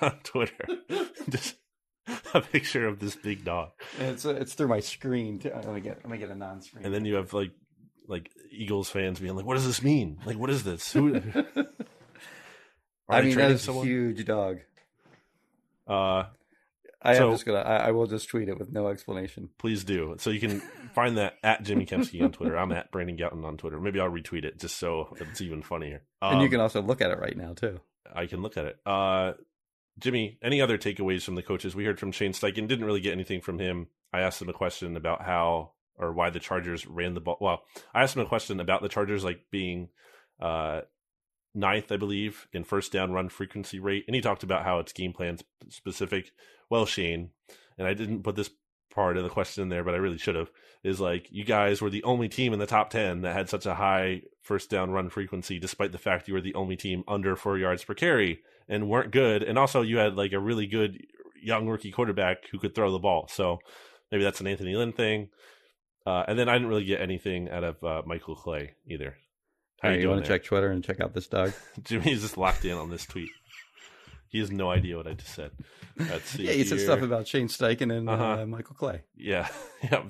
on 0.00 0.18
Twitter. 0.22 0.66
Just 1.28 1.56
a 2.32 2.40
picture 2.40 2.86
of 2.86 3.00
this 3.00 3.16
big 3.16 3.44
dog. 3.44 3.70
it's 3.98 4.24
it's 4.24 4.54
through 4.54 4.68
my 4.68 4.80
screen. 4.80 5.40
Too. 5.40 5.50
Let 5.52 5.74
me 5.74 5.80
get 5.80 5.98
let 6.04 6.10
me 6.10 6.18
get 6.18 6.30
a 6.30 6.34
non-screen. 6.34 6.84
And 6.84 6.94
then 6.94 7.04
you 7.04 7.16
have 7.16 7.32
like 7.32 7.50
like 8.08 8.30
Eagles 8.50 8.88
fans 8.88 9.20
being 9.20 9.34
like, 9.36 9.46
"What 9.46 9.54
does 9.54 9.66
this 9.66 9.82
mean? 9.82 10.18
Like, 10.24 10.38
what 10.38 10.50
is 10.50 10.64
this?" 10.64 10.92
Who? 10.92 11.14
I 13.08 13.22
mean, 13.22 13.36
that 13.36 13.52
is 13.52 13.68
a 13.68 13.72
huge 13.72 14.24
dog. 14.24 14.58
Uh, 15.86 16.24
I 17.02 17.14
so, 17.14 17.28
am 17.28 17.34
just 17.34 17.46
gonna. 17.46 17.58
I, 17.58 17.76
I, 17.76 17.90
will 17.92 18.06
just 18.06 18.28
tweet 18.28 18.48
it 18.48 18.58
with 18.58 18.72
no 18.72 18.88
explanation. 18.88 19.48
Please 19.58 19.84
do. 19.84 20.16
So 20.18 20.30
you 20.30 20.40
can 20.40 20.60
find 20.94 21.18
that 21.18 21.34
at 21.44 21.62
Jimmy 21.62 21.86
Kempski 21.86 22.22
on 22.22 22.32
Twitter. 22.32 22.56
I'm 22.58 22.72
at 22.72 22.90
Brandon 22.90 23.16
Gowton 23.16 23.44
on 23.44 23.56
Twitter. 23.56 23.78
Maybe 23.78 24.00
I'll 24.00 24.10
retweet 24.10 24.44
it 24.44 24.58
just 24.58 24.76
so 24.76 25.14
it's 25.20 25.40
even 25.40 25.62
funnier. 25.62 26.02
Um, 26.20 26.32
and 26.32 26.40
you 26.40 26.46
um, 26.46 26.50
can 26.50 26.60
also 26.60 26.82
look 26.82 27.00
at 27.00 27.10
it 27.10 27.20
right 27.20 27.36
now 27.36 27.52
too. 27.52 27.80
I 28.12 28.26
can 28.26 28.42
look 28.42 28.56
at 28.56 28.64
it. 28.64 28.78
Uh, 28.84 29.34
Jimmy, 29.98 30.38
any 30.42 30.60
other 30.60 30.78
takeaways 30.78 31.22
from 31.22 31.36
the 31.36 31.42
coaches? 31.42 31.76
We 31.76 31.84
heard 31.84 32.00
from 32.00 32.12
Shane 32.12 32.32
Steichen. 32.32 32.66
Didn't 32.66 32.84
really 32.84 33.00
get 33.00 33.12
anything 33.12 33.40
from 33.40 33.58
him. 33.58 33.86
I 34.12 34.20
asked 34.20 34.42
him 34.42 34.48
a 34.48 34.54
question 34.54 34.96
about 34.96 35.22
how 35.22 35.72
or 35.98 36.12
why 36.12 36.30
the 36.30 36.40
Chargers 36.40 36.86
ran 36.86 37.14
the 37.14 37.20
ball. 37.20 37.38
Well, 37.40 37.62
I 37.94 38.02
asked 38.02 38.16
him 38.16 38.22
a 38.22 38.26
question 38.26 38.60
about 38.60 38.82
the 38.82 38.88
Chargers 38.88 39.24
like 39.24 39.46
being 39.50 39.88
uh, 40.40 40.82
ninth, 41.54 41.90
I 41.90 41.96
believe, 41.96 42.46
in 42.52 42.64
first 42.64 42.92
down 42.92 43.12
run 43.12 43.28
frequency 43.28 43.78
rate, 43.78 44.04
and 44.06 44.14
he 44.14 44.20
talked 44.20 44.42
about 44.42 44.64
how 44.64 44.78
it's 44.78 44.92
game 44.92 45.12
plan 45.12 45.38
specific. 45.68 46.32
Well, 46.70 46.86
Shane, 46.86 47.30
and 47.78 47.86
I 47.86 47.94
didn't 47.94 48.22
put 48.22 48.36
this 48.36 48.50
part 48.92 49.16
of 49.16 49.24
the 49.24 49.30
question 49.30 49.62
in 49.62 49.68
there, 49.68 49.84
but 49.84 49.94
I 49.94 49.98
really 49.98 50.18
should 50.18 50.36
have. 50.36 50.50
Is 50.82 51.00
like 51.00 51.28
you 51.30 51.44
guys 51.44 51.80
were 51.80 51.90
the 51.90 52.04
only 52.04 52.28
team 52.28 52.52
in 52.52 52.58
the 52.58 52.66
top 52.66 52.90
ten 52.90 53.22
that 53.22 53.34
had 53.34 53.48
such 53.48 53.66
a 53.66 53.74
high 53.74 54.22
first 54.42 54.70
down 54.70 54.90
run 54.90 55.08
frequency, 55.08 55.58
despite 55.58 55.92
the 55.92 55.98
fact 55.98 56.28
you 56.28 56.34
were 56.34 56.40
the 56.40 56.54
only 56.54 56.76
team 56.76 57.02
under 57.08 57.34
four 57.34 57.58
yards 57.58 57.82
per 57.84 57.94
carry 57.94 58.40
and 58.68 58.88
weren't 58.88 59.10
good, 59.10 59.42
and 59.42 59.58
also 59.58 59.82
you 59.82 59.98
had 59.98 60.14
like 60.16 60.32
a 60.32 60.40
really 60.40 60.66
good 60.66 61.04
young 61.42 61.66
rookie 61.68 61.92
quarterback 61.92 62.48
who 62.50 62.58
could 62.58 62.74
throw 62.74 62.90
the 62.90 62.98
ball. 62.98 63.28
So 63.28 63.58
maybe 64.10 64.24
that's 64.24 64.40
an 64.40 64.46
Anthony 64.46 64.74
Lynn 64.74 64.92
thing. 64.92 65.28
Uh, 66.06 66.24
and 66.28 66.38
then 66.38 66.48
I 66.48 66.52
didn't 66.52 66.68
really 66.68 66.84
get 66.84 67.00
anything 67.00 67.50
out 67.50 67.64
of 67.64 67.82
uh, 67.82 68.02
Michael 68.06 68.36
Clay 68.36 68.74
either. 68.86 69.16
How 69.82 69.90
you, 69.90 70.02
you 70.02 70.08
want 70.08 70.24
to 70.24 70.28
check 70.28 70.44
Twitter 70.44 70.70
and 70.70 70.82
check 70.82 71.00
out 71.00 71.12
this 71.12 71.26
dog? 71.26 71.52
Jimmy 71.82 72.04
Jimmy's 72.04 72.22
just 72.22 72.38
locked 72.38 72.64
in 72.64 72.76
on 72.76 72.90
this 72.90 73.04
tweet. 73.04 73.30
He 74.28 74.38
has 74.38 74.50
no 74.50 74.70
idea 74.70 74.96
what 74.96 75.06
I 75.06 75.14
just 75.14 75.34
said. 75.34 75.50
Let's 75.98 76.30
see. 76.30 76.42
yeah, 76.44 76.52
he 76.52 76.58
here. 76.58 76.66
said 76.66 76.80
stuff 76.80 77.02
about 77.02 77.26
Shane 77.26 77.48
Steichen 77.48 77.96
and 77.96 78.08
uh-huh. 78.08 78.42
uh, 78.42 78.46
Michael 78.46 78.74
Clay. 78.74 79.02
Yeah, 79.16 79.48
yeah. 79.82 80.02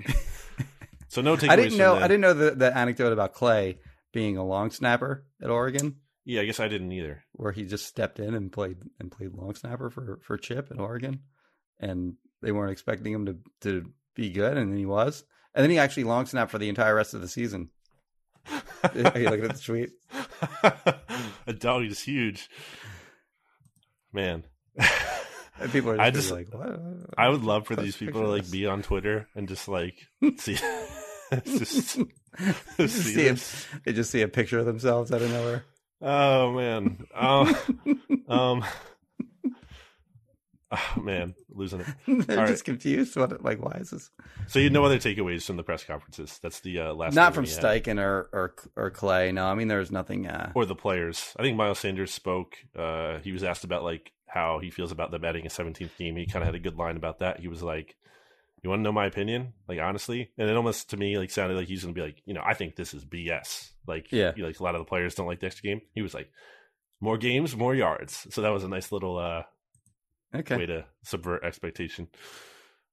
So 1.08 1.22
no 1.22 1.36
takeaways. 1.36 1.48
I 1.50 1.56
didn't 1.56 1.78
know. 1.78 1.94
I 1.94 2.02
didn't 2.02 2.20
know 2.20 2.34
the, 2.34 2.50
the 2.52 2.76
anecdote 2.76 3.12
about 3.12 3.32
Clay 3.32 3.78
being 4.12 4.36
a 4.36 4.44
long 4.44 4.70
snapper 4.70 5.26
at 5.42 5.50
Oregon. 5.50 5.96
Yeah, 6.24 6.40
I 6.42 6.44
guess 6.44 6.60
I 6.60 6.68
didn't 6.68 6.92
either. 6.92 7.22
Where 7.32 7.52
he 7.52 7.64
just 7.64 7.86
stepped 7.86 8.18
in 8.18 8.34
and 8.34 8.50
played 8.52 8.78
and 8.98 9.10
played 9.12 9.32
long 9.32 9.54
snapper 9.54 9.90
for 9.90 10.18
for 10.22 10.36
Chip 10.36 10.70
in 10.70 10.80
Oregon, 10.80 11.20
and 11.78 12.14
they 12.42 12.52
weren't 12.52 12.72
expecting 12.72 13.12
him 13.12 13.26
to 13.26 13.36
to 13.62 13.90
be 14.14 14.30
good, 14.30 14.56
and 14.56 14.72
then 14.72 14.78
he 14.78 14.86
was. 14.86 15.24
And 15.56 15.62
then 15.62 15.70
he 15.70 15.78
actually 15.78 16.04
long 16.04 16.26
snapped 16.26 16.50
for 16.50 16.58
the 16.58 16.68
entire 16.68 16.94
rest 16.94 17.14
of 17.14 17.22
the 17.22 17.28
season. 17.28 17.70
Are 18.84 18.92
you 18.94 19.30
looking 19.30 19.46
at 19.46 19.56
the 19.56 19.62
tweet? 19.64 19.90
a 21.46 21.52
dog 21.54 21.84
is 21.84 22.00
huge. 22.00 22.50
Man. 24.12 24.44
And 25.58 25.72
people 25.72 25.92
are 25.92 25.96
just, 25.96 26.06
I 26.06 26.10
just 26.10 26.30
like, 26.30 26.52
what? 26.52 26.78
I 27.16 27.30
would 27.30 27.42
love 27.42 27.66
for 27.66 27.74
these 27.74 27.96
people 27.96 28.20
to 28.20 28.28
like 28.28 28.50
be 28.50 28.66
on 28.66 28.82
Twitter 28.82 29.26
and 29.34 29.48
just 29.48 29.66
like 29.68 29.94
see, 30.36 30.58
just, 31.46 31.96
just 31.96 31.96
see, 32.76 33.14
see 33.14 33.28
a, 33.28 33.36
they 33.84 33.94
just 33.94 34.10
see 34.10 34.20
a 34.20 34.28
picture 34.28 34.58
of 34.58 34.66
themselves 34.66 35.10
out 35.10 35.22
of 35.22 35.30
nowhere. 35.30 35.64
Oh 36.02 36.52
man. 36.52 37.06
Um, 37.14 37.56
um 38.28 38.64
Oh, 40.72 41.00
man, 41.00 41.34
losing 41.48 41.80
it. 41.80 41.86
They're 42.26 42.40
All 42.40 42.46
just 42.46 42.62
right. 42.62 42.64
confused. 42.64 43.16
What? 43.16 43.42
Like, 43.44 43.62
why 43.62 43.78
is 43.80 43.90
this? 43.90 44.10
So 44.48 44.58
you 44.58 44.68
know 44.68 44.84
other 44.84 44.98
takeaways 44.98 45.44
from 45.44 45.56
the 45.56 45.62
press 45.62 45.84
conferences? 45.84 46.40
That's 46.42 46.60
the 46.60 46.80
uh, 46.80 46.94
last. 46.94 47.14
Not 47.14 47.34
from 47.34 47.44
Steichen 47.44 48.00
or, 48.00 48.28
or 48.32 48.54
or 48.74 48.90
Clay. 48.90 49.30
No, 49.30 49.46
I 49.46 49.54
mean 49.54 49.68
there's 49.68 49.92
nothing. 49.92 50.26
Uh... 50.26 50.50
Or 50.54 50.66
the 50.66 50.74
players. 50.74 51.34
I 51.38 51.42
think 51.42 51.56
Miles 51.56 51.78
Sanders 51.78 52.12
spoke. 52.12 52.56
Uh, 52.76 53.18
he 53.18 53.30
was 53.30 53.44
asked 53.44 53.62
about 53.62 53.84
like 53.84 54.10
how 54.26 54.58
he 54.58 54.70
feels 54.70 54.90
about 54.90 55.12
them 55.12 55.24
adding 55.24 55.46
a 55.46 55.48
17th 55.48 55.96
game. 55.96 56.16
He 56.16 56.26
kind 56.26 56.42
of 56.42 56.46
had 56.46 56.56
a 56.56 56.60
good 56.60 56.76
line 56.76 56.96
about 56.96 57.20
that. 57.20 57.38
He 57.38 57.46
was 57.46 57.62
like, 57.62 57.94
"You 58.62 58.70
want 58.70 58.80
to 58.80 58.84
know 58.84 58.92
my 58.92 59.06
opinion? 59.06 59.52
Like 59.68 59.78
honestly?" 59.78 60.32
And 60.36 60.50
it 60.50 60.56
almost 60.56 60.90
to 60.90 60.96
me 60.96 61.16
like 61.16 61.30
sounded 61.30 61.56
like 61.56 61.68
he's 61.68 61.84
going 61.84 61.94
to 61.94 61.98
be 62.00 62.04
like, 62.04 62.22
"You 62.24 62.34
know, 62.34 62.42
I 62.44 62.54
think 62.54 62.74
this 62.74 62.92
is 62.92 63.04
BS." 63.04 63.70
Like, 63.86 64.10
yeah, 64.10 64.32
you 64.34 64.42
know, 64.42 64.48
like 64.48 64.58
a 64.58 64.64
lot 64.64 64.74
of 64.74 64.80
the 64.80 64.88
players 64.88 65.14
don't 65.14 65.28
like 65.28 65.38
the 65.38 65.46
extra 65.46 65.62
game. 65.62 65.80
He 65.94 66.02
was 66.02 66.12
like, 66.12 66.28
"More 67.00 67.18
games, 67.18 67.54
more 67.54 67.74
yards." 67.74 68.26
So 68.30 68.42
that 68.42 68.50
was 68.52 68.64
a 68.64 68.68
nice 68.68 68.90
little. 68.90 69.16
uh 69.16 69.42
okay. 70.40 70.56
way 70.56 70.66
to 70.66 70.84
subvert 71.02 71.44
expectation. 71.44 72.08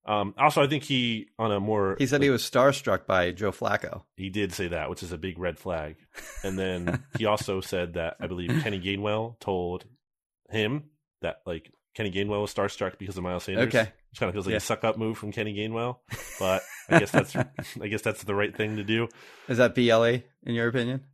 Um, 0.05 0.33
also, 0.37 0.61
I 0.61 0.67
think 0.67 0.83
he 0.83 1.27
on 1.39 1.51
a 1.51 1.59
more 1.61 1.95
he 1.97 2.05
said 2.07 2.17
like, 2.19 2.25
he 2.25 2.29
was 2.29 2.43
starstruck 2.43 3.05
by 3.05 3.31
Joe 3.31 3.51
Flacco. 3.51 4.03
He 4.17 4.29
did 4.29 4.51
say 4.51 4.67
that, 4.67 4.89
which 4.89 5.01
is 5.01 5.11
a 5.13 5.17
big 5.17 5.39
red 5.39 5.57
flag. 5.57 5.95
And 6.43 6.59
then 6.59 7.03
he 7.17 7.25
also 7.25 7.61
said 7.61 7.93
that 7.93 8.17
I 8.19 8.27
believe 8.27 8.49
Kenny 8.63 8.81
Gainwell 8.81 9.39
told 9.39 9.85
him 10.49 10.83
that 11.21 11.37
like 11.45 11.71
Kenny 11.95 12.11
Gainwell 12.11 12.41
was 12.41 12.53
starstruck 12.53 12.97
because 12.97 13.15
of 13.17 13.23
Miles 13.23 13.45
Sanders. 13.45 13.67
Okay, 13.67 13.89
which 14.09 14.19
kind 14.19 14.27
of 14.27 14.33
feels 14.33 14.45
like 14.45 14.51
Yeah. 14.51 14.57
a 14.57 14.61
suck 14.61 14.83
up 14.83 14.97
move 14.97 15.17
from 15.17 15.31
Kenny 15.31 15.53
Gainwell. 15.55 15.99
But 16.39 16.63
I 16.89 16.99
guess 16.99 17.11
that's 17.11 17.33
I 17.35 17.87
guess 17.87 18.01
that's 18.01 18.23
the 18.23 18.35
right 18.35 18.53
thing 18.53 18.75
to 18.75 18.83
do. 18.83 19.07
Is 19.47 19.59
that 19.59 19.73
BLA 19.73 20.23
in 20.45 20.53
your 20.55 20.67
opinion? 20.67 21.05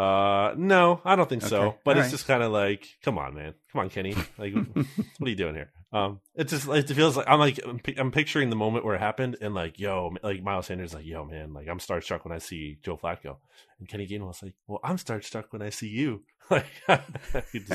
Uh, 0.00 0.54
no, 0.56 0.98
I 1.04 1.14
don't 1.14 1.28
think 1.28 1.42
so. 1.42 1.76
But 1.84 1.96
All 1.96 2.00
it's 2.00 2.06
right. 2.06 2.10
just 2.10 2.26
kind 2.26 2.42
of 2.42 2.50
like, 2.50 2.88
come 3.02 3.18
on, 3.18 3.34
man, 3.34 3.52
come 3.70 3.82
on, 3.82 3.90
Kenny. 3.90 4.14
Like, 4.38 4.54
what 4.54 5.26
are 5.26 5.28
you 5.28 5.36
doing 5.36 5.54
here? 5.54 5.70
Um, 5.92 6.20
it 6.34 6.48
just 6.48 6.66
it 6.68 6.88
feels 6.88 7.18
like 7.18 7.26
I'm 7.28 7.38
like 7.38 7.60
I'm, 7.98 8.10
picturing 8.10 8.48
the 8.48 8.56
moment 8.56 8.86
where 8.86 8.94
it 8.94 9.00
happened, 9.00 9.36
and 9.42 9.54
like, 9.54 9.78
yo, 9.78 10.14
like 10.22 10.42
Miles 10.42 10.66
Sanders, 10.66 10.94
like, 10.94 11.04
yo, 11.04 11.26
man, 11.26 11.52
like 11.52 11.68
I'm 11.68 11.78
starstruck 11.78 12.24
when 12.24 12.32
I 12.32 12.38
see 12.38 12.78
Joe 12.82 12.96
Flacco, 12.96 13.36
and 13.78 13.88
Kenny 13.88 14.06
Gainwell's 14.06 14.42
like, 14.42 14.54
well, 14.66 14.80
I'm 14.82 14.96
starstruck 14.96 15.46
when 15.50 15.62
I 15.62 15.70
see 15.70 15.88
you. 15.88 16.22
Like, 16.50 16.66
it's 17.52 17.70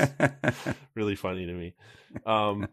really 0.94 1.14
funny 1.14 1.46
to 1.46 1.52
me. 1.54 1.74
Um, 2.26 2.68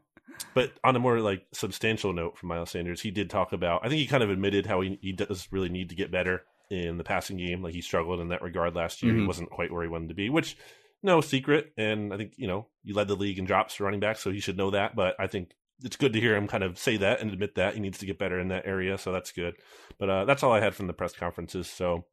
but 0.53 0.73
on 0.83 0.97
a 0.97 0.99
more 0.99 1.21
like 1.21 1.45
substantial 1.53 2.11
note 2.11 2.37
from 2.37 2.49
Miles 2.49 2.71
Sanders, 2.71 2.99
he 2.99 3.09
did 3.09 3.29
talk 3.29 3.53
about. 3.53 3.85
I 3.85 3.87
think 3.87 3.99
he 3.99 4.07
kind 4.07 4.21
of 4.21 4.29
admitted 4.29 4.65
how 4.65 4.81
he 4.81 4.99
he 5.01 5.13
does 5.13 5.47
really 5.49 5.69
need 5.69 5.89
to 5.89 5.95
get 5.95 6.11
better 6.11 6.43
in 6.69 6.97
the 6.97 7.03
passing 7.03 7.37
game. 7.37 7.61
Like 7.61 7.73
he 7.73 7.81
struggled 7.81 8.19
in 8.19 8.29
that 8.29 8.41
regard 8.41 8.75
last 8.75 9.01
year. 9.03 9.13
He 9.13 9.21
Mhm. 9.21 9.27
wasn't 9.27 9.49
quite 9.49 9.71
where 9.71 9.83
he 9.83 9.89
wanted 9.89 10.09
to 10.09 10.15
be, 10.15 10.29
which 10.29 10.57
no 11.01 11.21
secret. 11.21 11.71
And 11.77 12.13
I 12.13 12.17
think 12.17 12.33
you 12.37 12.47
know 12.47 12.67
you 12.83 12.93
led 12.93 13.07
the 13.07 13.15
league 13.15 13.39
in 13.39 13.45
drops 13.45 13.75
for 13.75 13.83
running 13.83 13.99
back, 13.99 14.17
so 14.17 14.31
he 14.31 14.39
should 14.39 14.57
know 14.57 14.71
that. 14.71 14.95
But 14.95 15.15
I 15.19 15.27
think 15.27 15.51
it's 15.83 15.97
good 15.97 16.13
to 16.13 16.19
hear 16.19 16.35
him 16.35 16.47
kind 16.47 16.63
of 16.63 16.77
say 16.77 16.97
that 16.97 17.19
and 17.21 17.31
admit 17.31 17.55
that 17.55 17.73
he 17.73 17.79
needs 17.79 17.97
to 17.99 18.05
get 18.05 18.17
better 18.19 18.39
in 18.39 18.47
that 18.49 18.65
area. 18.65 18.97
So 18.97 19.11
that's 19.11 19.31
good. 19.31 19.55
But 19.99 20.09
uh, 20.09 20.25
that's 20.25 20.43
all 20.43 20.51
I 20.53 20.59
had 20.61 20.75
from 20.75 20.87
the 20.87 20.93
press 20.93 21.13
conferences. 21.13 21.67
So. 21.69 22.05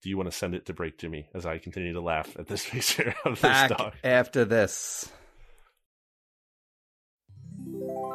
Do 0.00 0.08
you 0.08 0.16
want 0.16 0.30
to 0.30 0.36
send 0.36 0.54
it 0.54 0.66
to 0.66 0.72
break, 0.72 0.96
Jimmy, 0.96 1.28
as 1.34 1.44
I 1.44 1.58
continue 1.58 1.92
to 1.92 2.00
laugh 2.00 2.36
at 2.38 2.46
this 2.46 2.64
picture 2.70 3.16
of 3.24 3.40
this 3.40 3.68
dog? 3.68 3.94
after 4.04 4.44
this. 4.44 5.10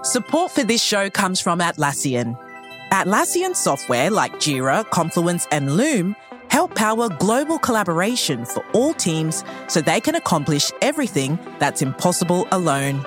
Support 0.03 0.51
for 0.53 0.63
this 0.63 0.81
show 0.81 1.09
comes 1.09 1.41
from 1.41 1.59
Atlassian. 1.59 2.37
Atlassian 2.93 3.55
software 3.55 4.11
like 4.11 4.33
Jira, 4.33 4.87
Confluence, 4.91 5.47
and 5.49 5.77
Loom 5.77 6.15
help 6.49 6.75
power 6.75 7.09
global 7.09 7.57
collaboration 7.57 8.45
for 8.45 8.63
all 8.73 8.93
teams 8.93 9.43
so 9.67 9.81
they 9.81 9.99
can 9.99 10.13
accomplish 10.13 10.71
everything 10.79 11.39
that's 11.57 11.81
impossible 11.81 12.47
alone. 12.51 13.03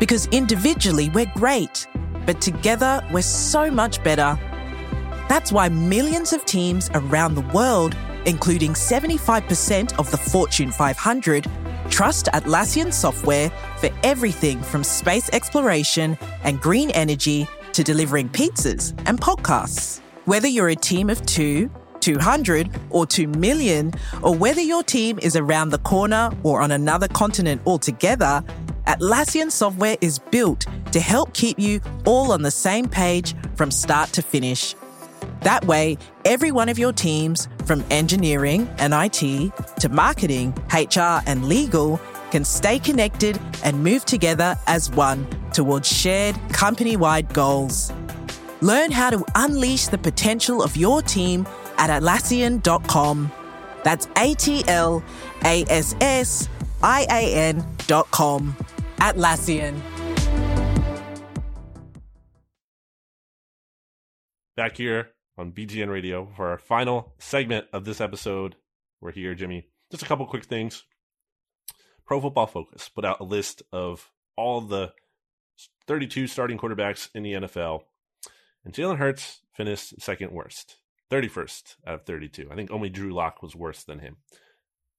Because 0.00 0.26
individually 0.32 1.08
we're 1.10 1.30
great, 1.36 1.86
but 2.26 2.40
together 2.40 3.00
we're 3.12 3.22
so 3.22 3.70
much 3.70 4.02
better. 4.02 4.36
That's 5.28 5.52
why 5.52 5.68
millions 5.68 6.32
of 6.32 6.44
teams 6.44 6.90
around 6.94 7.36
the 7.36 7.48
world, 7.54 7.96
including 8.24 8.72
75% 8.72 9.96
of 10.00 10.10
the 10.10 10.18
Fortune 10.18 10.72
500, 10.72 11.46
trust 11.90 12.26
Atlassian 12.34 12.92
software 12.92 13.50
for 13.76 13.88
everything 14.02 14.60
from 14.62 14.82
space 14.82 15.30
exploration 15.30 16.18
and 16.42 16.60
green 16.60 16.90
energy 16.90 17.46
to 17.76 17.84
delivering 17.84 18.26
pizzas 18.26 18.94
and 19.04 19.20
podcasts. 19.20 20.00
Whether 20.24 20.48
you're 20.48 20.70
a 20.70 20.74
team 20.74 21.10
of 21.10 21.24
two, 21.26 21.70
200, 22.00 22.70
or 22.88 23.04
2 23.04 23.28
million, 23.28 23.92
or 24.22 24.34
whether 24.34 24.62
your 24.62 24.82
team 24.82 25.18
is 25.20 25.36
around 25.36 25.68
the 25.68 25.78
corner 25.80 26.30
or 26.42 26.62
on 26.62 26.70
another 26.70 27.06
continent 27.06 27.60
altogether, 27.66 28.42
Atlassian 28.86 29.52
software 29.52 29.98
is 30.00 30.18
built 30.18 30.64
to 30.92 31.00
help 31.00 31.34
keep 31.34 31.58
you 31.58 31.82
all 32.06 32.32
on 32.32 32.40
the 32.40 32.50
same 32.50 32.88
page 32.88 33.34
from 33.56 33.70
start 33.70 34.10
to 34.14 34.22
finish. 34.22 34.74
That 35.42 35.66
way, 35.66 35.98
every 36.24 36.52
one 36.52 36.70
of 36.70 36.78
your 36.78 36.94
teams, 36.94 37.46
from 37.66 37.84
engineering 37.90 38.70
and 38.78 38.94
IT 38.94 39.52
to 39.80 39.88
marketing, 39.90 40.54
HR, 40.72 41.20
and 41.26 41.44
legal, 41.44 42.00
can 42.30 42.42
stay 42.42 42.78
connected 42.78 43.38
and 43.64 43.84
move 43.84 44.06
together 44.06 44.56
as 44.66 44.90
one 44.92 45.26
towards 45.56 45.88
shared 45.88 46.36
company 46.52 46.96
wide 46.96 47.32
goals. 47.34 47.92
Learn 48.60 48.92
how 48.92 49.10
to 49.10 49.24
unleash 49.34 49.88
the 49.88 49.98
potential 49.98 50.62
of 50.62 50.76
your 50.76 51.02
team 51.02 51.46
at 51.78 51.90
Atlassian.com. 51.90 53.32
That's 53.82 54.08
A 54.16 54.34
T 54.34 54.62
L 54.68 55.02
A 55.44 55.64
S 55.68 55.96
S 56.00 56.48
I 56.82 57.06
A 57.10 57.34
N.com. 57.34 58.56
Atlassian. 58.98 59.82
back 64.56 64.78
here 64.78 65.10
on 65.36 65.52
BGN 65.52 65.90
Radio 65.90 66.32
for 66.34 66.48
our 66.48 66.58
final 66.58 67.12
segment 67.18 67.66
of 67.72 67.84
this 67.84 68.00
episode. 68.00 68.56
We're 69.00 69.12
here, 69.12 69.34
Jimmy. 69.34 69.68
Just 69.90 70.02
a 70.02 70.06
couple 70.06 70.26
quick 70.26 70.44
things. 70.44 70.84
Pro 72.06 72.20
Football 72.20 72.46
Focus 72.46 72.88
put 72.88 73.04
out 73.04 73.20
a 73.20 73.24
list 73.24 73.62
of 73.70 74.10
all 74.36 74.62
the 74.62 74.92
32 75.86 76.26
starting 76.26 76.58
quarterbacks 76.58 77.08
in 77.14 77.22
the 77.22 77.32
NFL, 77.34 77.82
and 78.64 78.74
Jalen 78.74 78.98
Hurts 78.98 79.40
finished 79.54 80.00
second 80.00 80.32
worst, 80.32 80.76
31st 81.10 81.76
out 81.86 81.94
of 81.94 82.02
32. 82.04 82.48
I 82.50 82.54
think 82.54 82.70
only 82.70 82.88
Drew 82.88 83.12
Lock 83.14 83.42
was 83.42 83.54
worse 83.54 83.84
than 83.84 84.00
him. 84.00 84.16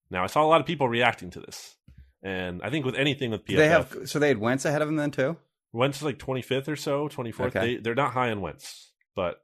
Now, 0.09 0.23
I 0.23 0.27
saw 0.27 0.43
a 0.43 0.47
lot 0.47 0.61
of 0.61 0.67
people 0.67 0.87
reacting 0.87 1.29
to 1.31 1.39
this, 1.41 1.75
and 2.23 2.61
I 2.63 2.69
think 2.69 2.85
with 2.85 2.95
anything 2.95 3.31
with 3.31 3.45
PFF, 3.45 3.57
they 3.57 3.67
have 3.67 3.97
so 4.05 4.19
they 4.19 4.29
had 4.29 4.37
Wentz 4.37 4.65
ahead 4.65 4.81
of 4.81 4.87
him 4.87 4.95
then 4.95 5.11
too. 5.11 5.37
Wentz 5.73 5.97
is 5.97 6.03
like 6.03 6.17
25th 6.17 6.69
or 6.69 6.75
so, 6.77 7.09
24th. 7.09 7.39
Okay. 7.47 7.59
They, 7.59 7.75
they're 7.81 7.95
not 7.95 8.13
high 8.13 8.31
on 8.31 8.39
Wentz, 8.41 8.91
but 9.15 9.43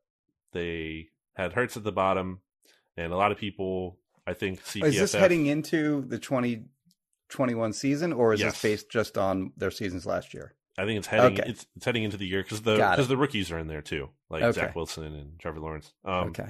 they 0.53 1.09
had 1.33 1.53
Hurts 1.53 1.75
at 1.75 1.83
the 1.83 1.91
bottom, 1.91 2.39
and 2.95 3.11
a 3.11 3.17
lot 3.17 3.31
of 3.33 3.37
people, 3.37 3.97
I 4.25 4.33
think, 4.33 4.65
see 4.65 4.81
Is 4.81 4.97
this 4.97 5.13
heading 5.13 5.47
into 5.47 6.05
the 6.07 6.17
twenty 6.17 6.65
twenty 7.27 7.55
one 7.55 7.73
season, 7.73 8.13
or 8.13 8.33
is 8.33 8.39
Yes. 8.39 8.53
this 8.53 8.61
based 8.61 8.89
just 8.89 9.17
on 9.17 9.51
their 9.57 9.71
seasons 9.71 10.05
last 10.05 10.33
year? 10.33 10.53
I 10.77 10.85
think 10.85 10.97
it's 10.97 11.07
heading. 11.07 11.39
Okay. 11.39 11.49
It's, 11.51 11.65
it's 11.75 11.85
heading 11.85 12.03
into 12.03 12.17
the 12.17 12.25
year 12.27 12.41
because 12.41 12.61
the 12.61 12.75
because 12.75 13.07
the 13.07 13.17
rookies 13.17 13.51
are 13.51 13.59
in 13.59 13.67
there 13.67 13.81
too, 13.81 14.09
like 14.29 14.41
Okay. 14.43 14.61
Zach 14.61 14.75
Wilson 14.75 15.03
and 15.13 15.39
Trevor 15.39 15.59
Lawrence. 15.59 15.93
Um, 16.03 16.29
okay. 16.29 16.47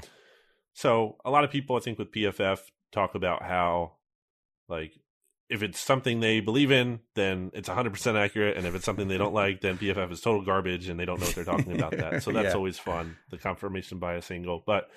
So 0.73 1.17
a 1.25 1.29
lot 1.29 1.43
of 1.43 1.51
people, 1.51 1.75
I 1.75 1.79
think, 1.79 1.99
with 1.99 2.11
PFF 2.11 2.59
talk 2.91 3.15
about 3.15 3.43
how, 3.43 3.93
like, 4.67 4.93
if 5.49 5.61
it's 5.61 5.79
something 5.79 6.19
they 6.19 6.39
believe 6.39 6.71
in, 6.71 6.99
then 7.13 7.51
it's 7.53 7.69
100% 7.69 8.15
accurate, 8.15 8.57
and 8.57 8.65
if 8.65 8.73
it's 8.73 8.85
something 8.85 9.07
they 9.07 9.17
don't 9.19 9.33
like, 9.35 9.61
then 9.61 9.77
PFF 9.77 10.11
is 10.11 10.21
total 10.21 10.41
garbage, 10.41 10.89
and 10.89 10.99
they 10.99 11.05
don't 11.05 11.19
know 11.19 11.27
what 11.27 11.35
they're 11.35 11.43
talking 11.43 11.75
about 11.75 11.91
that. 11.91 12.23
So 12.23 12.31
that's 12.33 12.45
Yeah. 12.47 12.53
always 12.53 12.79
fun, 12.79 13.17
the 13.29 13.37
confirmation 13.37 13.99
bias 13.99 14.31
angle. 14.31 14.63
But 14.65 14.89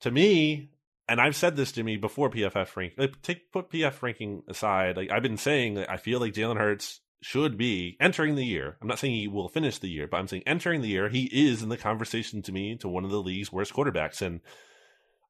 to 0.00 0.10
me, 0.10 0.70
and 1.08 1.20
I've 1.20 1.36
said 1.36 1.54
this 1.54 1.70
to 1.72 1.82
me 1.84 1.96
before 1.96 2.28
PFF 2.30 2.74
rank, 2.76 2.94
like, 2.96 3.22
take 3.22 3.52
put 3.52 3.70
PF 3.70 4.02
ranking 4.02 4.42
aside. 4.48 4.96
Like 4.96 5.10
I've 5.12 5.22
been 5.22 5.36
saying, 5.36 5.74
that 5.74 5.90
I 5.90 5.96
feel 5.96 6.18
like 6.18 6.32
Jalen 6.34 6.56
Hurts 6.58 7.00
should 7.20 7.56
be 7.56 7.96
entering 8.00 8.34
the 8.36 8.44
year. 8.44 8.76
I'm 8.80 8.88
not 8.88 8.98
saying 8.98 9.14
he 9.14 9.28
will 9.28 9.48
finish 9.48 9.78
the 9.78 9.88
year, 9.88 10.06
but 10.06 10.18
I'm 10.18 10.28
saying 10.28 10.44
entering 10.46 10.82
the 10.82 10.88
year, 10.88 11.08
he 11.08 11.24
is 11.24 11.62
in 11.62 11.68
the 11.68 11.76
conversation 11.76 12.42
to 12.42 12.52
me 12.52 12.76
to 12.76 12.88
one 12.88 13.04
of 13.04 13.10
the 13.10 13.20
league's 13.20 13.52
worst 13.52 13.72
quarterbacks. 13.72 14.22
And 14.22 14.40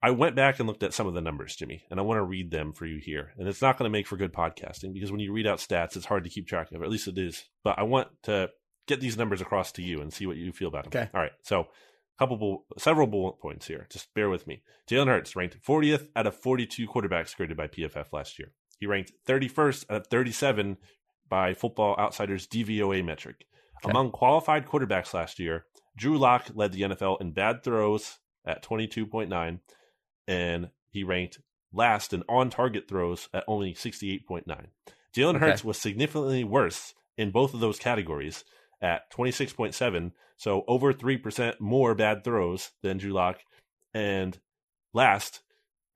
I 0.02 0.10
went 0.10 0.36
back 0.36 0.58
and 0.58 0.68
looked 0.68 0.82
at 0.82 0.94
some 0.94 1.06
of 1.06 1.14
the 1.14 1.20
numbers, 1.20 1.56
Jimmy, 1.56 1.84
and 1.90 1.98
I 1.98 2.02
want 2.02 2.18
to 2.18 2.24
read 2.24 2.50
them 2.50 2.72
for 2.72 2.86
you 2.86 3.00
here. 3.02 3.32
And 3.38 3.48
it's 3.48 3.62
not 3.62 3.78
going 3.78 3.90
to 3.90 3.96
make 3.96 4.06
for 4.06 4.16
good 4.16 4.32
podcasting 4.32 4.92
because 4.92 5.10
when 5.10 5.20
you 5.20 5.32
read 5.32 5.46
out 5.46 5.58
stats, 5.58 5.96
it's 5.96 6.06
hard 6.06 6.24
to 6.24 6.30
keep 6.30 6.46
track 6.46 6.70
of. 6.72 6.82
At 6.82 6.90
least 6.90 7.08
it 7.08 7.18
is. 7.18 7.44
But 7.64 7.78
I 7.78 7.82
want 7.82 8.08
to 8.24 8.50
get 8.86 9.00
these 9.00 9.16
numbers 9.16 9.40
across 9.40 9.72
to 9.72 9.82
you 9.82 10.00
and 10.00 10.12
see 10.12 10.26
what 10.26 10.36
you 10.36 10.52
feel 10.52 10.68
about 10.68 10.84
them. 10.84 11.00
Okay. 11.00 11.10
All 11.14 11.20
right. 11.20 11.32
So, 11.42 11.68
couple, 12.18 12.64
several 12.76 13.06
bullet 13.06 13.40
points 13.40 13.66
here. 13.66 13.86
Just 13.90 14.12
bear 14.14 14.28
with 14.28 14.46
me. 14.46 14.62
Jalen 14.90 15.06
Hurts 15.06 15.36
ranked 15.36 15.62
40th 15.64 16.08
out 16.16 16.26
of 16.26 16.36
42 16.36 16.86
quarterbacks 16.86 17.36
graded 17.36 17.56
by 17.56 17.68
PFF 17.68 18.12
last 18.12 18.38
year. 18.38 18.52
He 18.78 18.86
ranked 18.86 19.12
31st 19.26 19.86
out 19.90 19.96
of 19.96 20.06
37 20.08 20.76
by 21.28 21.54
Football 21.54 21.96
Outsiders 21.98 22.46
DVOA 22.46 23.04
metric. 23.04 23.46
Okay. 23.84 23.90
Among 23.90 24.10
qualified 24.10 24.66
quarterbacks 24.66 25.14
last 25.14 25.38
year, 25.38 25.66
Drew 25.96 26.18
Lock 26.18 26.48
led 26.54 26.72
the 26.72 26.82
NFL 26.82 27.20
in 27.20 27.32
bad 27.32 27.62
throws 27.62 28.18
at 28.44 28.62
22.9, 28.62 29.60
and 30.26 30.70
he 30.90 31.04
ranked 31.04 31.38
last 31.72 32.12
in 32.12 32.22
on 32.28 32.50
target 32.50 32.88
throws 32.88 33.28
at 33.32 33.44
only 33.46 33.74
68.9. 33.74 34.44
Jalen 35.14 35.36
Okay. 35.36 35.38
Hurts 35.38 35.64
was 35.64 35.78
significantly 35.78 36.44
worse 36.44 36.94
in 37.16 37.30
both 37.30 37.54
of 37.54 37.60
those 37.60 37.78
categories 37.78 38.44
at 38.80 39.10
26.7, 39.12 40.12
so 40.36 40.64
over 40.68 40.92
3% 40.92 41.60
more 41.60 41.94
bad 41.94 42.24
throws 42.24 42.70
than 42.82 42.98
Drew 42.98 43.12
Lock, 43.12 43.40
and 43.92 44.38
last, 44.92 45.40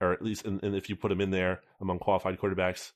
or 0.01 0.12
at 0.12 0.22
least 0.22 0.45
in, 0.45 0.59
in, 0.61 0.74
if 0.74 0.89
you 0.89 0.97
put 0.97 1.12
him 1.12 1.20
in 1.20 1.30
there 1.30 1.61
among 1.80 2.01
qualified 2.01 2.39
quarterbacks, 2.39 2.93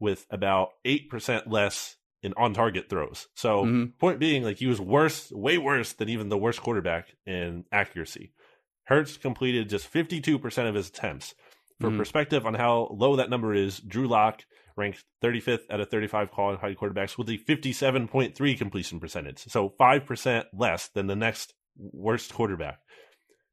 with 0.00 0.26
about 0.30 0.70
8% 0.84 1.50
less 1.50 1.96
in 2.22 2.34
on 2.36 2.52
target 2.52 2.88
throws. 2.88 3.28
So, 3.34 3.64
Mhm. 3.64 3.98
point 3.98 4.18
being, 4.18 4.42
like 4.42 4.58
he 4.58 4.66
was 4.66 4.80
worse, 4.80 5.30
way 5.30 5.56
worse 5.58 5.92
than 5.92 6.08
even 6.08 6.28
the 6.28 6.38
worst 6.38 6.60
quarterback 6.60 7.14
in 7.26 7.64
accuracy. 7.70 8.32
Hurts 8.84 9.16
completed 9.16 9.68
just 9.68 9.86
52% 9.86 10.68
of 10.68 10.74
his 10.74 10.88
attempts. 10.88 11.34
For 11.80 11.90
Mhm. 11.90 11.96
perspective 11.96 12.44
on 12.44 12.54
how 12.54 12.88
low 12.90 13.14
that 13.16 13.30
number 13.30 13.54
is, 13.54 13.78
Drew 13.78 14.08
Lock 14.08 14.44
ranked 14.76 15.04
35th 15.20 15.70
out 15.70 15.80
of 15.80 15.90
35 15.90 16.30
qualified 16.30 16.76
quarterbacks 16.76 17.16
with 17.16 17.28
a 17.28 17.36
57.3 17.36 18.56
completion 18.56 18.98
percentage. 18.98 19.38
So 19.40 19.68
5% 19.68 20.46
less 20.52 20.88
than 20.88 21.06
the 21.06 21.16
next 21.16 21.54
worst 21.76 22.34
quarterback. 22.34 22.80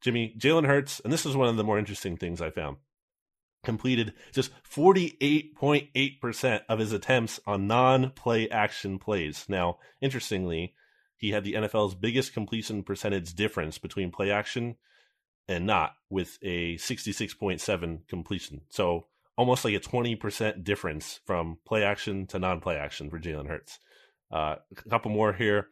Jimmy, 0.02 0.36
Jalen 0.38 0.66
Hurts, 0.66 1.00
and 1.02 1.14
this 1.14 1.26
is 1.26 1.36
one 1.36 1.50
of 1.50 1.58
the 1.58 1.64
more 1.64 1.78
interesting 1.78 2.18
things 2.18 2.42
I 2.42 2.50
found, 2.50 2.78
completed 3.66 4.14
just 4.32 4.52
48.8% 4.64 6.62
of 6.70 6.80
his 6.80 6.92
attempts 6.94 7.40
on 7.46 7.68
non 7.68 8.12
play 8.12 8.50
action 8.50 9.00
plays. 9.00 9.46
Now, 9.50 9.80
interestingly, 10.02 10.74
he 11.18 11.32
had 11.32 11.44
the 11.44 11.54
NFL's 11.54 11.96
biggest 11.96 12.34
completion 12.34 12.84
percentage 12.84 13.34
difference 13.34 13.78
between 13.78 14.12
play 14.12 14.32
action 14.32 14.76
and 15.48 15.66
not 15.66 15.94
with 16.10 16.38
a 16.42 16.76
66.7 16.76 18.08
completion. 18.08 18.62
So 18.70 19.08
almost 19.38 19.66
like 19.66 19.76
a 19.76 19.80
20% 19.80 20.64
difference 20.64 21.20
from 21.26 21.58
play 21.66 21.84
action 21.84 22.28
to 22.28 22.40
non 22.40 22.62
play 22.62 22.78
action 22.78 23.10
for 23.10 23.20
Jalen 23.20 23.48
Hurts. 23.48 23.80
Uh, 24.32 24.56
a 24.86 24.90
couple 24.90 25.12
more 25.12 25.34
here. 25.34 25.68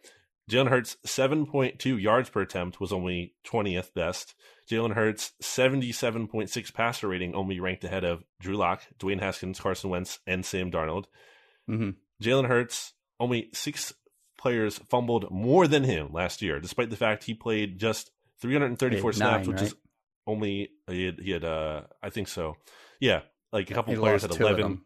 Jalen 0.50 0.70
Hurts' 0.70 0.98
7.2 1.08 2.02
yards 2.02 2.30
per 2.30 2.41
attempt 2.41 2.80
was 2.80 2.91
only 2.91 3.34
20th 3.48 3.94
best. 3.94 4.36
Jalen 4.70 4.94
Hurts' 4.94 5.32
77.6 5.41 6.74
passer 6.74 7.08
rating 7.08 7.34
only 7.34 7.60
ranked 7.60 7.84
ahead 7.84 8.04
of 8.04 8.24
Drew 8.39 8.58
Lock, 8.58 8.82
Dwayne 9.00 9.22
Haskins, 9.22 9.60
Carson 9.60 9.89
Wentz, 9.89 10.20
and 10.28 10.46
Sam 10.46 10.70
Darnold. 10.70 11.06
Mm-hmm. 11.70 11.91
Jalen 12.22 12.48
Hurts, 12.48 12.94
only 13.20 13.50
six 13.54 13.94
players 14.38 14.80
fumbled 14.89 15.32
more 15.32 15.68
than 15.68 15.84
him 15.84 16.12
last 16.12 16.41
year, 16.41 16.60
despite 16.60 16.89
the 16.89 16.98
fact 16.98 17.24
he 17.24 17.34
played 17.34 17.80
just 17.80 18.12
334 18.41 19.14
snaps, 19.14 19.48
nine, 19.48 19.48
which 19.48 19.62
right? 19.62 19.72
is 19.72 19.76
only 20.28 20.70
he 20.89 21.06
had, 21.06 21.20
he 21.20 21.32
had 21.32 21.46
uh 21.46 21.84
I 22.02 22.10
think 22.10 22.28
so. 22.28 22.56
Yeah, 23.00 23.22
like 23.54 23.72
a 23.72 23.74
couple 23.74 23.94
He 23.94 24.00
players 24.00 24.24
had 24.24 24.32
11 24.32 24.82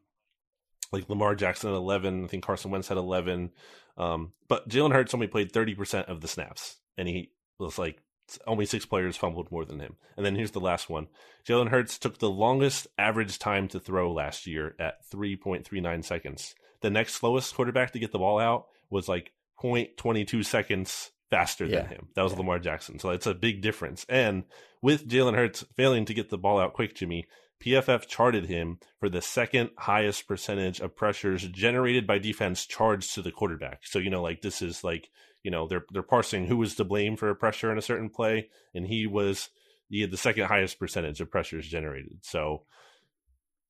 like 0.91 1.10
Lamar 1.10 1.36
Jackson 1.36 1.70
had 1.70 1.78
11. 1.78 2.26
I 2.26 2.28
think 2.28 2.43
Carson 2.43 2.72
Wentz 2.72 2.88
had 2.88 2.97
11. 2.97 3.51
Um, 3.97 4.33
but 4.47 4.69
Jalen 4.69 4.93
Hurts 4.93 5.13
only 5.13 5.27
played 5.27 5.51
30% 5.51 6.05
of 6.05 6.21
the 6.21 6.27
snaps, 6.27 6.77
and 6.97 7.07
he 7.07 7.31
was 7.59 7.77
like 7.79 8.01
only 8.45 8.65
six 8.65 8.85
players 8.85 9.15
fumbled 9.17 9.51
more 9.51 9.63
than 9.65 9.79
him. 9.79 9.95
And 10.17 10.25
then 10.25 10.35
here's 10.35 10.51
the 10.51 10.59
last 10.59 10.89
one 10.89 11.07
Jalen 11.47 11.69
Hurts 11.69 11.97
took 11.97 12.19
the 12.19 12.29
longest 12.29 12.87
average 12.97 13.39
time 13.39 13.67
to 13.69 13.79
throw 13.79 14.11
last 14.11 14.45
year 14.47 14.75
at 14.79 15.09
3.39 15.11 16.03
seconds. 16.03 16.53
The 16.81 16.89
next 16.89 17.13
slowest 17.15 17.55
quarterback 17.55 17.91
to 17.93 17.99
get 17.99 18.11
the 18.11 18.19
ball 18.19 18.37
out 18.39 18.67
was 18.89 19.07
like 19.07 19.31
0.22 19.63 20.45
seconds 20.45 21.11
faster 21.29 21.65
Yeah. 21.65 21.81
than 21.81 21.87
him. 21.89 22.07
That 22.15 22.21
was 22.23 22.33
Lamar 22.37 22.59
Jackson. 22.59 22.99
So 22.99 23.09
it's 23.09 23.27
a 23.27 23.33
big 23.33 23.61
difference. 23.61 24.05
And 24.07 24.43
with 24.81 25.07
Jalen 25.09 25.35
Hurts 25.35 25.65
failing 25.75 26.05
to 26.05 26.13
get 26.13 26.29
the 26.29 26.37
ball 26.37 26.59
out 26.59 26.73
quick, 26.73 26.95
Jimmy, 26.95 27.25
PFF 27.64 28.08
charted 28.08 28.45
him 28.45 28.80
for 28.99 29.10
the 29.10 29.22
second 29.22 29.72
highest 29.78 30.28
percentage 30.28 30.80
of 30.80 30.95
pressures 30.95 31.43
generated 31.47 32.05
by 32.05 32.20
defense 32.20 32.66
charged 32.66 33.14
to 33.16 33.22
the 33.22 33.32
quarterback. 33.32 33.82
So 33.86 33.99
you 33.99 34.10
know, 34.10 34.22
like 34.22 34.41
this 34.41 34.62
is 34.62 34.84
like 34.84 35.10
you 35.43 35.51
know 35.51 35.68
they're 35.68 35.86
they're 35.91 36.03
parsing 36.03 36.45
who 36.45 36.58
was 36.58 36.76
to 36.76 36.84
blame 36.84 37.16
for 37.18 37.30
a 37.30 37.36
pressure 37.36 37.72
in 37.72 37.78
a 37.78 37.82
certain 37.82 38.10
play, 38.10 38.49
and 38.74 38.86
he 38.86 39.08
was 39.08 39.49
he 39.89 40.01
had 40.01 40.12
the 40.12 40.18
second 40.18 40.45
highest 40.45 40.80
percentage 40.80 41.20
of 41.22 41.32
pressures 41.32 41.68
generated. 41.68 42.20
So 42.22 42.64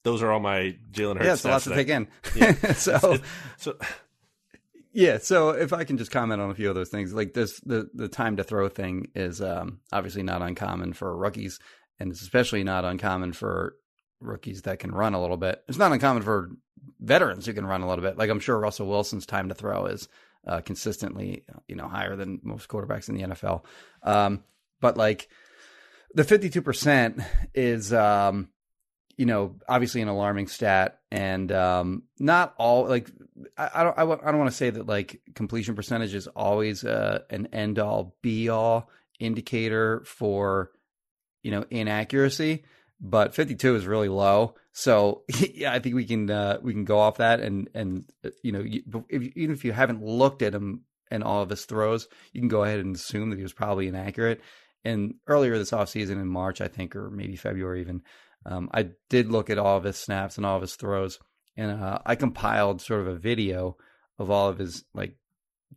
those 0.04 0.22
are 0.24 0.32
all 0.32 0.40
my 0.40 0.78
Jalen 0.92 1.16
Hurts. 1.18 1.26
Yeah, 1.26 1.34
it's 1.34 1.46
a 1.46 1.50
lot 1.50 1.62
to 1.64 1.76
take 1.76 1.90
in. 1.90 2.08
Yeah. 2.36 2.54
so 2.74 2.96
It's- 2.96 3.22
so 3.58 3.78
Yeah, 4.94 5.20
so 5.20 5.50
if 5.52 5.74
I 5.74 5.84
can 5.84 6.00
just 6.00 6.10
comment 6.10 6.42
on 6.42 6.50
a 6.50 6.56
few 6.56 6.70
of 6.70 6.76
those 6.76 6.90
things, 6.90 7.14
like 7.14 7.34
this, 7.36 7.60
the 7.60 7.88
the 7.94 8.08
time 8.08 8.38
to 8.38 8.44
throw 8.44 8.68
thing 8.68 9.10
is 9.14 9.44
um, 9.44 9.80
obviously 9.94 10.24
not 10.24 10.42
uncommon 10.42 10.94
for 10.94 11.16
rookies, 11.16 11.60
and 12.00 12.12
it's 12.12 12.22
especially 12.22 12.64
not 12.64 12.86
uncommon 12.86 13.34
for 13.34 13.76
rookies 14.20 14.64
that 14.64 14.80
can 14.80 14.92
run 14.92 15.14
a 15.14 15.22
little 15.22 15.38
bit. 15.38 15.64
It's 15.68 15.78
not 15.78 15.92
uncommon 15.92 16.24
for 16.24 16.50
veterans 17.00 17.46
who 17.46 17.54
can 17.54 17.66
run 17.66 17.82
a 17.82 17.88
little 17.88 18.04
bit. 18.04 18.18
Like 18.18 18.30
I'm 18.30 18.40
sure 18.40 18.58
Russell 18.58 18.88
Wilson's 18.88 19.26
time 19.26 19.50
to 19.50 19.56
throw 19.56 19.86
is 19.86 20.08
uh, 20.48 20.62
consistently, 20.62 21.44
you 21.68 21.76
know, 21.76 21.88
higher 21.88 22.16
than 22.16 22.40
most 22.44 22.70
quarterbacks 22.70 23.10
in 23.10 23.16
the 23.16 23.24
NFL. 23.24 23.64
Um, 24.04 24.44
but 24.80 24.98
like 24.98 25.30
the 26.14 26.24
52 26.24 26.62
percent 26.62 27.20
is 27.54 27.94
um, 27.94 28.50
you 29.18 29.26
know, 29.26 29.56
obviously 29.68 30.02
an 30.02 30.08
alarming 30.08 30.48
stat, 30.48 31.00
and 31.12 31.52
um, 31.52 32.04
not 32.20 32.54
all 32.58 32.88
like 32.88 33.10
I, 33.58 33.70
I 33.76 33.84
don't 33.84 33.98
I, 33.98 34.32
don't 34.32 34.38
want 34.38 34.52
to 34.52 34.56
say 34.56 34.70
that 34.70 34.86
like 34.86 35.22
completion 35.34 35.76
percentage 35.76 36.14
is 36.14 36.28
always 36.28 36.84
uh, 36.84 37.20
an 37.32 37.48
end 37.48 37.80
all 37.80 38.16
be 38.22 38.48
all 38.50 38.90
indicator 39.20 40.04
for 40.06 40.72
you 41.48 41.52
know 41.52 41.64
inaccuracy, 41.70 42.66
but 43.00 43.34
52 43.34 43.76
is 43.76 43.88
really 43.88 44.10
low. 44.10 44.56
So 44.74 45.24
yeah, 45.54 45.72
I 45.72 45.80
think 45.80 45.96
we 45.96 46.04
can 46.04 46.30
uh, 46.30 46.58
we 46.62 46.74
can 46.74 46.84
go 46.84 47.00
off 47.00 47.18
that, 47.18 47.40
and 47.40 47.70
and 47.74 48.04
uh, 48.26 48.32
you 48.44 48.52
know 48.52 48.66
if, 49.08 49.22
even 49.38 49.56
if 49.56 49.64
you 49.64 49.72
haven't 49.72 50.04
looked 50.04 50.42
at 50.42 50.54
him 50.54 50.82
and 51.10 51.24
all 51.24 51.42
of 51.42 51.50
his 51.50 51.64
throws, 51.64 52.10
you 52.34 52.42
can 52.42 52.50
go 52.50 52.66
ahead 52.66 52.80
and 52.80 52.94
assume 52.94 53.30
that 53.30 53.38
he 53.38 53.44
was 53.44 53.54
probably 53.54 53.88
inaccurate. 53.88 54.42
And 54.84 55.16
earlier 55.26 55.58
this 55.58 55.72
offseason 55.72 56.22
in 56.22 56.28
March, 56.28 56.60
I 56.60 56.68
think, 56.68 56.98
or 56.98 57.10
maybe 57.10 57.38
February 57.38 57.80
even, 57.80 58.02
um, 58.46 58.70
I 58.74 58.90
did 59.10 59.32
look 59.32 59.50
at 59.50 59.58
all 59.58 59.78
of 59.78 59.86
his 59.86 59.96
snaps 59.96 60.36
and 60.36 60.46
all 60.46 60.58
of 60.58 60.62
his 60.62 60.76
throws, 60.76 61.18
and 61.56 61.72
uh, 61.82 62.00
I 62.06 62.16
compiled 62.16 62.82
sort 62.82 63.00
of 63.00 63.08
a 63.08 63.16
video 63.16 63.78
of 64.20 64.30
all 64.30 64.50
of 64.50 64.58
his 64.58 64.84
like 64.94 65.16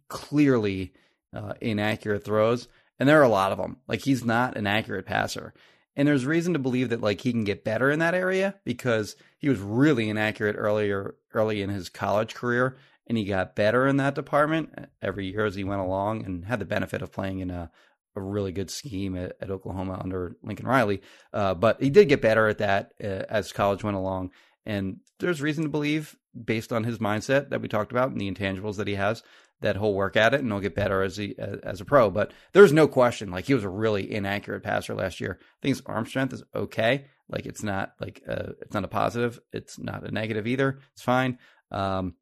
clearly 0.08 0.94
uh, 1.32 1.52
inaccurate 1.60 2.24
throws, 2.24 2.66
and 3.00 3.08
there 3.08 3.18
are 3.18 3.24
a 3.24 3.28
lot 3.28 3.50
of 3.50 3.58
them. 3.58 3.78
Like 3.88 4.02
he's 4.02 4.24
not 4.24 4.56
an 4.56 4.68
accurate 4.68 5.06
passer, 5.06 5.52
and 5.96 6.06
there's 6.06 6.24
reason 6.24 6.52
to 6.52 6.60
believe 6.60 6.90
that 6.90 7.00
like 7.00 7.22
he 7.22 7.32
can 7.32 7.42
get 7.42 7.64
better 7.64 7.90
in 7.90 7.98
that 7.98 8.14
area 8.14 8.54
because 8.64 9.16
he 9.38 9.48
was 9.48 9.58
really 9.58 10.08
inaccurate 10.08 10.54
earlier 10.56 11.16
early 11.34 11.62
in 11.62 11.70
his 11.70 11.88
college 11.88 12.34
career, 12.34 12.76
and 13.08 13.18
he 13.18 13.24
got 13.24 13.56
better 13.56 13.88
in 13.88 13.96
that 13.96 14.14
department 14.14 14.88
every 15.02 15.26
year 15.26 15.44
as 15.44 15.56
he 15.56 15.64
went 15.64 15.80
along, 15.80 16.24
and 16.24 16.44
had 16.44 16.60
the 16.60 16.64
benefit 16.64 17.02
of 17.02 17.10
playing 17.10 17.40
in 17.40 17.50
a 17.50 17.72
a 18.16 18.20
really 18.20 18.52
good 18.52 18.70
scheme 18.70 19.16
at, 19.16 19.36
at 19.40 19.50
Oklahoma 19.50 20.00
under 20.02 20.36
Lincoln 20.42 20.66
Riley. 20.66 21.00
Uh, 21.32 21.54
but 21.54 21.80
he 21.80 21.90
did 21.90 22.08
get 22.08 22.20
better 22.20 22.48
at 22.48 22.58
that 22.58 22.92
uh, 23.02 23.24
as 23.28 23.52
college 23.52 23.84
went 23.84 23.96
along. 23.96 24.30
And 24.66 24.98
there's 25.18 25.40
reason 25.40 25.64
to 25.64 25.70
believe, 25.70 26.16
based 26.44 26.72
on 26.72 26.84
his 26.84 26.98
mindset 26.98 27.50
that 27.50 27.60
we 27.60 27.68
talked 27.68 27.92
about 27.92 28.10
and 28.10 28.20
the 28.20 28.30
intangibles 28.30 28.76
that 28.76 28.88
he 28.88 28.94
has, 28.94 29.22
that 29.60 29.76
he'll 29.76 29.94
work 29.94 30.16
at 30.16 30.34
it 30.34 30.40
and 30.40 30.50
he'll 30.50 30.60
get 30.60 30.74
better 30.74 31.02
as 31.02 31.16
he 31.16 31.34
as 31.38 31.80
a 31.80 31.84
pro. 31.84 32.10
But 32.10 32.32
there's 32.52 32.72
no 32.72 32.88
question, 32.88 33.30
like 33.30 33.46
he 33.46 33.54
was 33.54 33.64
a 33.64 33.68
really 33.68 34.12
inaccurate 34.12 34.62
passer 34.62 34.94
last 34.94 35.20
year. 35.20 35.38
I 35.40 35.58
think 35.62 35.76
his 35.76 35.82
arm 35.86 36.06
strength 36.06 36.32
is 36.32 36.42
okay. 36.54 37.06
Like 37.28 37.46
it's 37.46 37.62
not 37.62 37.92
like 38.00 38.22
uh, 38.28 38.52
it's 38.60 38.74
not 38.74 38.84
a 38.84 38.88
positive. 38.88 39.40
It's 39.52 39.78
not 39.78 40.06
a 40.06 40.10
negative 40.10 40.46
either. 40.46 40.80
It's 40.92 41.02
fine. 41.02 41.38
Um, 41.70 42.14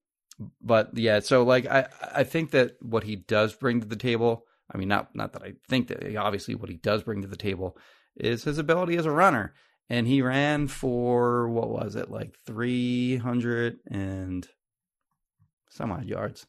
but 0.61 0.97
yeah, 0.97 1.20
so 1.20 1.43
like 1.43 1.66
I 1.66 1.89
I 2.14 2.24
think 2.24 2.51
that 2.51 2.76
what 2.80 3.05
he 3.05 3.16
does 3.16 3.55
bring 3.55 3.80
to 3.80 3.86
the 3.86 3.97
table. 3.97 4.45
I 4.72 4.76
mean, 4.76 4.89
not 4.89 5.14
not 5.14 5.32
that 5.32 5.43
I 5.43 5.55
think 5.68 5.89
that 5.89 6.16
obviously 6.16 6.55
what 6.55 6.68
he 6.68 6.76
does 6.76 7.03
bring 7.03 7.22
to 7.22 7.28
the 7.28 7.36
table 7.36 7.76
is 8.16 8.45
his 8.45 8.59
ability 8.59 8.97
as 8.97 9.07
a 9.07 9.11
runner. 9.11 9.55
And 9.91 10.07
he 10.07 10.20
ran 10.20 10.68
for 10.68 11.49
what 11.49 11.70
was 11.70 11.97
it 11.97 12.11
like 12.11 12.34
three 12.45 13.16
hundred 13.16 13.78
and 13.91 14.47
some 15.70 15.91
odd 15.91 16.05
yards, 16.05 16.47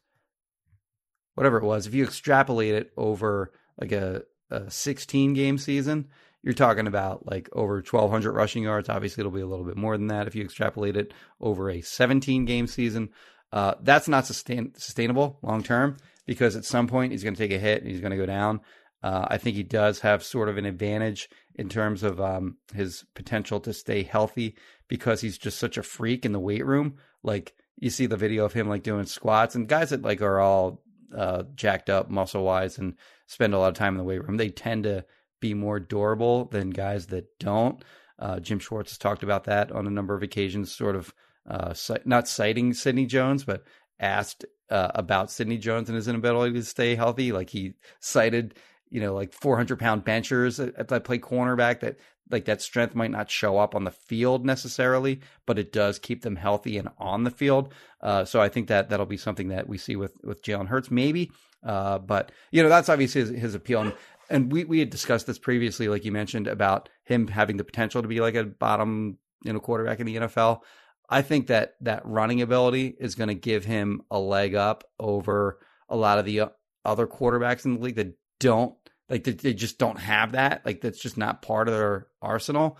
whatever 1.34 1.58
it 1.58 1.64
was. 1.64 1.86
If 1.86 1.94
you 1.94 2.04
extrapolate 2.04 2.74
it 2.74 2.92
over 2.96 3.52
like 3.80 3.92
a, 3.92 4.22
a 4.50 4.70
sixteen 4.70 5.34
game 5.34 5.58
season, 5.58 6.08
you're 6.42 6.54
talking 6.54 6.86
about 6.86 7.26
like 7.26 7.48
over 7.52 7.76
1200 7.76 8.32
rushing 8.32 8.62
yards. 8.62 8.88
Obviously, 8.88 9.20
it'll 9.20 9.32
be 9.32 9.40
a 9.40 9.46
little 9.46 9.64
bit 9.64 9.76
more 9.76 9.96
than 9.96 10.08
that 10.08 10.26
if 10.26 10.34
you 10.34 10.42
extrapolate 10.42 10.96
it 10.96 11.12
over 11.40 11.70
a 11.70 11.80
17 11.80 12.44
game 12.44 12.66
season. 12.66 13.10
Uh, 13.52 13.74
that's 13.82 14.08
not 14.08 14.26
sustain- 14.26 14.72
sustainable 14.76 15.38
long 15.42 15.62
term 15.62 15.96
because 16.26 16.56
at 16.56 16.64
some 16.64 16.86
point 16.86 17.12
he's 17.12 17.24
going 17.24 17.34
to 17.34 17.38
take 17.38 17.52
a 17.52 17.58
hit 17.58 17.82
and 17.82 17.90
he's 17.90 18.00
going 18.00 18.12
to 18.12 18.16
go 18.16 18.26
down. 18.26 18.60
Uh, 19.02 19.26
I 19.28 19.38
think 19.38 19.56
he 19.56 19.62
does 19.62 20.00
have 20.00 20.22
sort 20.22 20.48
of 20.48 20.58
an 20.58 20.66
advantage 20.66 21.28
in 21.56 21.68
terms 21.68 22.02
of 22.02 22.20
um, 22.20 22.56
his 22.74 23.04
potential 23.14 23.58
to 23.60 23.72
stay 23.72 24.02
healthy 24.02 24.56
because 24.88 25.20
he's 25.20 25.38
just 25.38 25.58
such 25.58 25.78
a 25.78 25.82
freak 25.82 26.24
in 26.24 26.32
the 26.32 26.40
weight 26.40 26.64
room. 26.64 26.96
Like 27.22 27.54
you 27.76 27.90
see 27.90 28.06
the 28.06 28.16
video 28.16 28.44
of 28.44 28.52
him 28.52 28.68
like 28.68 28.82
doing 28.82 29.06
squats 29.06 29.54
and 29.54 29.68
guys 29.68 29.90
that 29.90 30.02
like 30.02 30.22
are 30.22 30.38
all 30.38 30.82
uh, 31.16 31.44
jacked 31.54 31.90
up 31.90 32.10
muscle 32.10 32.44
wise 32.44 32.78
and 32.78 32.94
spend 33.26 33.54
a 33.54 33.58
lot 33.58 33.68
of 33.68 33.74
time 33.74 33.94
in 33.94 33.98
the 33.98 34.04
weight 34.04 34.22
room. 34.22 34.36
They 34.36 34.50
tend 34.50 34.84
to 34.84 35.04
be 35.40 35.54
more 35.54 35.80
durable 35.80 36.46
than 36.46 36.70
guys 36.70 37.06
that 37.06 37.38
don't. 37.38 37.82
Uh, 38.18 38.38
Jim 38.40 38.58
Schwartz 38.58 38.92
has 38.92 38.98
talked 38.98 39.22
about 39.22 39.44
that 39.44 39.72
on 39.72 39.86
a 39.86 39.90
number 39.90 40.14
of 40.14 40.22
occasions, 40.22 40.70
sort 40.74 40.96
of 40.96 41.14
uh, 41.48 41.74
not 42.04 42.28
citing 42.28 42.74
Sidney 42.74 43.06
Jones, 43.06 43.44
but 43.44 43.64
asked 43.98 44.44
uh, 44.70 44.90
about 44.94 45.30
Sidney 45.30 45.58
Jones 45.58 45.88
and 45.88 45.96
his 45.96 46.08
inability 46.08 46.54
to 46.54 46.64
stay 46.64 46.94
healthy. 46.94 47.32
Like 47.32 47.50
he 47.50 47.74
cited, 48.00 48.54
you 48.90 49.00
know, 49.00 49.14
like 49.14 49.32
400 49.32 49.78
pound 49.78 50.04
benchers 50.04 50.56
that, 50.58 50.88
that 50.88 51.04
play 51.04 51.18
cornerback 51.18 51.80
that 51.80 51.98
like 52.30 52.44
that 52.44 52.62
strength 52.62 52.94
might 52.94 53.10
not 53.10 53.30
show 53.30 53.58
up 53.58 53.74
on 53.74 53.84
the 53.84 53.90
field 53.90 54.46
necessarily, 54.46 55.20
but 55.46 55.58
it 55.58 55.72
does 55.72 55.98
keep 55.98 56.22
them 56.22 56.36
healthy 56.36 56.78
and 56.78 56.88
on 56.98 57.24
the 57.24 57.30
field. 57.30 57.74
Uh, 58.00 58.24
so 58.24 58.40
I 58.40 58.48
think 58.48 58.68
that 58.68 58.88
that'll 58.88 59.06
be 59.06 59.16
something 59.16 59.48
that 59.48 59.68
we 59.68 59.78
see 59.78 59.96
with 59.96 60.14
with 60.22 60.42
Jalen 60.42 60.68
Hurts, 60.68 60.90
maybe. 60.90 61.30
Uh, 61.64 61.98
but 61.98 62.32
you 62.50 62.62
know, 62.62 62.68
that's 62.68 62.88
obviously 62.88 63.22
his, 63.22 63.30
his 63.30 63.54
appeal. 63.54 63.82
And, 63.82 63.94
and 64.28 64.52
we 64.52 64.64
we 64.64 64.78
had 64.78 64.90
discussed 64.90 65.26
this 65.26 65.38
previously, 65.38 65.88
like 65.88 66.04
you 66.04 66.12
mentioned, 66.12 66.46
about 66.46 66.88
him 67.04 67.26
having 67.28 67.56
the 67.56 67.64
potential 67.64 68.02
to 68.02 68.08
be 68.08 68.20
like 68.20 68.34
a 68.34 68.44
bottom 68.44 69.18
you 69.44 69.52
know 69.52 69.60
quarterback 69.60 70.00
in 70.00 70.06
the 70.06 70.16
NFL. 70.16 70.60
I 71.08 71.22
think 71.22 71.48
that 71.48 71.74
that 71.80 72.02
running 72.04 72.40
ability 72.40 72.94
is 73.00 73.16
going 73.16 73.28
to 73.28 73.34
give 73.34 73.64
him 73.64 74.02
a 74.10 74.18
leg 74.18 74.54
up 74.54 74.84
over 75.00 75.58
a 75.88 75.96
lot 75.96 76.18
of 76.18 76.24
the 76.24 76.50
other 76.84 77.08
quarterbacks 77.08 77.64
in 77.64 77.74
the 77.74 77.80
league 77.80 77.96
that 77.96 78.14
don't 78.38 78.74
like 79.10 79.24
they, 79.24 79.32
they 79.32 79.54
just 79.54 79.78
don't 79.78 79.98
have 79.98 80.32
that. 80.32 80.64
Like 80.64 80.80
that's 80.80 81.00
just 81.00 81.18
not 81.18 81.42
part 81.42 81.68
of 81.68 81.74
their 81.74 82.06
arsenal. 82.22 82.78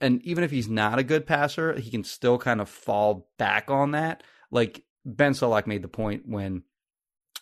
And 0.00 0.22
even 0.22 0.44
if 0.44 0.50
he's 0.50 0.68
not 0.68 0.98
a 0.98 1.04
good 1.04 1.26
passer, 1.26 1.78
he 1.78 1.90
can 1.90 2.04
still 2.04 2.38
kind 2.38 2.60
of 2.60 2.68
fall 2.68 3.28
back 3.38 3.70
on 3.70 3.92
that. 3.92 4.22
Like 4.50 4.84
Ben 5.04 5.32
Solak 5.32 5.66
made 5.66 5.82
the 5.82 5.88
point 5.88 6.24
when 6.26 6.62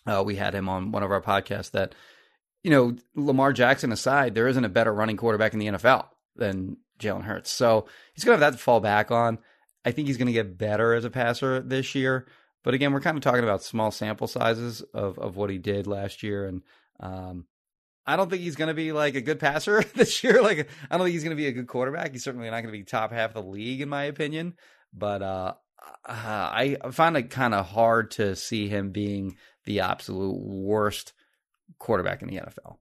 uh, 0.07 0.23
we 0.25 0.37
had 0.37 0.55
him 0.55 0.69
on 0.69 0.93
one 0.93 1.03
of 1.03 1.11
our 1.11 1.21
podcasts 1.21 1.73
that 1.73 1.95
you 2.63 2.71
know 2.71 2.97
Lamar 3.15 3.53
Jackson 3.53 3.93
aside, 3.93 4.35
there 4.35 4.49
isn't 4.49 4.65
a 4.65 4.69
better 4.69 4.93
running 4.93 5.17
quarterback 5.17 5.53
in 5.53 5.59
the 5.59 5.67
NFL 5.67 6.07
than 6.37 6.77
Jalen 7.01 7.23
Hurts. 7.23 7.51
So 7.51 7.87
he's 8.15 8.25
going 8.25 8.39
to 8.39 8.45
have 8.45 8.53
that 8.53 8.59
to 8.59 8.63
fall 8.63 8.81
back 8.81 9.11
on. 9.11 9.39
I 9.85 9.91
think 9.91 10.09
he's 10.09 10.19
going 10.19 10.27
to 10.27 10.33
get 10.33 10.59
better 10.59 10.95
as 10.95 11.05
a 11.05 11.11
passer 11.11 11.61
this 11.61 11.95
year. 11.95 12.27
But 12.63 12.75
again, 12.75 12.93
we're 12.93 13.01
kind 13.01 13.17
of 13.17 13.23
talking 13.23 13.43
about 13.43 13.63
small 13.63 13.91
sample 13.91 14.27
sizes 14.27 14.83
of, 14.93 15.19
of 15.19 15.37
what 15.37 15.49
he 15.49 15.57
did 15.57 15.87
last 15.87 16.23
year. 16.23 16.47
And 16.47 16.63
um, 17.01 17.47
I 18.11 18.17
don't 18.17 18.29
think 18.29 18.43
he's 18.43 18.57
going 18.57 18.69
to 18.69 18.75
be 18.75 18.91
like 18.93 19.15
a 19.15 19.21
good 19.21 19.39
passer 19.39 19.83
this 19.95 20.25
year. 20.25 20.43
Like, 20.43 20.69
I 20.91 20.97
don't 20.97 21.07
think 21.07 21.15
he's 21.15 21.23
going 21.25 21.37
to 21.37 21.41
be 21.41 21.47
a 21.47 21.53
good 21.53 21.69
quarterback. 21.69 22.13
He's 22.13 22.25
certainly 22.25 22.51
not 22.51 22.63
going 22.63 22.73
to 22.73 22.79
be 22.79 22.83
top 22.83 23.13
half 23.13 23.37
of 23.37 23.45
the 23.45 23.51
league, 23.51 23.81
in 23.81 23.89
my 23.89 24.05
opinion. 24.05 24.55
But 24.93 25.23
uh, 25.23 25.55
I 26.05 26.77
find 26.91 27.17
it 27.17 27.31
kind 27.31 27.55
of 27.55 27.67
hard 27.67 28.11
to 28.13 28.35
see 28.35 28.69
him 28.69 28.91
being 28.91 29.37
the 29.65 29.81
absolute 29.81 30.39
worst 30.41 31.13
quarterback 31.79 32.23
in 32.23 32.29
the 32.29 32.37
NFL. 32.37 32.79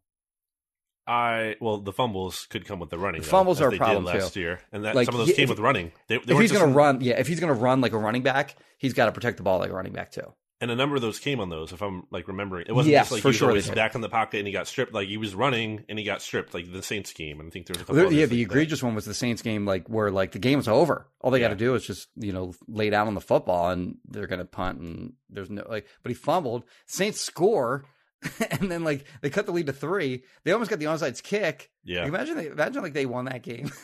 I 1.06 1.56
well, 1.60 1.80
the 1.80 1.92
fumbles 1.92 2.46
could 2.50 2.66
come 2.66 2.80
with 2.80 2.92
the 2.92 3.00
running. 3.00 3.22
The 3.22 3.28
fumbles 3.28 3.60
as 3.60 3.66
are 3.66 3.74
a 3.74 3.78
problem, 3.78 4.06
last 4.06 4.36
too. 4.36 4.42
year, 4.42 4.60
and 4.72 4.86
that 4.86 4.96
Like, 4.96 5.06
some 5.06 5.16
of 5.20 5.26
those 5.26 5.36
came 5.36 5.50
with 5.50 5.58
running. 5.58 5.92
They, 6.08 6.20
they 6.20 6.34
if 6.36 6.40
he's 6.40 6.52
going 6.52 6.68
to 6.68 6.72
run, 6.72 7.02
yeah, 7.02 7.16
if 7.16 7.28
he's 7.28 7.40
going 7.40 7.52
to 7.54 7.60
run 7.60 7.82
like 7.82 7.94
a 7.94 7.98
running 7.98 8.22
back, 8.22 8.56
he's 8.78 8.94
got 8.94 9.08
to 9.08 9.12
protect 9.12 9.38
the 9.38 9.44
ball 9.44 9.58
like 9.58 9.72
a 9.72 9.74
running 9.74 9.94
back 9.94 10.12
too. 10.12 10.34
And 10.62 10.70
a 10.72 10.76
number 10.76 10.96
of 10.96 11.02
those 11.02 11.20
came 11.20 11.40
on 11.40 11.50
those. 11.50 11.72
If 11.72 11.82
I'm 11.82 12.04
like 12.12 12.28
remembering, 12.28 12.66
it 12.68 12.74
wasn't 12.74 12.92
Yes, 12.92 13.06
just 13.06 13.12
like 13.14 13.22
for 13.22 13.28
he 13.28 13.30
was 13.30 13.36
sure 13.38 13.48
always 13.50 13.70
back 13.70 13.96
in 13.96 14.02
the 14.02 14.10
pocket 14.10 14.40
and 14.40 14.48
he 14.48 14.52
got 14.54 14.68
stripped. 14.68 14.94
Like 14.94 15.08
he 15.08 15.18
was 15.18 15.34
running 15.36 15.86
and 15.88 15.98
he 15.98 16.04
got 16.06 16.22
stripped. 16.22 16.54
Like 16.54 16.72
the 16.72 16.84
Saints 16.84 17.14
game, 17.14 17.40
and 17.40 17.48
I 17.48 17.50
think 17.52 17.66
there 17.68 17.74
was 17.76 17.82
a 17.82 17.86
couple. 17.86 17.96
There- 17.96 18.06
yeah, 18.12 18.26
the 18.26 18.36
that. 18.36 18.42
egregious 18.42 18.84
one 18.84 18.96
was 18.96 19.06
the 19.06 19.14
Saints 19.14 19.42
game, 19.42 19.66
like 19.66 19.88
where 19.88 20.12
like 20.12 20.32
the 20.34 20.40
game 20.40 20.58
was 20.58 20.68
over. 20.68 21.08
All 21.22 21.32
they 21.32 21.40
got 21.40 21.50
to 21.50 21.56
do 21.56 21.76
is 21.76 21.86
just 21.86 22.08
you 22.16 22.34
know 22.34 22.54
lay 22.68 22.90
down 22.90 23.08
on 23.08 23.14
the 23.16 23.22
football, 23.22 23.70
and 23.70 23.98
they're 24.08 24.28
gonna 24.28 24.46
punt, 24.46 24.80
and 24.80 25.14
there's 25.30 25.50
no 25.50 25.66
like. 25.70 25.88
But 26.04 26.10
he 26.10 26.16
fumbled. 26.16 26.64
Saints 26.88 27.22
score, 27.22 27.86
and 28.52 28.70
then 28.72 28.84
like 28.84 29.06
they 29.22 29.30
cut 29.30 29.46
the 29.46 29.52
lead 29.54 29.68
to 29.68 29.74
three. 29.74 30.24
They 30.44 30.52
almost 30.52 30.70
got 30.70 30.80
the 30.80 30.86
onside 30.86 31.22
kick. 31.24 31.70
Yeah, 31.84 32.00
Like, 32.02 32.10
imagine 32.10 32.36
they, 32.38 32.48
imagine 32.48 32.84
like 32.84 32.94
they 32.94 33.06
won 33.06 33.26
that 33.26 33.44
game. 33.44 33.72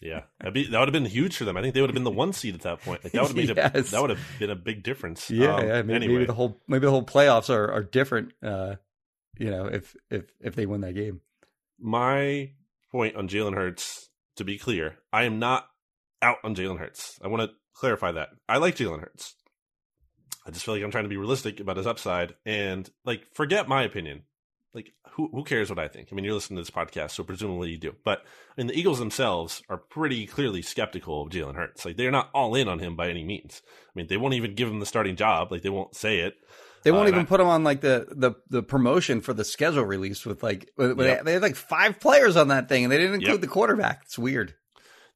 yeah, 0.00 0.22
That'd 0.38 0.54
be, 0.54 0.66
that 0.66 0.78
would 0.78 0.88
have 0.88 0.92
been 0.92 1.04
huge 1.04 1.36
for 1.36 1.44
them. 1.44 1.56
I 1.56 1.62
think 1.62 1.74
they 1.74 1.80
would 1.80 1.90
have 1.90 1.94
been 1.94 2.04
the 2.04 2.10
one 2.10 2.32
seed 2.32 2.54
at 2.54 2.62
that 2.62 2.82
point. 2.82 3.04
Like 3.04 3.12
that 3.12 3.22
would 3.22 3.28
have 3.28 3.36
made 3.36 3.50
a, 3.50 3.54
that 3.82 4.00
would 4.00 4.10
have 4.10 4.20
been 4.38 4.50
a 4.50 4.56
big 4.56 4.82
difference. 4.82 5.30
yeah, 5.30 5.56
Um, 5.56 5.66
yeah. 5.66 5.82
Maybe, 5.82 5.94
anyway, 5.94 6.12
maybe 6.14 6.24
the 6.26 6.34
whole 6.34 6.60
maybe 6.68 6.86
the 6.86 6.90
whole 6.90 7.04
playoffs 7.04 7.50
are 7.50 7.70
are 7.70 7.82
different. 7.82 8.32
Uh, 8.42 8.76
you 9.38 9.50
know, 9.50 9.66
if 9.66 9.96
if 10.10 10.24
if 10.40 10.54
they 10.54 10.66
win 10.66 10.82
that 10.82 10.94
game. 10.94 11.20
my 11.78 12.50
point 12.90 13.16
on 13.16 13.28
Jalen 13.28 13.54
Hurts, 13.54 14.08
to 14.36 14.44
be 14.44 14.58
clear, 14.58 14.96
I 15.12 15.24
am 15.24 15.38
not 15.38 15.66
out 16.22 16.38
on 16.44 16.54
Jalen 16.54 16.78
Hurts. 16.78 17.18
I 17.22 17.28
want 17.28 17.42
to 17.42 17.56
clarify 17.74 18.12
that. 18.12 18.30
I 18.48 18.58
like 18.58 18.76
Jalen 18.76 19.00
Hurts. 19.00 19.34
I 20.46 20.50
just 20.50 20.64
feel 20.64 20.74
like 20.74 20.82
I'm 20.82 20.90
trying 20.90 21.04
to 21.04 21.10
be 21.10 21.16
realistic 21.16 21.60
about 21.60 21.76
his 21.76 21.86
upside 21.86 22.34
and 22.44 22.88
like 23.04 23.22
forget 23.34 23.68
my 23.68 23.82
opinion. 23.82 24.22
Like 24.72 24.92
who 25.12 25.28
who 25.32 25.42
cares 25.42 25.68
what 25.68 25.78
I 25.80 25.88
think? 25.88 26.08
I 26.10 26.14
mean, 26.14 26.24
you're 26.24 26.34
listening 26.34 26.56
to 26.56 26.62
this 26.62 26.70
podcast, 26.70 27.10
so 27.10 27.24
presumably 27.24 27.70
you 27.70 27.78
do. 27.78 27.96
But 28.04 28.20
I 28.20 28.60
mean, 28.60 28.68
the 28.68 28.78
Eagles 28.78 29.00
themselves 29.00 29.62
are 29.68 29.76
pretty 29.78 30.26
clearly 30.26 30.62
skeptical 30.62 31.22
of 31.22 31.30
Jalen 31.30 31.56
Hurts. 31.56 31.84
Like 31.84 31.96
they're 31.96 32.10
not 32.12 32.30
all 32.34 32.54
in 32.54 32.68
on 32.68 32.78
him 32.78 32.94
by 32.94 33.08
any 33.08 33.24
means. 33.24 33.62
I 33.88 33.90
mean, 33.96 34.06
they 34.06 34.16
won't 34.16 34.34
even 34.34 34.54
give 34.54 34.68
him 34.68 34.78
the 34.78 34.86
starting 34.86 35.16
job. 35.16 35.50
Like 35.50 35.62
they 35.62 35.70
won't 35.70 35.96
say 35.96 36.20
it. 36.20 36.34
They 36.84 36.92
won't 36.92 37.06
Uh, 37.06 37.08
even 37.08 37.20
I- 37.22 37.24
put 37.24 37.40
him 37.40 37.48
on 37.48 37.64
like 37.64 37.80
the, 37.82 38.06
the, 38.10 38.32
the 38.48 38.62
promotion 38.62 39.20
for 39.20 39.34
the 39.34 39.44
schedule 39.44 39.84
release 39.84 40.24
with 40.24 40.42
like 40.42 40.70
with, 40.78 40.98
Yep. 40.98 41.24
they 41.24 41.32
had 41.34 41.42
like 41.42 41.56
five 41.56 41.98
players 42.00 42.36
on 42.36 42.48
that 42.48 42.68
thing 42.68 42.84
and 42.84 42.92
they 42.92 42.96
didn't 42.96 43.14
include 43.16 43.32
Yep. 43.32 43.40
the 43.40 43.46
quarterback. 43.48 44.02
It's 44.04 44.18
weird. 44.18 44.54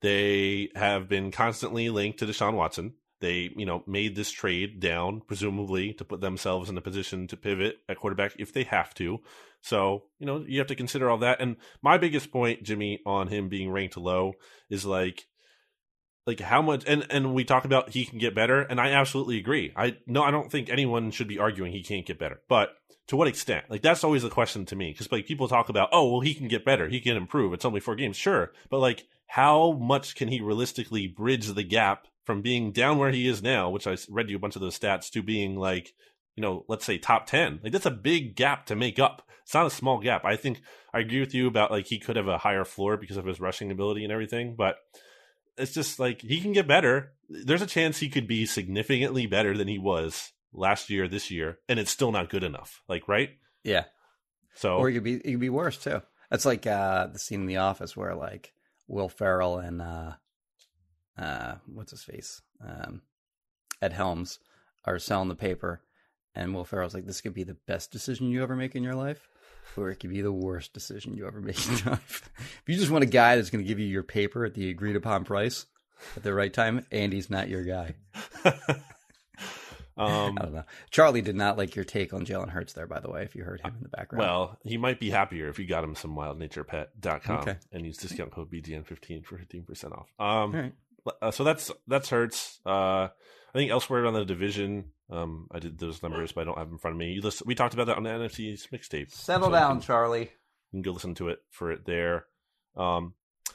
They 0.03 0.69
have 0.75 1.09
been 1.09 1.31
constantly 1.31 1.89
linked 1.91 2.19
to 2.19 2.27
Deshaun 2.27 2.55
Watson. 2.55 2.95
They, 3.25 3.49
you 3.57 3.65
know, 3.65 3.83
made 3.87 4.17
this 4.17 4.31
trade 4.31 4.81
down, 4.81 5.23
presumably 5.27 5.95
to 5.95 6.05
put 6.05 6.21
themselves 6.21 6.69
in 6.69 6.77
a 6.77 6.83
position 6.83 7.27
to 7.29 7.39
pivot 7.39 7.79
at 7.89 7.97
quarterback 7.97 8.35
if 8.39 8.53
they 8.53 8.65
have 8.65 8.93
to. 8.97 9.21
So, 9.63 10.03
you 10.19 10.27
know, 10.27 10.45
you 10.47 10.59
have 10.59 10.67
to 10.67 10.75
consider 10.75 11.09
all 11.09 11.17
that. 11.17 11.41
And 11.41 11.57
my 11.81 11.97
biggest 11.97 12.31
point, 12.31 12.65
Jimmy, 12.65 13.01
on 13.07 13.29
him 13.29 13.49
being 13.49 13.71
ranked 13.71 13.97
low 13.97 14.35
is 14.69 14.85
like, 14.85 15.25
like 16.27 16.41
how 16.41 16.61
much 16.61 16.85
and 16.87 17.07
and 17.09 17.33
we 17.33 17.45
talk 17.45 17.65
about 17.65 17.89
he 17.91 18.05
can 18.05 18.19
get 18.19 18.35
better 18.35 18.61
and 18.61 18.79
i 18.79 18.91
absolutely 18.91 19.39
agree. 19.39 19.73
I 19.75 19.97
no 20.07 20.23
i 20.23 20.31
don't 20.31 20.51
think 20.51 20.69
anyone 20.69 21.11
should 21.11 21.29
be 21.29 21.39
arguing 21.39 21.73
he 21.73 21.83
can't 21.83 22.05
get 22.05 22.19
better. 22.19 22.43
But 22.47 22.75
to 23.09 23.17
what 23.17 23.29
extent? 23.29 23.65
Like 23.71 23.81
that's 23.81 24.05
always 24.05 24.23
the 24.23 24.29
question 24.29 24.67
to 24.67 24.77
me 24.77 24.91
because 24.91 25.11
like 25.11 25.27
people 25.27 25.49
talk 25.49 25.71
about 25.71 25.89
oh 25.93 26.11
well 26.11 26.21
he 26.21 26.35
can 26.35 26.49
get 26.49 26.65
better. 26.65 26.89
He 26.91 27.01
can 27.01 27.17
improve. 27.17 27.55
It's 27.55 27.65
only 27.65 27.81
four 27.81 27.95
games. 27.95 28.19
Sure. 28.19 28.53
But 28.69 28.81
like 28.81 29.07
how 29.29 29.73
much 29.73 30.15
can 30.15 30.29
he 30.29 30.43
realistically 30.43 31.07
bridge 31.07 31.47
the 31.47 31.63
gap 31.63 32.07
from 32.25 32.43
being 32.43 32.73
down 32.73 32.99
where 32.99 33.11
he 33.11 33.29
is 33.29 33.43
now 33.43 33.71
which 33.71 33.87
i 33.87 33.97
read 34.09 34.29
you 34.31 34.37
a 34.37 34.41
bunch 34.41 34.57
of 34.57 34.63
those 34.63 34.79
stats 34.79 35.11
to 35.11 35.23
being 35.23 35.57
like 35.57 35.93
you 36.37 36.43
know 36.43 36.65
let's 36.69 36.85
say 36.85 36.99
top 36.99 37.27
10 37.27 37.61
like 37.63 37.73
that's 37.73 37.87
a 37.87 37.91
big 37.91 38.35
gap 38.37 38.67
to 38.67 38.77
make 38.77 38.99
up 38.99 39.23
it's 39.43 39.55
not 39.55 39.67
a 39.67 39.71
small 39.71 40.01
gap 40.01 40.25
i 40.25 40.37
think 40.37 40.61
i 40.93 41.01
agree 41.01 41.21
with 41.21 41.35
you 41.35 41.47
about 41.47 41.71
like 41.71 41.87
he 41.87 41.99
could 41.99 42.17
have 42.17 42.29
a 42.29 42.39
higher 42.39 42.65
floor 42.65 42.97
because 42.97 43.17
of 43.17 43.27
his 43.27 43.41
rushing 43.41 43.71
ability 43.71 44.03
and 44.03 44.13
everything 44.13 44.55
but 44.57 44.77
it's 45.57 45.73
just 45.73 45.99
like 46.01 46.21
he 46.21 46.41
can 46.41 46.53
get 46.53 46.67
better. 46.67 47.13
There's 47.29 47.63
a 47.63 47.67
chance 47.67 47.99
he 47.99 48.09
could 48.09 48.27
be 48.27 48.47
significantly 48.47 49.27
better 49.27 49.57
than 49.57 49.69
he 49.69 49.79
was 49.79 50.33
last 50.53 50.91
year, 50.91 51.09
this 51.09 51.31
year, 51.31 51.59
and 51.69 51.79
it's 51.79 51.91
still 51.91 52.13
not 52.13 52.31
good 52.31 52.43
enough. 52.43 52.83
Like, 52.89 53.09
right? 53.09 53.31
Yeah. 53.63 53.85
So, 54.55 54.79
Or 54.79 54.89
it 54.89 54.95
could 54.95 55.05
be 55.05 55.15
it 55.15 55.31
could 55.31 55.41
be 55.41 55.51
worse 55.51 55.79
too. 55.79 56.03
That's 56.31 56.45
like 56.45 56.67
uh 56.67 57.07
the 57.07 57.19
scene 57.19 57.43
in 57.43 57.47
the 57.47 57.59
office 57.59 57.97
where 57.97 58.15
like 58.15 58.53
Will 58.89 59.09
Ferrell 59.09 59.59
and 59.59 59.81
uh 59.81 60.15
uh 61.19 61.55
what's 61.67 61.91
his 61.93 62.03
face? 62.05 62.43
Um 62.67 63.03
Ed 63.83 63.93
Helms 63.93 64.39
are 64.85 64.99
selling 64.99 65.29
the 65.29 65.35
paper 65.35 65.83
and 66.35 66.55
Will 66.55 66.65
Ferrell's 66.65 66.95
like, 66.95 67.07
This 67.07 67.21
could 67.21 67.35
be 67.35 67.45
the 67.45 67.57
best 67.67 67.91
decision 67.93 68.29
you 68.29 68.43
ever 68.43 68.57
make 68.57 68.75
in 68.75 68.83
your 68.83 68.95
life. 68.95 69.29
Or 69.77 69.89
it 69.91 69.97
could 69.97 70.11
be 70.11 70.21
the 70.21 70.33
worst 70.33 70.73
decision 70.75 71.17
you 71.17 71.27
ever 71.27 71.41
make 71.43 71.65
in 71.69 71.79
your 71.79 71.91
life. 71.95 72.31
if 72.39 72.63
you 72.67 72.77
just 72.77 72.91
want 72.91 73.05
a 73.05 73.09
guy 73.09 73.37
that's 73.37 73.51
gonna 73.51 73.63
give 73.65 73.79
you 73.79 73.87
your 73.87 74.03
paper 74.03 74.45
at 74.45 74.55
the 74.55 74.69
agreed 74.71 74.97
upon 74.97 75.25
price 75.25 75.67
at 76.17 76.23
the 76.23 76.35
right 76.35 76.53
time, 76.53 76.85
Andy's 76.91 77.31
not 77.31 77.49
your 77.49 77.63
guy. 77.65 77.95
um, 78.45 78.77
I 80.39 80.43
don't 80.43 80.55
know. 80.55 80.65
Charlie 80.91 81.23
did 81.23 81.37
not 81.37 81.57
like 81.57 81.77
your 81.77 81.85
take 81.85 82.13
on 82.13 82.27
Jalen 82.27 82.51
Hurts 82.51 82.73
there, 82.73 82.87
by 82.87 83.01
the 83.01 83.11
way, 83.11 83.23
if 83.23 83.35
you 83.35 83.45
heard 83.45 83.61
him 83.61 83.75
in 83.77 83.83
the 83.83 83.89
background. 83.89 84.21
well, 84.21 84.59
he 84.65 84.77
might 84.77 84.99
be 85.01 85.11
happier 85.11 85.49
if 85.49 85.59
you 85.59 85.67
got 85.67 85.85
him 85.85 85.95
some 85.95 86.15
wildnaturepet.com 86.17 87.39
Okay. 87.41 87.57
and 87.73 87.87
use 87.87 87.97
discount 87.97 88.33
code 88.33 88.51
BGN15 88.51 89.25
for 89.25 89.39
15% 89.39 89.93
off. 89.93 90.09
Um, 90.19 90.27
All 90.55 90.61
right. 90.63 90.73
Uh, 91.23 91.31
so 91.31 91.45
that's 91.45 91.71
that's 91.87 92.09
hurts. 92.11 92.61
Uh, 92.67 93.09
I 93.09 93.59
think 93.59 93.71
elsewhere 93.71 94.07
on 94.07 94.15
the 94.15 94.25
division, 94.25 94.87
um, 95.11 95.47
I 95.53 95.59
did 95.61 95.79
those 95.79 96.03
numbers, 96.03 96.33
but 96.33 96.41
I 96.41 96.45
don't 96.45 96.59
have 96.59 96.67
them 96.67 96.75
in 96.75 96.79
front 96.79 96.95
of 96.95 96.99
me. 96.99 97.13
You 97.13 97.21
listen, 97.21 97.45
we 97.47 97.55
talked 97.55 97.75
about 97.75 97.87
that 97.87 97.97
on 97.97 98.03
the 98.03 98.11
NFC's 98.11 98.67
mixtape. 98.73 99.13
Settle 99.13 99.47
So 99.49 99.51
you 99.55 99.57
down, 99.61 99.73
can- 99.77 99.81
Charlie. 99.83 100.31
You 100.73 100.79
can 100.79 100.83
go 100.83 100.91
listen 100.93 101.15
to 101.17 101.29
it 101.29 101.39
for 101.51 101.71
it 101.71 101.85
there. 101.87 102.27
Um, 102.77 103.15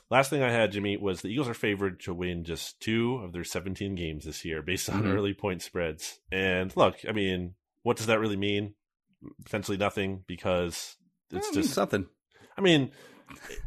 last 0.10 0.30
thing 0.30 0.42
I 0.42 0.52
had, 0.52 0.72
Jimmy, 0.72 0.96
was 0.96 1.22
the 1.22 1.28
Eagles 1.28 1.50
are 1.50 1.54
favored 1.54 2.00
to 2.02 2.14
win 2.14 2.46
just 2.46 2.80
two 2.80 3.16
of 3.16 3.34
their 3.34 3.44
17 3.44 3.96
games 3.96 4.24
this 4.24 4.46
year 4.46 4.62
based 4.62 4.90
on 4.90 5.04
Mhm. 5.04 5.14
early 5.14 5.34
point 5.34 5.62
spreads. 5.62 6.20
And 6.32 6.76
look, 6.78 6.98
I 7.08 7.12
mean, 7.12 7.56
what 7.84 7.98
does 7.98 8.06
that 8.06 8.20
really 8.22 8.38
mean? 8.38 8.76
Potentially 9.44 9.76
nothing 9.78 10.24
because 10.28 10.96
it's 11.32 11.50
it 11.50 11.54
just, 11.56 11.74
something. 11.74 12.08
I 12.58 12.62
mean, 12.62 12.92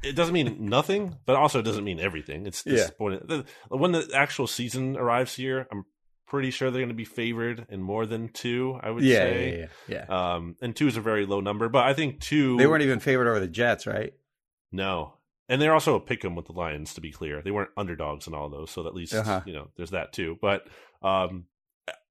it- 0.02 0.14
doesn't 0.16 0.34
mean 0.34 0.56
nothing, 0.68 1.16
but 1.26 1.36
also 1.36 1.58
it 1.60 1.64
doesn't 1.64 1.84
mean 1.84 2.00
everything. 2.00 2.46
It's 2.46 2.64
Yeah. 2.66 2.72
disappointing. 2.76 3.20
The- 3.26 3.44
When 3.68 3.92
the 3.92 4.08
actual 4.14 4.46
season 4.46 4.96
arrives 4.96 5.34
here, 5.36 5.66
I'm 5.70 5.84
pretty 6.26 6.50
sure 6.50 6.70
they're 6.70 6.80
going 6.80 6.88
to 6.88 6.94
be 6.94 7.04
favored 7.04 7.66
in 7.68 7.82
more 7.82 8.06
than 8.06 8.28
two, 8.28 8.78
I 8.82 8.90
would 8.90 9.02
Yeah, 9.04 9.18
say. 9.18 9.58
yeah, 9.60 9.66
yeah, 9.88 10.04
yeah. 10.08 10.34
Um, 10.34 10.56
and 10.62 10.74
two 10.74 10.86
is 10.86 10.96
a 10.96 11.00
very 11.00 11.26
low 11.26 11.40
number, 11.40 11.68
but 11.68 11.84
I 11.84 11.92
think 11.94 12.20
two. 12.20 12.56
They 12.56 12.66
weren't 12.66 12.82
even 12.82 13.00
favored 13.00 13.28
over 13.28 13.38
the 13.40 13.48
Jets, 13.48 13.86
right? 13.86 14.14
No. 14.70 15.14
And 15.48 15.60
they're 15.60 15.74
also 15.74 15.94
a 15.96 16.00
pick 16.00 16.24
'em 16.24 16.34
with 16.34 16.46
the 16.46 16.52
Lions, 16.52 16.94
to 16.94 17.00
be 17.02 17.10
clear. 17.12 17.42
They 17.42 17.50
weren't 17.50 17.70
underdogs 17.76 18.26
in 18.26 18.32
all 18.32 18.48
those, 18.48 18.70
so 18.70 18.86
at 18.86 18.94
least 18.94 19.12
Uh-huh. 19.14 19.42
you 19.44 19.52
know 19.52 19.68
there's 19.76 19.90
that 19.90 20.12
too. 20.14 20.38
But 20.40 20.66
um, 21.02 21.46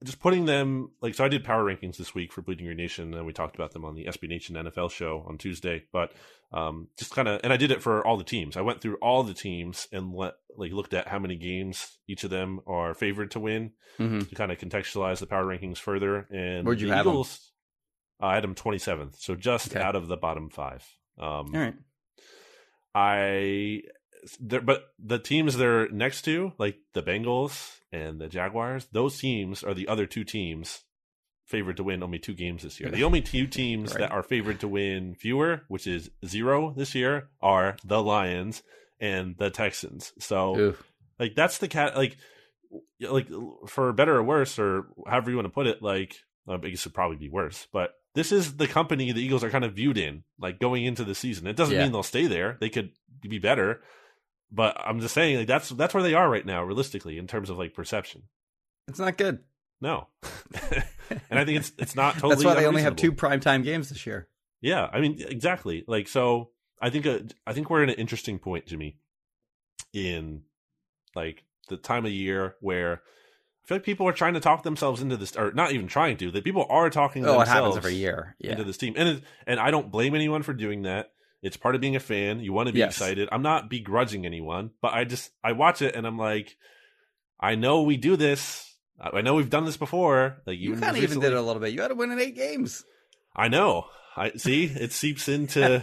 just 0.03 0.19
putting 0.19 0.45
them 0.45 0.91
like 1.01 1.13
so, 1.15 1.24
I 1.24 1.28
did 1.30 1.43
power 1.43 1.63
rankings 1.63 1.97
this 1.97 2.13
week 2.15 2.32
for 2.34 2.41
Bleeding 2.41 2.65
Green 2.65 2.78
Nation, 2.78 3.13
and 3.13 3.26
we 3.26 3.34
talked 3.34 3.55
about 3.55 3.72
them 3.72 3.86
on 3.86 3.95
the 3.95 4.05
SB 4.05 4.28
Nation 4.30 4.55
NFL 4.55 4.91
show 4.91 5.24
on 5.28 5.38
Tuesday. 5.38 5.84
But 5.93 6.11
um, 6.51 6.88
just 6.97 7.11
kind 7.15 7.28
of, 7.28 7.39
and 7.43 7.53
I 7.53 7.57
did 7.57 7.72
it 7.72 7.82
for 7.82 8.05
all 8.05 8.17
the 8.17 8.24
teams. 8.24 8.57
I 8.57 8.61
went 8.61 8.82
through 8.82 8.95
all 8.95 9.24
the 9.24 9.34
teams 9.34 9.88
and 9.91 10.13
let 10.13 10.34
like 10.57 10.72
looked 10.74 10.93
at 10.93 11.07
how 11.07 11.19
many 11.19 11.36
games 11.38 11.97
each 12.07 12.24
of 12.24 12.30
them 12.30 12.59
are 12.67 12.93
favored 12.93 13.32
to 13.32 13.39
win 13.39 13.72
Mm-hmm. 13.99 14.19
to 14.22 14.36
kind 14.36 14.51
of 14.51 14.57
contextualize 14.57 15.19
the 15.19 15.28
power 15.28 15.45
rankings 15.45 15.78
further. 15.78 16.26
And 16.32 16.65
Where'd 16.65 16.82
you 16.82 16.88
the 16.88 16.95
have? 16.95 17.05
Eagles, 17.05 17.51
I 18.19 18.34
had 18.36 18.43
them 18.43 18.55
27th, 18.55 19.19
so 19.19 19.36
just 19.36 19.76
Okay. 19.76 19.84
out 19.84 19.95
of 19.95 20.07
the 20.07 20.17
bottom 20.17 20.49
five. 20.49 20.84
Um, 21.19 21.28
All 21.28 21.51
right. 21.53 21.76
I 22.93 23.82
but 24.39 24.93
the 24.99 25.19
teams 25.19 25.57
they're 25.57 25.89
next 25.89 26.24
to, 26.24 26.53
like 26.57 26.78
the 26.93 27.01
Bengals 27.03 27.78
and 27.91 28.19
the 28.19 28.28
Jaguars, 28.28 28.88
those 28.91 29.17
teams 29.19 29.63
are 29.63 29.74
the 29.74 29.88
other 29.88 30.05
two 30.05 30.24
teams 30.24 30.82
favored 31.45 31.78
to 31.78 31.84
win 31.84 32.01
only 32.03 32.19
two 32.19 32.34
games 32.34 32.63
this 32.63 32.80
year. 32.80 32.89
The 32.89 33.03
only 33.03 33.22
two 33.22 33.47
teams 33.59 33.91
Right. 33.91 33.99
that 34.01 34.11
are 34.11 34.24
favored 34.24 34.59
to 34.61 34.67
win 34.67 35.15
fewer, 35.15 35.63
which 35.67 35.86
is 35.88 36.09
zero 36.26 36.74
this 36.78 36.95
year, 36.95 37.30
are 37.41 37.76
the 37.84 38.01
Lions 38.01 38.63
and 38.99 39.36
the 39.38 39.49
Texans. 39.49 40.13
So 40.19 40.57
Ooh. 40.57 40.78
like 41.19 41.36
that's 41.36 41.57
the 41.57 41.67
cat 41.67 41.97
like 41.97 42.15
like 43.01 43.28
for 43.67 43.91
better 43.91 44.15
or 44.15 44.24
worse 44.24 44.57
or 44.59 44.88
however 45.07 45.30
you 45.32 45.36
want 45.36 45.45
to 45.47 45.49
put 45.53 45.67
it 45.67 45.82
like 45.82 46.15
Uh, 46.47 46.53
I 46.53 46.57
guess 46.69 46.82
it'd 46.82 46.93
probably 46.93 47.17
be 47.17 47.30
worse, 47.30 47.67
but 47.74 47.95
this 48.15 48.32
is 48.32 48.57
the 48.57 48.67
company 48.67 49.11
the 49.11 49.22
Eagles 49.24 49.43
are 49.43 49.49
kind 49.49 49.63
of 49.65 49.74
viewed 49.74 49.97
in, 49.97 50.24
like 50.39 50.59
going 50.59 50.86
into 50.86 51.03
the 51.03 51.15
season. 51.15 51.47
It 51.47 51.55
doesn't 51.55 51.76
Yeah. 51.76 51.84
mean 51.84 51.91
they'll 51.91 52.03
stay 52.03 52.28
there; 52.28 52.57
they 52.59 52.69
could 52.69 52.91
be 53.22 53.39
better. 53.39 53.82
But 54.51 54.77
I'm 54.83 54.99
just 54.99 55.13
saying, 55.13 55.37
like 55.37 55.47
that's 55.47 55.69
that's 55.69 55.93
where 55.93 56.03
they 56.03 56.13
are 56.13 56.29
right 56.29 56.45
now, 56.45 56.63
realistically, 56.63 57.17
in 57.17 57.27
terms 57.27 57.49
of 57.49 57.57
like 57.57 57.73
perception. 57.73 58.23
It's 58.87 58.99
not 58.99 59.17
good. 59.17 59.39
No, 59.79 60.07
and 61.29 61.39
I 61.39 61.45
think 61.45 61.59
it's 61.59 61.71
it's 61.77 61.95
not 61.95 62.15
totally. 62.15 62.35
That's 62.35 62.45
why 62.45 62.53
they 62.55 62.67
only 62.67 62.83
have 62.83 62.95
two 62.95 63.11
primetime 63.11 63.63
games 63.63 63.89
this 63.89 64.05
year. 64.05 64.27
Yeah, 64.61 64.87
I 64.91 64.99
mean 64.99 65.23
exactly. 65.27 65.83
Like 65.87 66.07
so, 66.07 66.51
I 66.81 66.89
think 66.89 67.05
uh, 67.05 67.19
I 67.47 67.53
think 67.53 67.69
we're 67.69 67.83
in 67.83 67.89
an 67.89 67.95
interesting 67.95 68.37
point, 68.37 68.67
Jimmy, 68.67 68.97
in 69.93 70.43
like 71.15 71.43
the 71.69 71.77
time 71.77 72.05
of 72.05 72.11
year 72.11 72.55
where 72.59 73.01
I 73.63 73.67
feel 73.67 73.77
like 73.77 73.83
people 73.83 74.07
are 74.07 74.13
trying 74.13 74.33
to 74.33 74.39
talk 74.39 74.63
themselves 74.63 75.01
into 75.01 75.17
this, 75.17 75.35
or 75.35 75.51
not 75.51 75.71
even 75.71 75.87
trying 75.87 76.17
to. 76.17 76.31
That 76.31 76.43
people 76.43 76.65
are 76.69 76.89
talking 76.89 77.25
Oh, 77.25 77.41
it 77.41 77.47
happens 77.47 77.77
every 77.77 77.95
year. 77.95 78.35
Yeah. 78.39 78.51
into 78.51 78.63
this 78.63 78.77
team, 78.77 78.93
and 78.97 79.09
it, 79.09 79.23
and 79.47 79.59
I 79.59 79.71
don't 79.71 79.91
blame 79.91 80.13
anyone 80.13 80.43
for 80.43 80.53
doing 80.53 80.83
that. 80.83 81.11
It's 81.41 81.57
part 81.57 81.75
of 81.75 81.81
being 81.81 81.95
a 81.95 81.99
fan. 81.99 82.39
You 82.39 82.53
want 82.53 82.67
to 82.67 82.73
be 82.73 82.79
Yes. 82.79 82.91
excited. 82.95 83.27
I'm 83.31 83.41
not 83.41 83.69
begrudging 83.69 84.25
anyone, 84.25 84.71
but 84.81 84.93
I 84.93 85.03
just 85.05 85.31
I 85.43 85.53
watch 85.53 85.81
it 85.81 85.95
and 85.95 86.05
I'm 86.05 86.17
like, 86.17 86.55
I 87.39 87.55
know 87.55 87.81
we 87.83 87.97
do 87.97 88.15
this. 88.15 88.67
I 88.99 89.21
know 89.21 89.33
we've 89.33 89.49
done 89.49 89.65
this 89.65 89.77
before. 89.77 90.41
Like 90.45 90.59
You 90.59 90.69
even 90.71 90.81
kind 90.81 90.95
of 90.95 91.01
even 91.03 91.19
did 91.19 91.31
it 91.31 91.37
a 91.37 91.41
little 91.41 91.59
bit. 91.61 91.73
You 91.73 91.81
had 91.81 91.87
to 91.87 91.95
win 91.95 92.11
in 92.11 92.19
eight 92.19 92.35
games. 92.35 92.83
I 93.35 93.47
know. 93.47 93.85
I 94.15 94.31
see. 94.33 94.65
It 94.65 94.91
seeps 94.91 95.27
into 95.29 95.81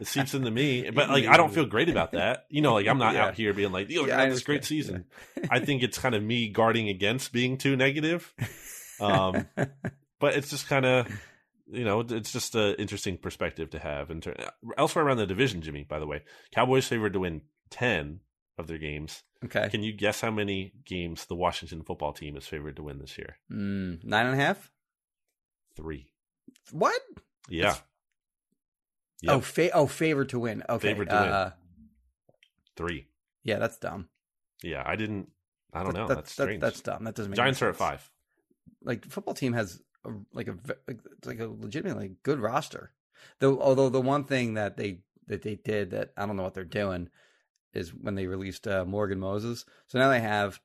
it 0.00 0.06
seeps 0.06 0.32
into 0.34 0.50
me, 0.50 0.88
but 0.90 1.10
like 1.10 1.26
I 1.26 1.36
don't 1.36 1.52
feel 1.52 1.66
great 1.66 1.88
about 1.90 2.12
that. 2.12 2.46
You 2.48 2.62
know, 2.62 2.74
like 2.74 2.88
I'm 2.88 2.98
not 2.98 3.14
Yeah. 3.14 3.26
out 3.26 3.34
here 3.34 3.52
being 3.52 3.72
like, 3.72 3.90
"Yo, 3.90 4.06
Yeah, 4.06 4.22
yeah, 4.22 4.30
this 4.30 4.42
great 4.42 4.64
season." 4.64 5.04
I 5.50 5.60
think 5.60 5.82
it's 5.82 5.98
kind 5.98 6.14
of 6.14 6.22
me 6.22 6.48
guarding 6.48 6.88
against 6.88 7.30
being 7.32 7.58
too 7.58 7.76
negative. 7.76 8.32
Um, 9.00 9.46
but 10.18 10.34
it's 10.34 10.50
just 10.50 10.66
kind 10.68 10.84
of, 10.84 11.06
you 11.70 11.84
know, 11.84 12.00
it's 12.00 12.32
just 12.32 12.54
an 12.54 12.74
interesting 12.76 13.18
perspective 13.18 13.70
to 13.70 13.78
have. 13.78 14.10
In 14.10 14.20
ter- 14.20 14.34
elsewhere 14.76 15.04
around 15.06 15.18
the 15.18 15.26
division, 15.26 15.60
Jimmy. 15.62 15.84
By 15.84 15.98
the 15.98 16.06
way, 16.06 16.22
Cowboys 16.52 16.86
favored 16.88 17.12
to 17.14 17.20
win 17.20 17.42
ten 17.70 18.20
of 18.58 18.66
their 18.66 18.78
games. 18.78 19.22
okay. 19.44 19.68
Can 19.70 19.82
you 19.82 19.92
guess 19.92 20.20
how 20.20 20.30
many 20.30 20.72
games 20.84 21.26
the 21.26 21.36
Washington 21.36 21.82
football 21.82 22.12
team 22.12 22.36
is 22.36 22.46
favored 22.46 22.76
to 22.76 22.82
win 22.82 22.98
this 22.98 23.16
year? 23.18 23.36
Mm, 23.52 24.02
nine 24.04 24.26
and 24.26 24.40
a 24.40 24.44
half. 24.44 24.72
Three. 25.76 26.10
What? 26.72 27.00
Yeah. 27.48 27.76
Oh, 29.28 29.34
Yep. 29.36 29.42
fa- 29.44 29.70
oh, 29.72 29.86
favored 29.86 30.28
to 30.30 30.38
win. 30.38 30.62
Okay. 30.68 30.88
Favored 30.88 31.08
to 31.10 31.14
win. 31.16 31.28
uh, 31.28 31.52
Three. 32.76 33.08
Yeah, 33.44 33.58
that's 33.58 33.78
dumb. 33.78 34.08
Yeah, 34.62 34.82
I 34.84 34.96
didn't. 34.96 35.30
I 35.72 35.82
don't 35.82 35.92
That- 35.92 35.98
know. 36.00 36.08
that- 36.08 36.14
That's 36.16 36.34
that- 36.36 36.42
strange. 36.44 36.60
that's 36.60 36.80
dumb. 36.80 37.04
That 37.04 37.14
doesn't 37.14 37.30
make 37.30 37.36
Giants 37.36 37.60
are 37.62 37.68
at 37.68 37.76
five. 37.76 38.10
Like 38.82 39.04
football 39.06 39.34
team 39.34 39.52
has 39.54 39.80
a, 40.08 40.14
like 40.32 40.48
a 40.48 40.56
like, 40.86 40.98
like 41.24 41.40
a 41.40 41.46
legitimately 41.46 42.16
good 42.22 42.40
roster. 42.40 42.92
Though, 43.40 43.60
although 43.60 43.88
the 43.88 44.00
one 44.00 44.24
thing 44.24 44.54
that 44.54 44.76
they 44.76 45.00
that 45.26 45.42
they 45.42 45.56
did 45.56 45.90
that 45.90 46.12
I 46.16 46.26
don't 46.26 46.36
know 46.36 46.42
what 46.42 46.54
they're 46.54 46.64
doing 46.64 47.08
is 47.74 47.94
when 47.94 48.14
they 48.14 48.26
released 48.26 48.66
uh, 48.66 48.84
Morgan 48.84 49.20
Moses. 49.20 49.64
So 49.88 49.98
now 49.98 50.08
they 50.08 50.20
have 50.20 50.60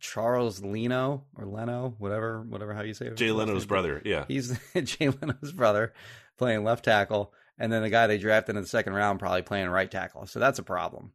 Charles 0.00 0.62
Leno 0.62 1.24
or 1.36 1.46
Leno, 1.46 1.94
whatever, 1.98 2.42
whatever 2.42 2.74
how 2.74 2.82
you 2.82 2.94
say 2.94 3.06
it. 3.06 3.16
Jay 3.16 3.30
Leno's 3.32 3.66
brother. 3.66 4.02
Yeah. 4.04 4.24
He's 4.28 4.58
Jay 4.82 5.08
Leno's 5.08 5.52
brother 5.52 5.92
playing 6.38 6.64
left 6.64 6.84
tackle, 6.84 7.32
and 7.58 7.72
then 7.72 7.82
the 7.82 7.90
guy 7.90 8.06
they 8.06 8.18
drafted 8.18 8.56
in 8.56 8.62
the 8.62 8.68
second 8.68 8.94
round 8.94 9.18
probably 9.18 9.42
playing 9.42 9.68
right 9.68 9.90
tackle. 9.90 10.26
So 10.26 10.38
that's 10.40 10.58
a 10.58 10.62
problem. 10.64 11.12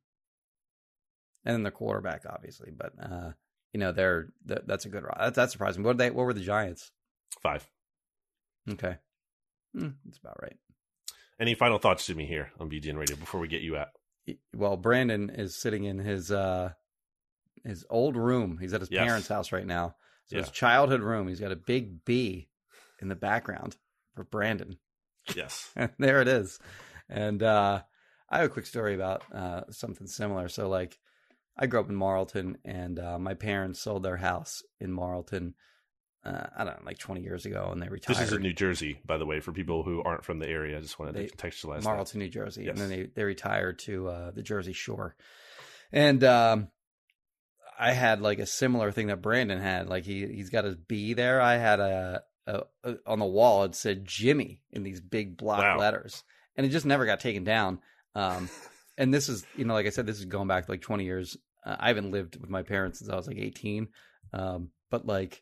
And 1.46 1.54
then 1.56 1.64
the 1.64 1.72
quarterback, 1.72 2.24
obviously, 2.30 2.72
but 2.72 2.94
uh, 3.02 3.32
you 3.74 3.80
know 3.80 3.92
they're 3.92 4.30
that, 4.46 4.68
that's 4.68 4.86
a 4.86 4.90
good. 4.90 5.04
ro- 5.04 5.16
That's 5.20 5.36
that's 5.36 5.52
surprising. 5.52 5.84
What 5.84 5.98
they? 5.98 6.12
What 6.12 6.26
were 6.26 6.34
the 6.34 6.42
Giants? 6.42 6.92
Five. 7.42 7.68
Okay, 8.70 8.98
hmm, 9.76 9.90
that's 10.06 10.18
about 10.20 10.38
right. 10.42 10.58
Any 11.40 11.56
final 11.56 11.80
thoughts, 11.80 12.06
Jimmy, 12.06 12.26
here 12.28 12.52
on 12.60 12.70
BGN 12.70 12.98
Radio 12.98 13.16
before 13.16 13.40
we 13.40 13.48
get 13.48 13.62
you 13.62 13.76
out? 13.78 13.90
Well, 14.56 14.78
Brandon 14.78 15.30
is 15.32 15.56
sitting 15.56 15.86
in 15.86 15.98
his 15.98 16.32
uh 16.32 16.74
his 17.64 17.86
old 17.90 18.16
room. 18.16 18.58
He's 18.60 18.74
at 18.74 18.82
his 18.82 18.92
Yes. 18.92 19.06
parents' 19.06 19.28
house 19.28 19.52
right 19.52 19.66
now. 19.66 19.96
So 20.28 20.38
his 20.38 20.52
childhood 20.52 21.02
room. 21.02 21.28
He's 21.28 21.40
got 21.40 21.52
a 21.52 21.56
big 21.58 22.06
B 22.06 22.50
in 23.02 23.08
the 23.08 23.16
background 23.16 23.76
for 24.14 24.24
Brandon. 24.24 24.78
Yes. 25.36 25.70
And 25.76 25.92
there 26.00 26.22
it 26.22 26.28
is. 26.28 26.60
And 27.10 27.42
uh, 27.44 27.82
I 28.30 28.38
have 28.38 28.46
a 28.46 28.54
quick 28.54 28.66
story 28.66 28.94
about 28.96 29.24
uh, 29.34 29.64
something 29.72 30.08
similar. 30.08 30.48
So, 30.48 30.70
like, 30.70 30.98
I 31.58 31.66
grew 31.68 31.82
up 31.82 31.90
in 31.90 31.96
Marlton, 31.96 32.58
and 32.64 32.98
uh, 32.98 33.20
my 33.20 33.34
parents 33.34 33.82
sold 33.82 34.04
their 34.04 34.18
house 34.18 34.62
in 34.80 34.92
Marlton. 34.92 35.56
Uh, 36.24 36.46
I 36.56 36.64
don't 36.64 36.76
know, 36.80 36.86
like 36.86 37.00
20 37.00 37.22
years 37.22 37.48
ago, 37.48 37.70
and 37.72 37.82
they 37.82 37.88
retired. 37.90 38.16
This 38.18 38.28
is 38.28 38.34
in 38.34 38.44
New 38.44 38.54
Jersey, 38.54 39.00
by 39.06 39.18
the 39.18 39.26
way, 39.26 39.40
for 39.40 39.52
people 39.52 39.82
who 39.82 40.04
aren't 40.04 40.24
from 40.24 40.38
the 40.38 40.48
area. 40.48 40.78
I 40.78 40.82
just 40.82 41.00
wanted 41.00 41.16
They- 41.16 41.26
to 41.28 41.36
contextualize. 41.36 41.84
Marlton, 41.84 42.20
New 42.20 42.30
Jersey, 42.30 42.66
Yes. 42.66 42.74
and 42.74 42.78
then 42.80 42.90
they 42.90 43.10
they 43.16 43.24
retired 43.24 43.80
to 43.80 44.08
uh, 44.08 44.32
the 44.32 44.44
Jersey 44.44 44.74
Shore. 44.74 45.16
And 45.92 46.24
um, 46.24 46.68
I 47.80 47.94
had 47.94 48.22
like 48.22 48.40
a 48.40 48.46
similar 48.46 48.92
thing 48.92 49.08
that 49.08 49.22
Brandon 49.22 49.60
had. 49.60 49.90
Like 49.90 50.04
he 50.06 50.28
he's 50.28 50.50
got 50.52 50.64
his 50.66 50.76
B 50.76 51.14
there. 51.14 51.42
I 51.42 51.56
had 51.58 51.80
a, 51.80 52.22
a, 52.46 52.62
a 52.84 52.96
on 53.08 53.20
the 53.20 53.26
wall. 53.26 53.64
It 53.64 53.74
said 53.76 54.06
Jimmy 54.06 54.62
in 54.72 54.84
these 54.84 55.02
big 55.02 55.38
block 55.38 55.60
Wow. 55.62 55.80
letters, 55.80 56.24
and 56.56 56.66
it 56.66 56.70
just 56.70 56.86
never 56.86 57.06
got 57.08 57.20
taken 57.20 57.44
down. 57.44 57.80
Um, 58.14 58.48
and 58.98 59.12
this 59.12 59.28
is 59.28 59.44
you 59.56 59.66
know 59.66 59.74
like 59.74 59.88
I 59.88 59.90
said, 59.90 60.06
this 60.06 60.20
is 60.20 60.26
going 60.26 60.48
back 60.48 60.70
like 60.70 60.82
twenty 60.82 61.06
years. 61.06 61.36
Uh, 61.66 61.78
I 61.80 61.88
haven't 61.88 62.12
lived 62.12 62.40
with 62.40 62.50
my 62.52 62.62
parents 62.62 63.00
since 63.00 63.10
I 63.10 63.16
was 63.16 63.26
like 63.28 63.38
eighteen. 63.38 63.88
Um, 64.34 64.70
but 64.92 65.06
like 65.08 65.42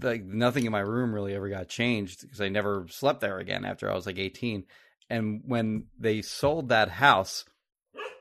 like 0.00 0.24
nothing 0.24 0.66
in 0.66 0.72
my 0.72 0.80
room 0.80 1.14
really 1.14 1.34
ever 1.34 1.48
got 1.48 1.68
changed 1.68 2.22
because 2.22 2.40
I 2.40 2.48
never 2.48 2.86
slept 2.88 3.20
there 3.20 3.38
again 3.38 3.64
after 3.64 3.90
I 3.90 3.94
was 3.94 4.06
like 4.06 4.18
18. 4.18 4.64
And 5.08 5.42
when 5.44 5.86
they 5.98 6.22
sold 6.22 6.68
that 6.70 6.88
house, 6.88 7.44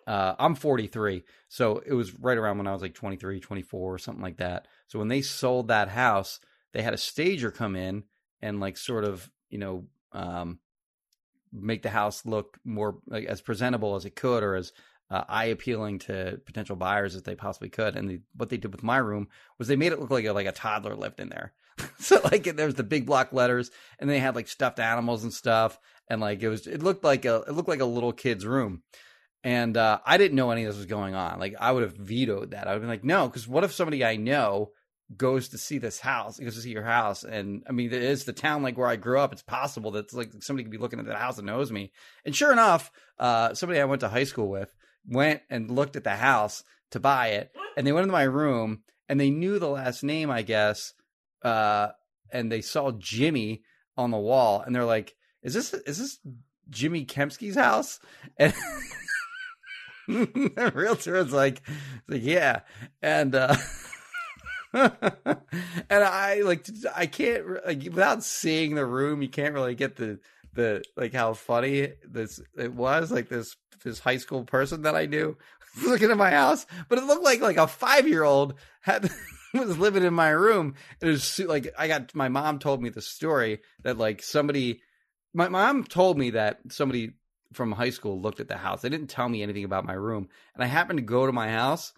uh, 0.08 0.36
I'm 0.38 0.56
43. 0.56 1.24
So 1.48 1.82
it 1.86 1.94
was 1.94 2.14
right 2.20 2.38
around 2.38 2.58
when 2.58 2.68
I 2.68 2.74
was 2.74 2.82
like 2.82 2.94
23, 2.94 3.40
24, 3.40 3.94
or 3.94 3.98
something 3.98 4.24
like 4.24 4.38
that. 4.38 4.68
So 4.88 5.00
when 5.00 5.08
they 5.08 5.22
sold 5.22 5.68
that 5.68 5.90
house, 5.90 6.40
they 6.74 6.82
had 6.82 6.94
a 6.94 6.98
stager 6.98 7.52
come 7.52 7.76
in 7.76 8.04
and 8.42 8.60
like 8.60 8.78
sort 8.78 9.04
of, 9.04 9.30
you 9.50 9.58
know, 9.58 9.86
um, 10.12 10.60
make 11.54 11.82
the 11.82 11.90
house 11.90 12.26
look 12.26 12.58
more 12.64 12.98
like 13.08 13.26
as 13.26 13.42
presentable 13.42 13.96
as 13.96 14.06
it 14.06 14.16
could 14.16 14.44
or 14.44 14.56
as 14.56 14.72
uh, 15.12 15.26
eye 15.28 15.46
appealing 15.46 16.00
to 16.00 16.40
potential 16.46 16.78
buyers 16.78 17.16
as 17.16 17.24
they 17.24 17.36
possibly 17.36 17.70
could. 17.70 17.98
And 17.98 18.22
what 18.36 18.50
they 18.50 18.58
did 18.58 18.72
with 18.72 18.82
my 18.82 18.98
room 18.98 19.28
was 19.60 19.68
they 19.68 19.76
made 19.76 19.92
it 19.92 20.00
look 20.00 20.10
like 20.10 20.26
a, 20.26 20.32
like 20.32 20.48
a 20.48 20.54
toddler 20.54 20.96
lived 20.96 21.20
in 21.20 21.30
there. 21.30 21.54
so 22.00 22.22
like 22.24 22.44
there's 22.56 22.76
the 22.76 22.84
big 22.84 23.06
block 23.06 23.34
letters, 23.34 23.72
and 24.00 24.10
they 24.10 24.20
had 24.20 24.36
like 24.36 24.48
stuffed 24.48 24.80
animals 24.80 25.24
and 25.24 25.34
stuff, 25.34 25.80
and 26.08 26.22
like 26.22 26.42
it 26.42 26.50
was 26.50 26.66
it 26.66 26.82
looked 26.82 27.04
like 27.04 27.26
a 27.26 27.44
it 27.48 27.52
looked 27.52 27.70
like 27.70 27.82
a 27.82 27.86
little 27.86 28.14
kid's 28.14 28.46
room. 28.46 28.84
And 29.44 29.76
uh, 29.76 30.00
I 30.06 30.18
didn't 30.18 30.36
know 30.36 30.52
any 30.52 30.64
of 30.64 30.70
this 30.70 30.78
was 30.78 30.86
going 30.86 31.16
on. 31.16 31.40
Like 31.40 31.56
I 31.60 31.72
would 31.72 31.84
have 31.84 31.96
vetoed 31.96 32.52
that. 32.52 32.68
I 32.68 32.72
would 32.72 32.76
have 32.76 32.82
been 32.82 32.90
like, 32.90 33.04
no, 33.04 33.28
because 33.28 33.48
what 33.48 33.64
if 33.64 33.74
somebody 33.74 34.06
I 34.06 34.16
know 34.16 34.72
goes 35.18 35.50
to 35.50 35.58
see 35.58 35.78
this 35.78 36.00
house, 36.00 36.40
goes 36.40 36.56
to 36.56 36.62
see 36.62 36.72
your 36.72 36.84
house, 36.84 37.24
and 37.24 37.64
I 37.68 37.72
mean, 37.72 37.88
it 37.88 38.04
is 38.04 38.24
the 38.24 38.34
town 38.34 38.64
like 38.64 38.78
where 38.78 38.88
I 38.88 38.96
grew 38.96 39.20
up. 39.20 39.34
It's 39.34 39.42
possible 39.42 39.92
that 39.92 40.06
it's 40.06 40.14
like 40.14 40.32
somebody 40.40 40.64
could 40.64 40.72
be 40.72 40.78
looking 40.78 41.00
at 41.00 41.06
that 41.08 41.18
house 41.18 41.38
and 41.38 41.48
knows 41.48 41.72
me. 41.72 41.92
And 42.24 42.36
sure 42.36 42.52
enough, 42.54 42.92
uh, 43.20 43.54
somebody 43.56 43.82
I 43.82 43.86
went 43.86 44.02
to 44.02 44.10
high 44.10 44.24
school 44.24 44.50
with 44.50 44.74
went 45.08 45.42
and 45.50 45.72
looked 45.72 45.96
at 45.96 46.04
the 46.04 46.16
house 46.16 46.64
to 46.92 47.00
buy 47.00 47.30
it, 47.30 47.56
and 47.76 47.86
they 47.86 47.92
went 47.92 48.04
into 48.04 48.14
my 48.14 48.24
room 48.24 48.84
and 49.10 49.20
they 49.20 49.30
knew 49.30 49.60
the 49.60 49.70
last 49.70 50.04
name, 50.04 50.30
I 50.32 50.42
guess, 50.42 50.94
uh, 51.44 51.90
and 52.32 52.52
they 52.52 52.62
saw 52.62 52.92
Jimmy 52.92 53.64
on 53.98 54.12
the 54.12 54.18
wall, 54.18 54.62
and 54.62 54.74
they're 54.74 54.86
like, 54.86 55.16
"Is 55.44 55.54
this 55.54 55.74
is 55.74 55.98
this 55.98 56.20
Jimmy 56.70 57.06
Kempski's 57.06 57.56
house?" 57.56 58.00
And 58.40 58.54
the 60.56 60.72
realtor 60.74 61.14
was 61.14 61.32
like, 61.32 61.62
like 62.08 62.24
"Yeah," 62.24 62.62
and 63.02 63.36
uh, 63.36 63.56
and 64.74 64.90
I 65.90 66.42
like 66.44 66.66
I 66.96 67.06
can't 67.06 67.66
like 67.66 67.84
without 67.84 68.24
seeing 68.24 68.76
the 68.76 68.86
room, 68.86 69.22
you 69.22 69.30
can't 69.30 69.54
really 69.54 69.76
get 69.76 69.98
the 69.98 70.20
the 70.54 70.84
like 70.96 71.14
how 71.14 71.34
funny 71.34 71.94
this 72.08 72.42
it 72.58 72.74
was 72.74 73.12
like 73.12 73.30
this 73.30 73.56
this 73.84 74.00
high 74.00 74.18
school 74.18 74.44
person 74.44 74.84
that 74.84 74.96
I 74.96 75.06
knew 75.06 75.38
looking 75.84 76.12
at 76.12 76.18
my 76.18 76.32
house, 76.32 76.66
but 76.90 76.98
it 76.98 77.06
looked 77.06 77.24
like 77.24 77.42
like 77.42 77.58
a 77.58 77.68
five 77.68 78.08
year 78.08 78.24
old 78.24 78.56
had 78.82 79.10
was 79.54 79.78
living 79.78 80.04
in 80.04 80.14
my 80.14 80.30
room. 80.30 80.76
It 81.02 81.06
was 81.08 81.40
like 81.40 81.74
I 81.78 81.88
got 81.88 82.16
my 82.16 82.30
mom 82.30 82.60
told 82.60 82.82
me 82.82 82.90
the 82.90 83.02
story 83.02 83.62
that 83.84 83.98
like 83.98 84.22
somebody 84.22 84.82
my 85.34 85.50
mom 85.50 85.84
told 85.84 86.18
me 86.18 86.32
that 86.32 86.60
somebody 86.70 87.12
from 87.54 87.72
high 87.72 87.90
school 87.90 88.22
looked 88.22 88.40
at 88.40 88.48
the 88.48 88.58
house. 88.58 88.82
They 88.82 88.90
didn't 88.90 89.10
tell 89.10 89.28
me 89.28 89.44
anything 89.44 89.64
about 89.64 89.86
my 89.86 89.94
room, 89.94 90.30
and 90.56 90.64
I 90.64 90.68
happened 90.68 90.98
to 90.98 91.04
go 91.04 91.26
to 91.26 91.32
my 91.32 91.50
house, 91.50 91.94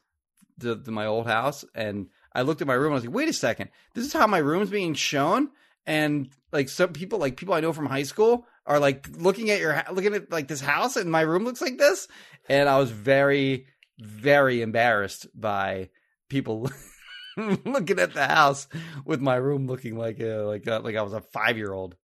to, 0.61 0.81
to 0.81 0.91
my 0.91 1.05
old 1.05 1.27
house, 1.27 1.65
and 1.75 2.07
I 2.33 2.41
looked 2.41 2.61
at 2.61 2.67
my 2.67 2.73
room. 2.73 2.91
I 2.91 2.95
was 2.95 3.05
like, 3.05 3.15
wait 3.15 3.29
a 3.29 3.33
second, 3.33 3.69
this 3.93 4.05
is 4.05 4.13
how 4.13 4.27
my 4.27 4.39
room's 4.39 4.69
being 4.69 4.93
shown, 4.93 5.49
and 5.86 6.29
like 6.51 6.69
some 6.69 6.93
people, 6.93 7.19
like 7.19 7.38
people 7.38 7.53
I 7.53 7.59
know 7.59 7.73
from 7.73 7.86
high 7.86 8.03
school, 8.03 8.45
are 8.65 8.79
like 8.79 9.09
looking 9.17 9.49
at 9.49 9.59
your 9.59 9.84
looking 9.91 10.13
at 10.13 10.31
like 10.31 10.47
this 10.47 10.61
house, 10.61 10.95
and 10.95 11.11
my 11.11 11.21
room 11.21 11.43
looks 11.43 11.61
like 11.61 11.77
this, 11.77 12.07
and 12.49 12.69
I 12.69 12.77
was 12.79 12.91
very, 12.91 13.67
very 13.99 14.61
embarrassed 14.61 15.27
by 15.34 15.89
people 16.29 16.69
looking 17.38 17.99
at 17.99 18.13
the 18.13 18.27
house 18.27 18.67
with 19.05 19.21
my 19.21 19.36
room 19.36 19.67
looking 19.67 19.97
like 19.97 20.19
a, 20.19 20.43
like 20.43 20.67
a, 20.67 20.79
like 20.79 20.95
I 20.95 21.01
was 21.01 21.13
a 21.13 21.21
five 21.21 21.57
year 21.57 21.73
old. 21.73 21.95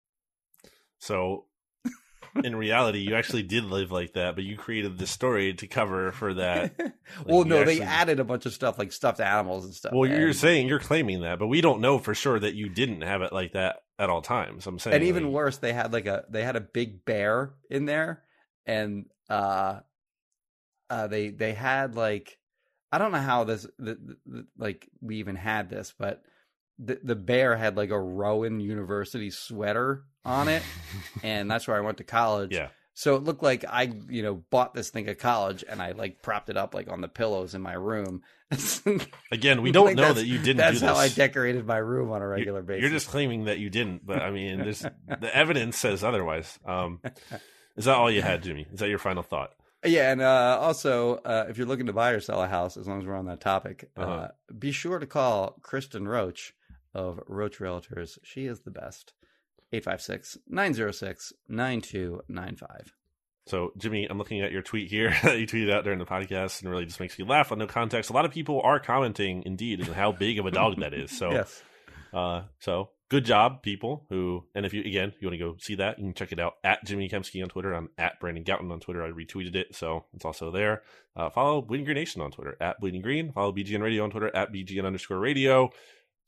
So, 0.99 1.45
in 2.43 2.55
reality, 2.55 2.99
you 2.99 3.15
actually 3.15 3.43
did 3.43 3.65
live 3.65 3.91
like 3.91 4.13
that, 4.13 4.35
but 4.35 4.43
you 4.43 4.57
created 4.57 4.97
the 4.97 5.07
story 5.07 5.53
to 5.53 5.67
cover 5.67 6.11
for 6.11 6.33
that. 6.35 6.73
well, 7.25 7.39
you 7.39 7.45
no, 7.45 7.63
they 7.63 7.81
added 7.81 8.19
a 8.19 8.23
bunch 8.23 8.45
of 8.45 8.53
stuff 8.53 8.77
like 8.77 8.91
stuffed 8.91 9.19
animals 9.19 9.65
and 9.65 9.73
stuff. 9.73 9.93
Well, 9.93 10.09
you're 10.09 10.33
saying 10.33 10.67
you're 10.67 10.79
claiming 10.79 11.21
that, 11.21 11.39
but 11.39 11.47
we 11.47 11.61
don't 11.61 11.81
know 11.81 11.99
for 11.99 12.13
sure 12.13 12.39
that 12.39 12.55
you 12.55 12.69
didn't 12.69 13.01
have 13.01 13.21
it 13.21 13.33
like 13.33 13.53
that 13.53 13.77
at 13.97 14.09
all 14.09 14.21
times. 14.21 14.67
I'm 14.67 14.79
saying, 14.79 14.95
and 14.95 15.03
even 15.03 15.25
like, 15.25 15.33
worse, 15.33 15.57
they 15.57 15.73
had 15.73 15.93
like 15.93 16.05
a 16.05 16.25
they 16.29 16.43
had 16.43 16.55
a 16.55 16.61
big 16.61 17.05
bear 17.05 17.53
in 17.69 17.85
there, 17.85 18.23
and 18.65 19.05
uh, 19.29 19.79
uh, 20.89 21.07
they 21.07 21.29
they 21.29 21.53
had 21.53 21.95
like 21.95 22.37
I 22.91 22.97
don't 22.97 23.11
know 23.11 23.19
how 23.19 23.43
this 23.43 23.67
the, 23.77 24.17
the- 24.25 24.47
like 24.57 24.87
we 25.01 25.17
even 25.17 25.35
had 25.35 25.69
this, 25.69 25.93
but 25.97 26.23
the 26.79 26.99
the 27.03 27.15
bear 27.15 27.55
had 27.57 27.75
like 27.77 27.89
a 27.91 27.99
Rowan 27.99 28.59
University 28.59 29.29
sweater 29.31 30.03
on 30.25 30.47
it, 30.47 30.63
and 31.23 31.49
that's 31.51 31.67
where 31.67 31.77
I 31.77 31.81
went 31.81 31.97
to 31.97 32.03
college. 32.03 32.53
yeah, 32.53 32.69
So 32.93 33.15
it 33.15 33.23
looked 33.23 33.43
like 33.43 33.65
I, 33.67 33.91
you 34.09 34.23
know, 34.23 34.35
bought 34.49 34.73
this 34.73 34.89
thing 34.89 35.07
at 35.07 35.19
college 35.19 35.63
and 35.67 35.81
I 35.81 35.91
like 35.91 36.21
propped 36.21 36.49
it 36.49 36.57
up 36.57 36.73
like 36.73 36.89
on 36.89 37.01
the 37.01 37.07
pillows 37.07 37.53
in 37.55 37.61
my 37.61 37.73
room. 37.73 38.21
again, 39.31 39.61
we 39.61 39.71
don't 39.71 39.85
Like, 39.85 39.95
know 39.95 40.13
that 40.13 40.25
you 40.25 40.37
didn't. 40.39 40.57
That's 40.57 40.79
do 40.79 40.87
this. 40.87 40.89
how 40.89 40.95
I 40.95 41.07
decorated 41.09 41.65
my 41.67 41.77
room 41.77 42.11
on 42.11 42.21
a 42.21 42.27
regular 42.27 42.59
You're- 42.61 42.67
basis. 42.67 42.81
You're 42.81 42.91
just 42.91 43.07
claiming 43.07 43.45
that 43.45 43.59
you 43.59 43.69
didn't, 43.69 44.05
but 44.05 44.21
I 44.21 44.31
mean, 44.31 44.59
there's 44.59 44.79
the 45.07 45.35
evidence 45.35 45.77
says 45.77 46.03
otherwise. 46.03 46.57
Um, 46.65 46.99
is 47.77 47.85
that 47.85 47.95
all 47.95 48.09
you 48.11 48.21
had, 48.21 48.43
Jimmy? 48.43 48.67
Is 48.73 48.79
that 48.79 48.89
your 48.89 48.97
final 48.99 49.23
thought? 49.23 49.51
Yeah, 49.85 50.11
and 50.11 50.21
uh, 50.21 50.57
also, 50.59 51.15
uh, 51.17 51.45
if 51.49 51.57
you're 51.57 51.67
looking 51.67 51.85
to 51.85 51.93
buy 51.93 52.11
or 52.11 52.19
sell 52.19 52.41
a 52.43 52.47
house, 52.47 52.75
as 52.75 52.85
long 52.87 52.99
as 52.99 53.07
we're 53.07 53.15
on 53.15 53.27
that 53.27 53.39
topic, 53.39 53.89
uh 53.97 54.01
Uh-huh. 54.01 54.27
be 54.57 54.71
sure 54.73 54.99
to 54.99 55.05
call 55.07 55.55
Kristen 55.61 56.05
Roach 56.07 56.53
of 56.93 57.19
Roach 57.27 57.59
Realtors. 57.59 58.17
She 58.23 58.45
is 58.45 58.61
the 58.61 58.71
best. 58.71 59.13
856 59.71 60.37
906 60.47 61.33
9295. 61.47 62.93
So, 63.47 63.71
Jimmy, 63.77 64.05
I'm 64.07 64.17
looking 64.17 64.41
at 64.41 64.51
your 64.51 64.61
tweet 64.61 64.89
here 64.89 65.15
that 65.23 65.39
you 65.39 65.47
tweeted 65.47 65.71
out 65.71 65.83
during 65.83 65.99
the 65.99 66.05
podcast, 66.05 66.61
and 66.61 66.69
really 66.69 66.85
just 66.85 66.99
makes 66.99 67.17
me 67.17 67.25
laugh 67.25 67.51
on 67.51 67.57
no 67.57 67.67
context. 67.67 68.09
A 68.09 68.13
lot 68.13 68.25
of 68.25 68.31
people 68.31 68.61
are 68.61 68.79
commenting, 68.79 69.43
indeed, 69.45 69.81
on 69.87 69.93
how 69.93 70.11
big 70.11 70.39
of 70.39 70.45
a 70.45 70.51
dog 70.51 70.79
that 70.79 70.93
is. 70.93 71.11
So, 71.17 71.31
Yes. 71.39 71.63
Uh, 72.11 72.43
so 72.59 72.89
good 73.09 73.25
job, 73.25 73.61
people 73.61 74.05
who, 74.09 74.43
and 74.55 74.65
if 74.65 74.73
you, 74.73 74.81
again, 74.81 75.13
you 75.19 75.27
want 75.27 75.39
to 75.39 75.45
go 75.45 75.55
see 75.59 75.75
that, 75.75 75.99
you 75.99 76.05
can 76.05 76.13
check 76.13 76.31
it 76.31 76.39
out 76.39 76.53
at 76.63 76.83
Jimmy 76.85 77.09
Kempski 77.09 77.41
on 77.43 77.49
Twitter. 77.49 77.73
I'm 77.73 77.89
at 77.97 78.19
Brandon 78.19 78.43
Gowton 78.43 78.71
on 78.71 78.79
Twitter. 78.79 79.03
I 79.03 79.09
retweeted 79.11 79.55
it, 79.55 79.75
so 79.75 80.05
it's 80.13 80.25
also 80.25 80.51
there. 80.51 80.83
Uh, 81.15 81.29
follow 81.29 81.61
Bleeding 81.61 81.85
Green 81.85 81.97
Nation 81.97 82.21
on 82.21 82.31
Twitter 82.31 82.55
at 82.61 82.79
Bleeding 82.79 83.01
Green. 83.01 83.31
Follow 83.31 83.51
BGN 83.51 83.81
Radio 83.81 84.03
on 84.03 84.11
Twitter 84.11 84.35
at 84.35 84.51
BGN 84.53 84.85
underscore 84.85 85.19
radio. 85.19 85.69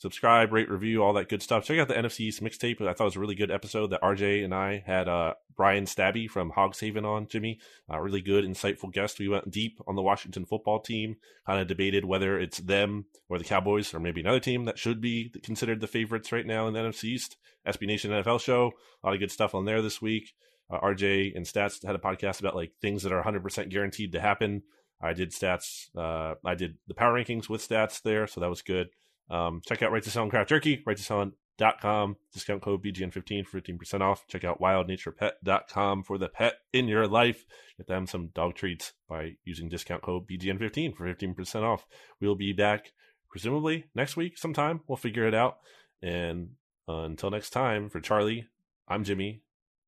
Subscribe, 0.01 0.51
rate, 0.51 0.67
review, 0.67 1.03
all 1.03 1.13
that 1.13 1.29
good 1.29 1.43
stuff. 1.43 1.63
Check 1.63 1.77
out 1.77 1.87
the 1.87 1.93
NFC 1.93 2.21
East 2.21 2.41
mixtape. 2.41 2.81
I 2.81 2.91
thought 2.91 3.03
it 3.03 3.05
was 3.05 3.15
a 3.17 3.19
really 3.19 3.35
good 3.35 3.51
episode 3.51 3.91
that 3.91 4.01
RJ 4.01 4.43
and 4.43 4.51
I 4.51 4.81
had 4.83 5.07
uh, 5.07 5.35
Brian 5.55 5.85
Stabby 5.85 6.27
from 6.27 6.49
Hogs 6.49 6.79
Haven 6.79 7.05
on, 7.05 7.27
Jimmy. 7.27 7.59
Uh, 7.87 7.99
really 7.99 8.21
good, 8.21 8.43
insightful 8.43 8.91
guest. 8.91 9.19
We 9.19 9.29
went 9.29 9.51
deep 9.51 9.79
on 9.85 9.95
the 9.95 10.01
Washington 10.01 10.45
football 10.45 10.79
team, 10.79 11.17
kind 11.45 11.61
of 11.61 11.67
debated 11.67 12.03
whether 12.03 12.39
it's 12.39 12.57
them 12.57 13.05
or 13.29 13.37
the 13.37 13.43
Cowboys 13.43 13.93
or 13.93 13.99
maybe 13.99 14.21
another 14.21 14.39
team 14.39 14.65
that 14.65 14.79
should 14.79 15.01
be 15.01 15.31
considered 15.43 15.81
the 15.81 15.85
favorites 15.87 16.31
right 16.31 16.47
now 16.47 16.67
in 16.67 16.73
the 16.73 16.79
NFC 16.79 17.03
East. 17.03 17.37
SB 17.67 17.85
Nation 17.85 18.09
NFL 18.09 18.41
show, 18.41 18.71
a 19.03 19.05
lot 19.05 19.13
of 19.13 19.19
good 19.19 19.31
stuff 19.31 19.53
on 19.53 19.65
there 19.65 19.83
this 19.83 20.01
week. 20.01 20.33
Uh, 20.67 20.79
RJ 20.79 21.35
and 21.35 21.45
Stats 21.45 21.85
had 21.85 21.93
a 21.93 21.99
podcast 21.99 22.39
about 22.39 22.55
like 22.55 22.71
things 22.81 23.03
that 23.03 23.11
are 23.11 23.21
100% 23.21 23.69
guaranteed 23.69 24.13
to 24.13 24.19
happen. 24.19 24.63
I 24.99 25.13
did 25.13 25.31
stats. 25.31 25.95
Uh, 25.95 26.37
I 26.43 26.55
did 26.55 26.77
the 26.87 26.95
power 26.95 27.13
rankings 27.13 27.49
with 27.49 27.67
stats 27.67 28.01
there, 28.01 28.25
so 28.25 28.41
that 28.41 28.49
was 28.49 28.63
good. 28.63 28.89
Um, 29.29 29.61
check 29.65 29.81
out 29.81 29.91
Righteous 29.91 30.13
Felon 30.13 30.29
Craft 30.29 30.49
Jerky, 30.49 30.83
righteousfelon.com, 30.85 32.17
discount 32.33 32.61
code 32.61 32.83
BGN15 32.83 33.45
for 33.45 33.61
15% 33.61 34.01
off. 34.01 34.27
Check 34.27 34.43
out 34.43 34.59
wildnaturepet.com 34.59 36.03
for 36.03 36.17
the 36.17 36.29
pet 36.29 36.55
in 36.73 36.87
your 36.87 37.07
life. 37.07 37.45
Get 37.77 37.87
them 37.87 38.07
some 38.07 38.27
dog 38.27 38.55
treats 38.55 38.93
by 39.07 39.35
using 39.45 39.69
discount 39.69 40.01
code 40.01 40.27
BGN15 40.27 40.95
for 40.95 41.13
15% 41.13 41.63
off. 41.63 41.85
We'll 42.19 42.35
be 42.35 42.53
back 42.53 42.91
presumably 43.29 43.85
next 43.95 44.17
week 44.17 44.37
sometime. 44.37 44.81
We'll 44.87 44.97
figure 44.97 45.27
it 45.27 45.33
out. 45.33 45.59
And 46.01 46.51
uh, 46.89 47.03
until 47.03 47.29
next 47.29 47.51
time, 47.51 47.89
for 47.89 48.01
Charlie, 48.01 48.47
I'm 48.87 49.03
Jimmy. 49.03 49.41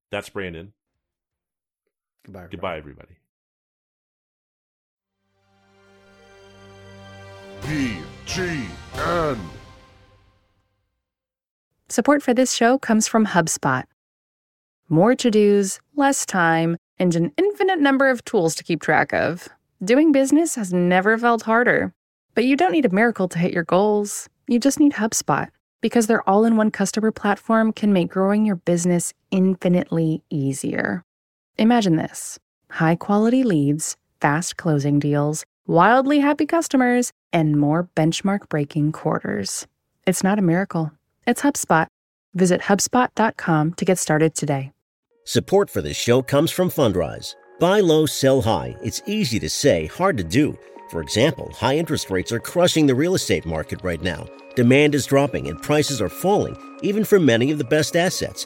That's 0.09 0.29
Brandon. 0.29 0.73
Goodbye. 2.23 2.43
everybody. 2.43 2.77
Goodbye, 2.77 2.77
everybody. 7.67 8.03
Support 11.89 12.23
for 12.23 12.34
this 12.34 12.51
show 12.51 12.79
comes 12.79 13.07
from 13.07 13.27
HubSpot. 13.27 13.84
More 14.89 15.13
to 15.13 15.29
dos, 15.29 15.79
less 15.95 16.25
time, 16.25 16.77
and 16.97 17.15
an 17.15 17.31
infinite 17.38 17.79
number 17.79 18.09
of 18.09 18.25
tools 18.25 18.55
to 18.55 18.63
keep 18.63 18.81
track 18.81 19.13
of. 19.13 19.49
Doing 19.84 20.11
business 20.11 20.55
has 20.55 20.73
never 20.73 21.15
felt 21.17 21.43
harder. 21.43 21.93
But 22.34 22.45
you 22.45 22.55
don't 22.55 22.71
need 22.71 22.86
a 22.86 22.89
miracle 22.89 23.27
to 23.27 23.38
hit 23.38 23.53
your 23.53 23.65
goals. 23.65 24.27
You 24.47 24.59
just 24.59 24.79
need 24.79 24.93
HubSpot 24.93 25.49
because 25.81 26.07
their 26.07 26.27
all 26.27 26.45
in 26.45 26.57
one 26.57 26.71
customer 26.71 27.11
platform 27.11 27.71
can 27.71 27.93
make 27.93 28.09
growing 28.09 28.45
your 28.47 28.55
business 28.55 29.13
infinitely 29.29 30.23
easier. 30.31 31.03
Imagine 31.59 31.97
this 31.97 32.39
high 32.71 32.95
quality 32.95 33.43
leads, 33.43 33.95
fast 34.19 34.57
closing 34.57 34.97
deals, 34.97 35.45
wildly 35.66 36.20
happy 36.20 36.45
customers, 36.45 37.11
and 37.32 37.57
more 37.57 37.89
benchmark 37.95 38.49
breaking 38.49 38.91
quarters. 38.91 39.68
It's 40.05 40.24
not 40.24 40.39
a 40.39 40.43
miracle, 40.43 40.91
it's 41.26 41.41
HubSpot. 41.41 41.88
Visit 42.34 42.61
HubSpot.com 42.61 43.74
to 43.74 43.86
get 43.86 43.97
started 43.97 44.36
today. 44.36 44.72
Support 45.26 45.70
for 45.70 45.82
this 45.82 45.95
show 45.95 46.22
comes 46.22 46.51
from 46.51 46.70
Fundrise. 46.70 47.36
Buy 47.59 47.80
low, 47.80 48.05
sell 48.05 48.41
high. 48.41 48.76
It's 48.84 49.01
easy 49.05 49.39
to 49.39 49.49
say, 49.49 49.86
hard 49.86 50.18
to 50.18 50.24
do. 50.24 50.57
For 50.89 51.01
example, 51.01 51.51
high 51.53 51.78
interest 51.78 52.09
rates 52.09 52.32
are 52.32 52.39
crushing 52.39 52.88
the 52.88 52.95
real 52.95 53.16
estate 53.16 53.45
market 53.45 53.80
right 53.84 54.01
now. 54.01 54.28
Demand 54.55 54.93
is 54.93 55.05
dropping 55.05 55.47
and 55.47 55.61
prices 55.61 56.01
are 56.01 56.09
falling, 56.09 56.57
even 56.82 57.05
for 57.05 57.20
many 57.20 57.51
of 57.51 57.57
the 57.57 57.64
best 57.64 57.95
assets. 57.95 58.45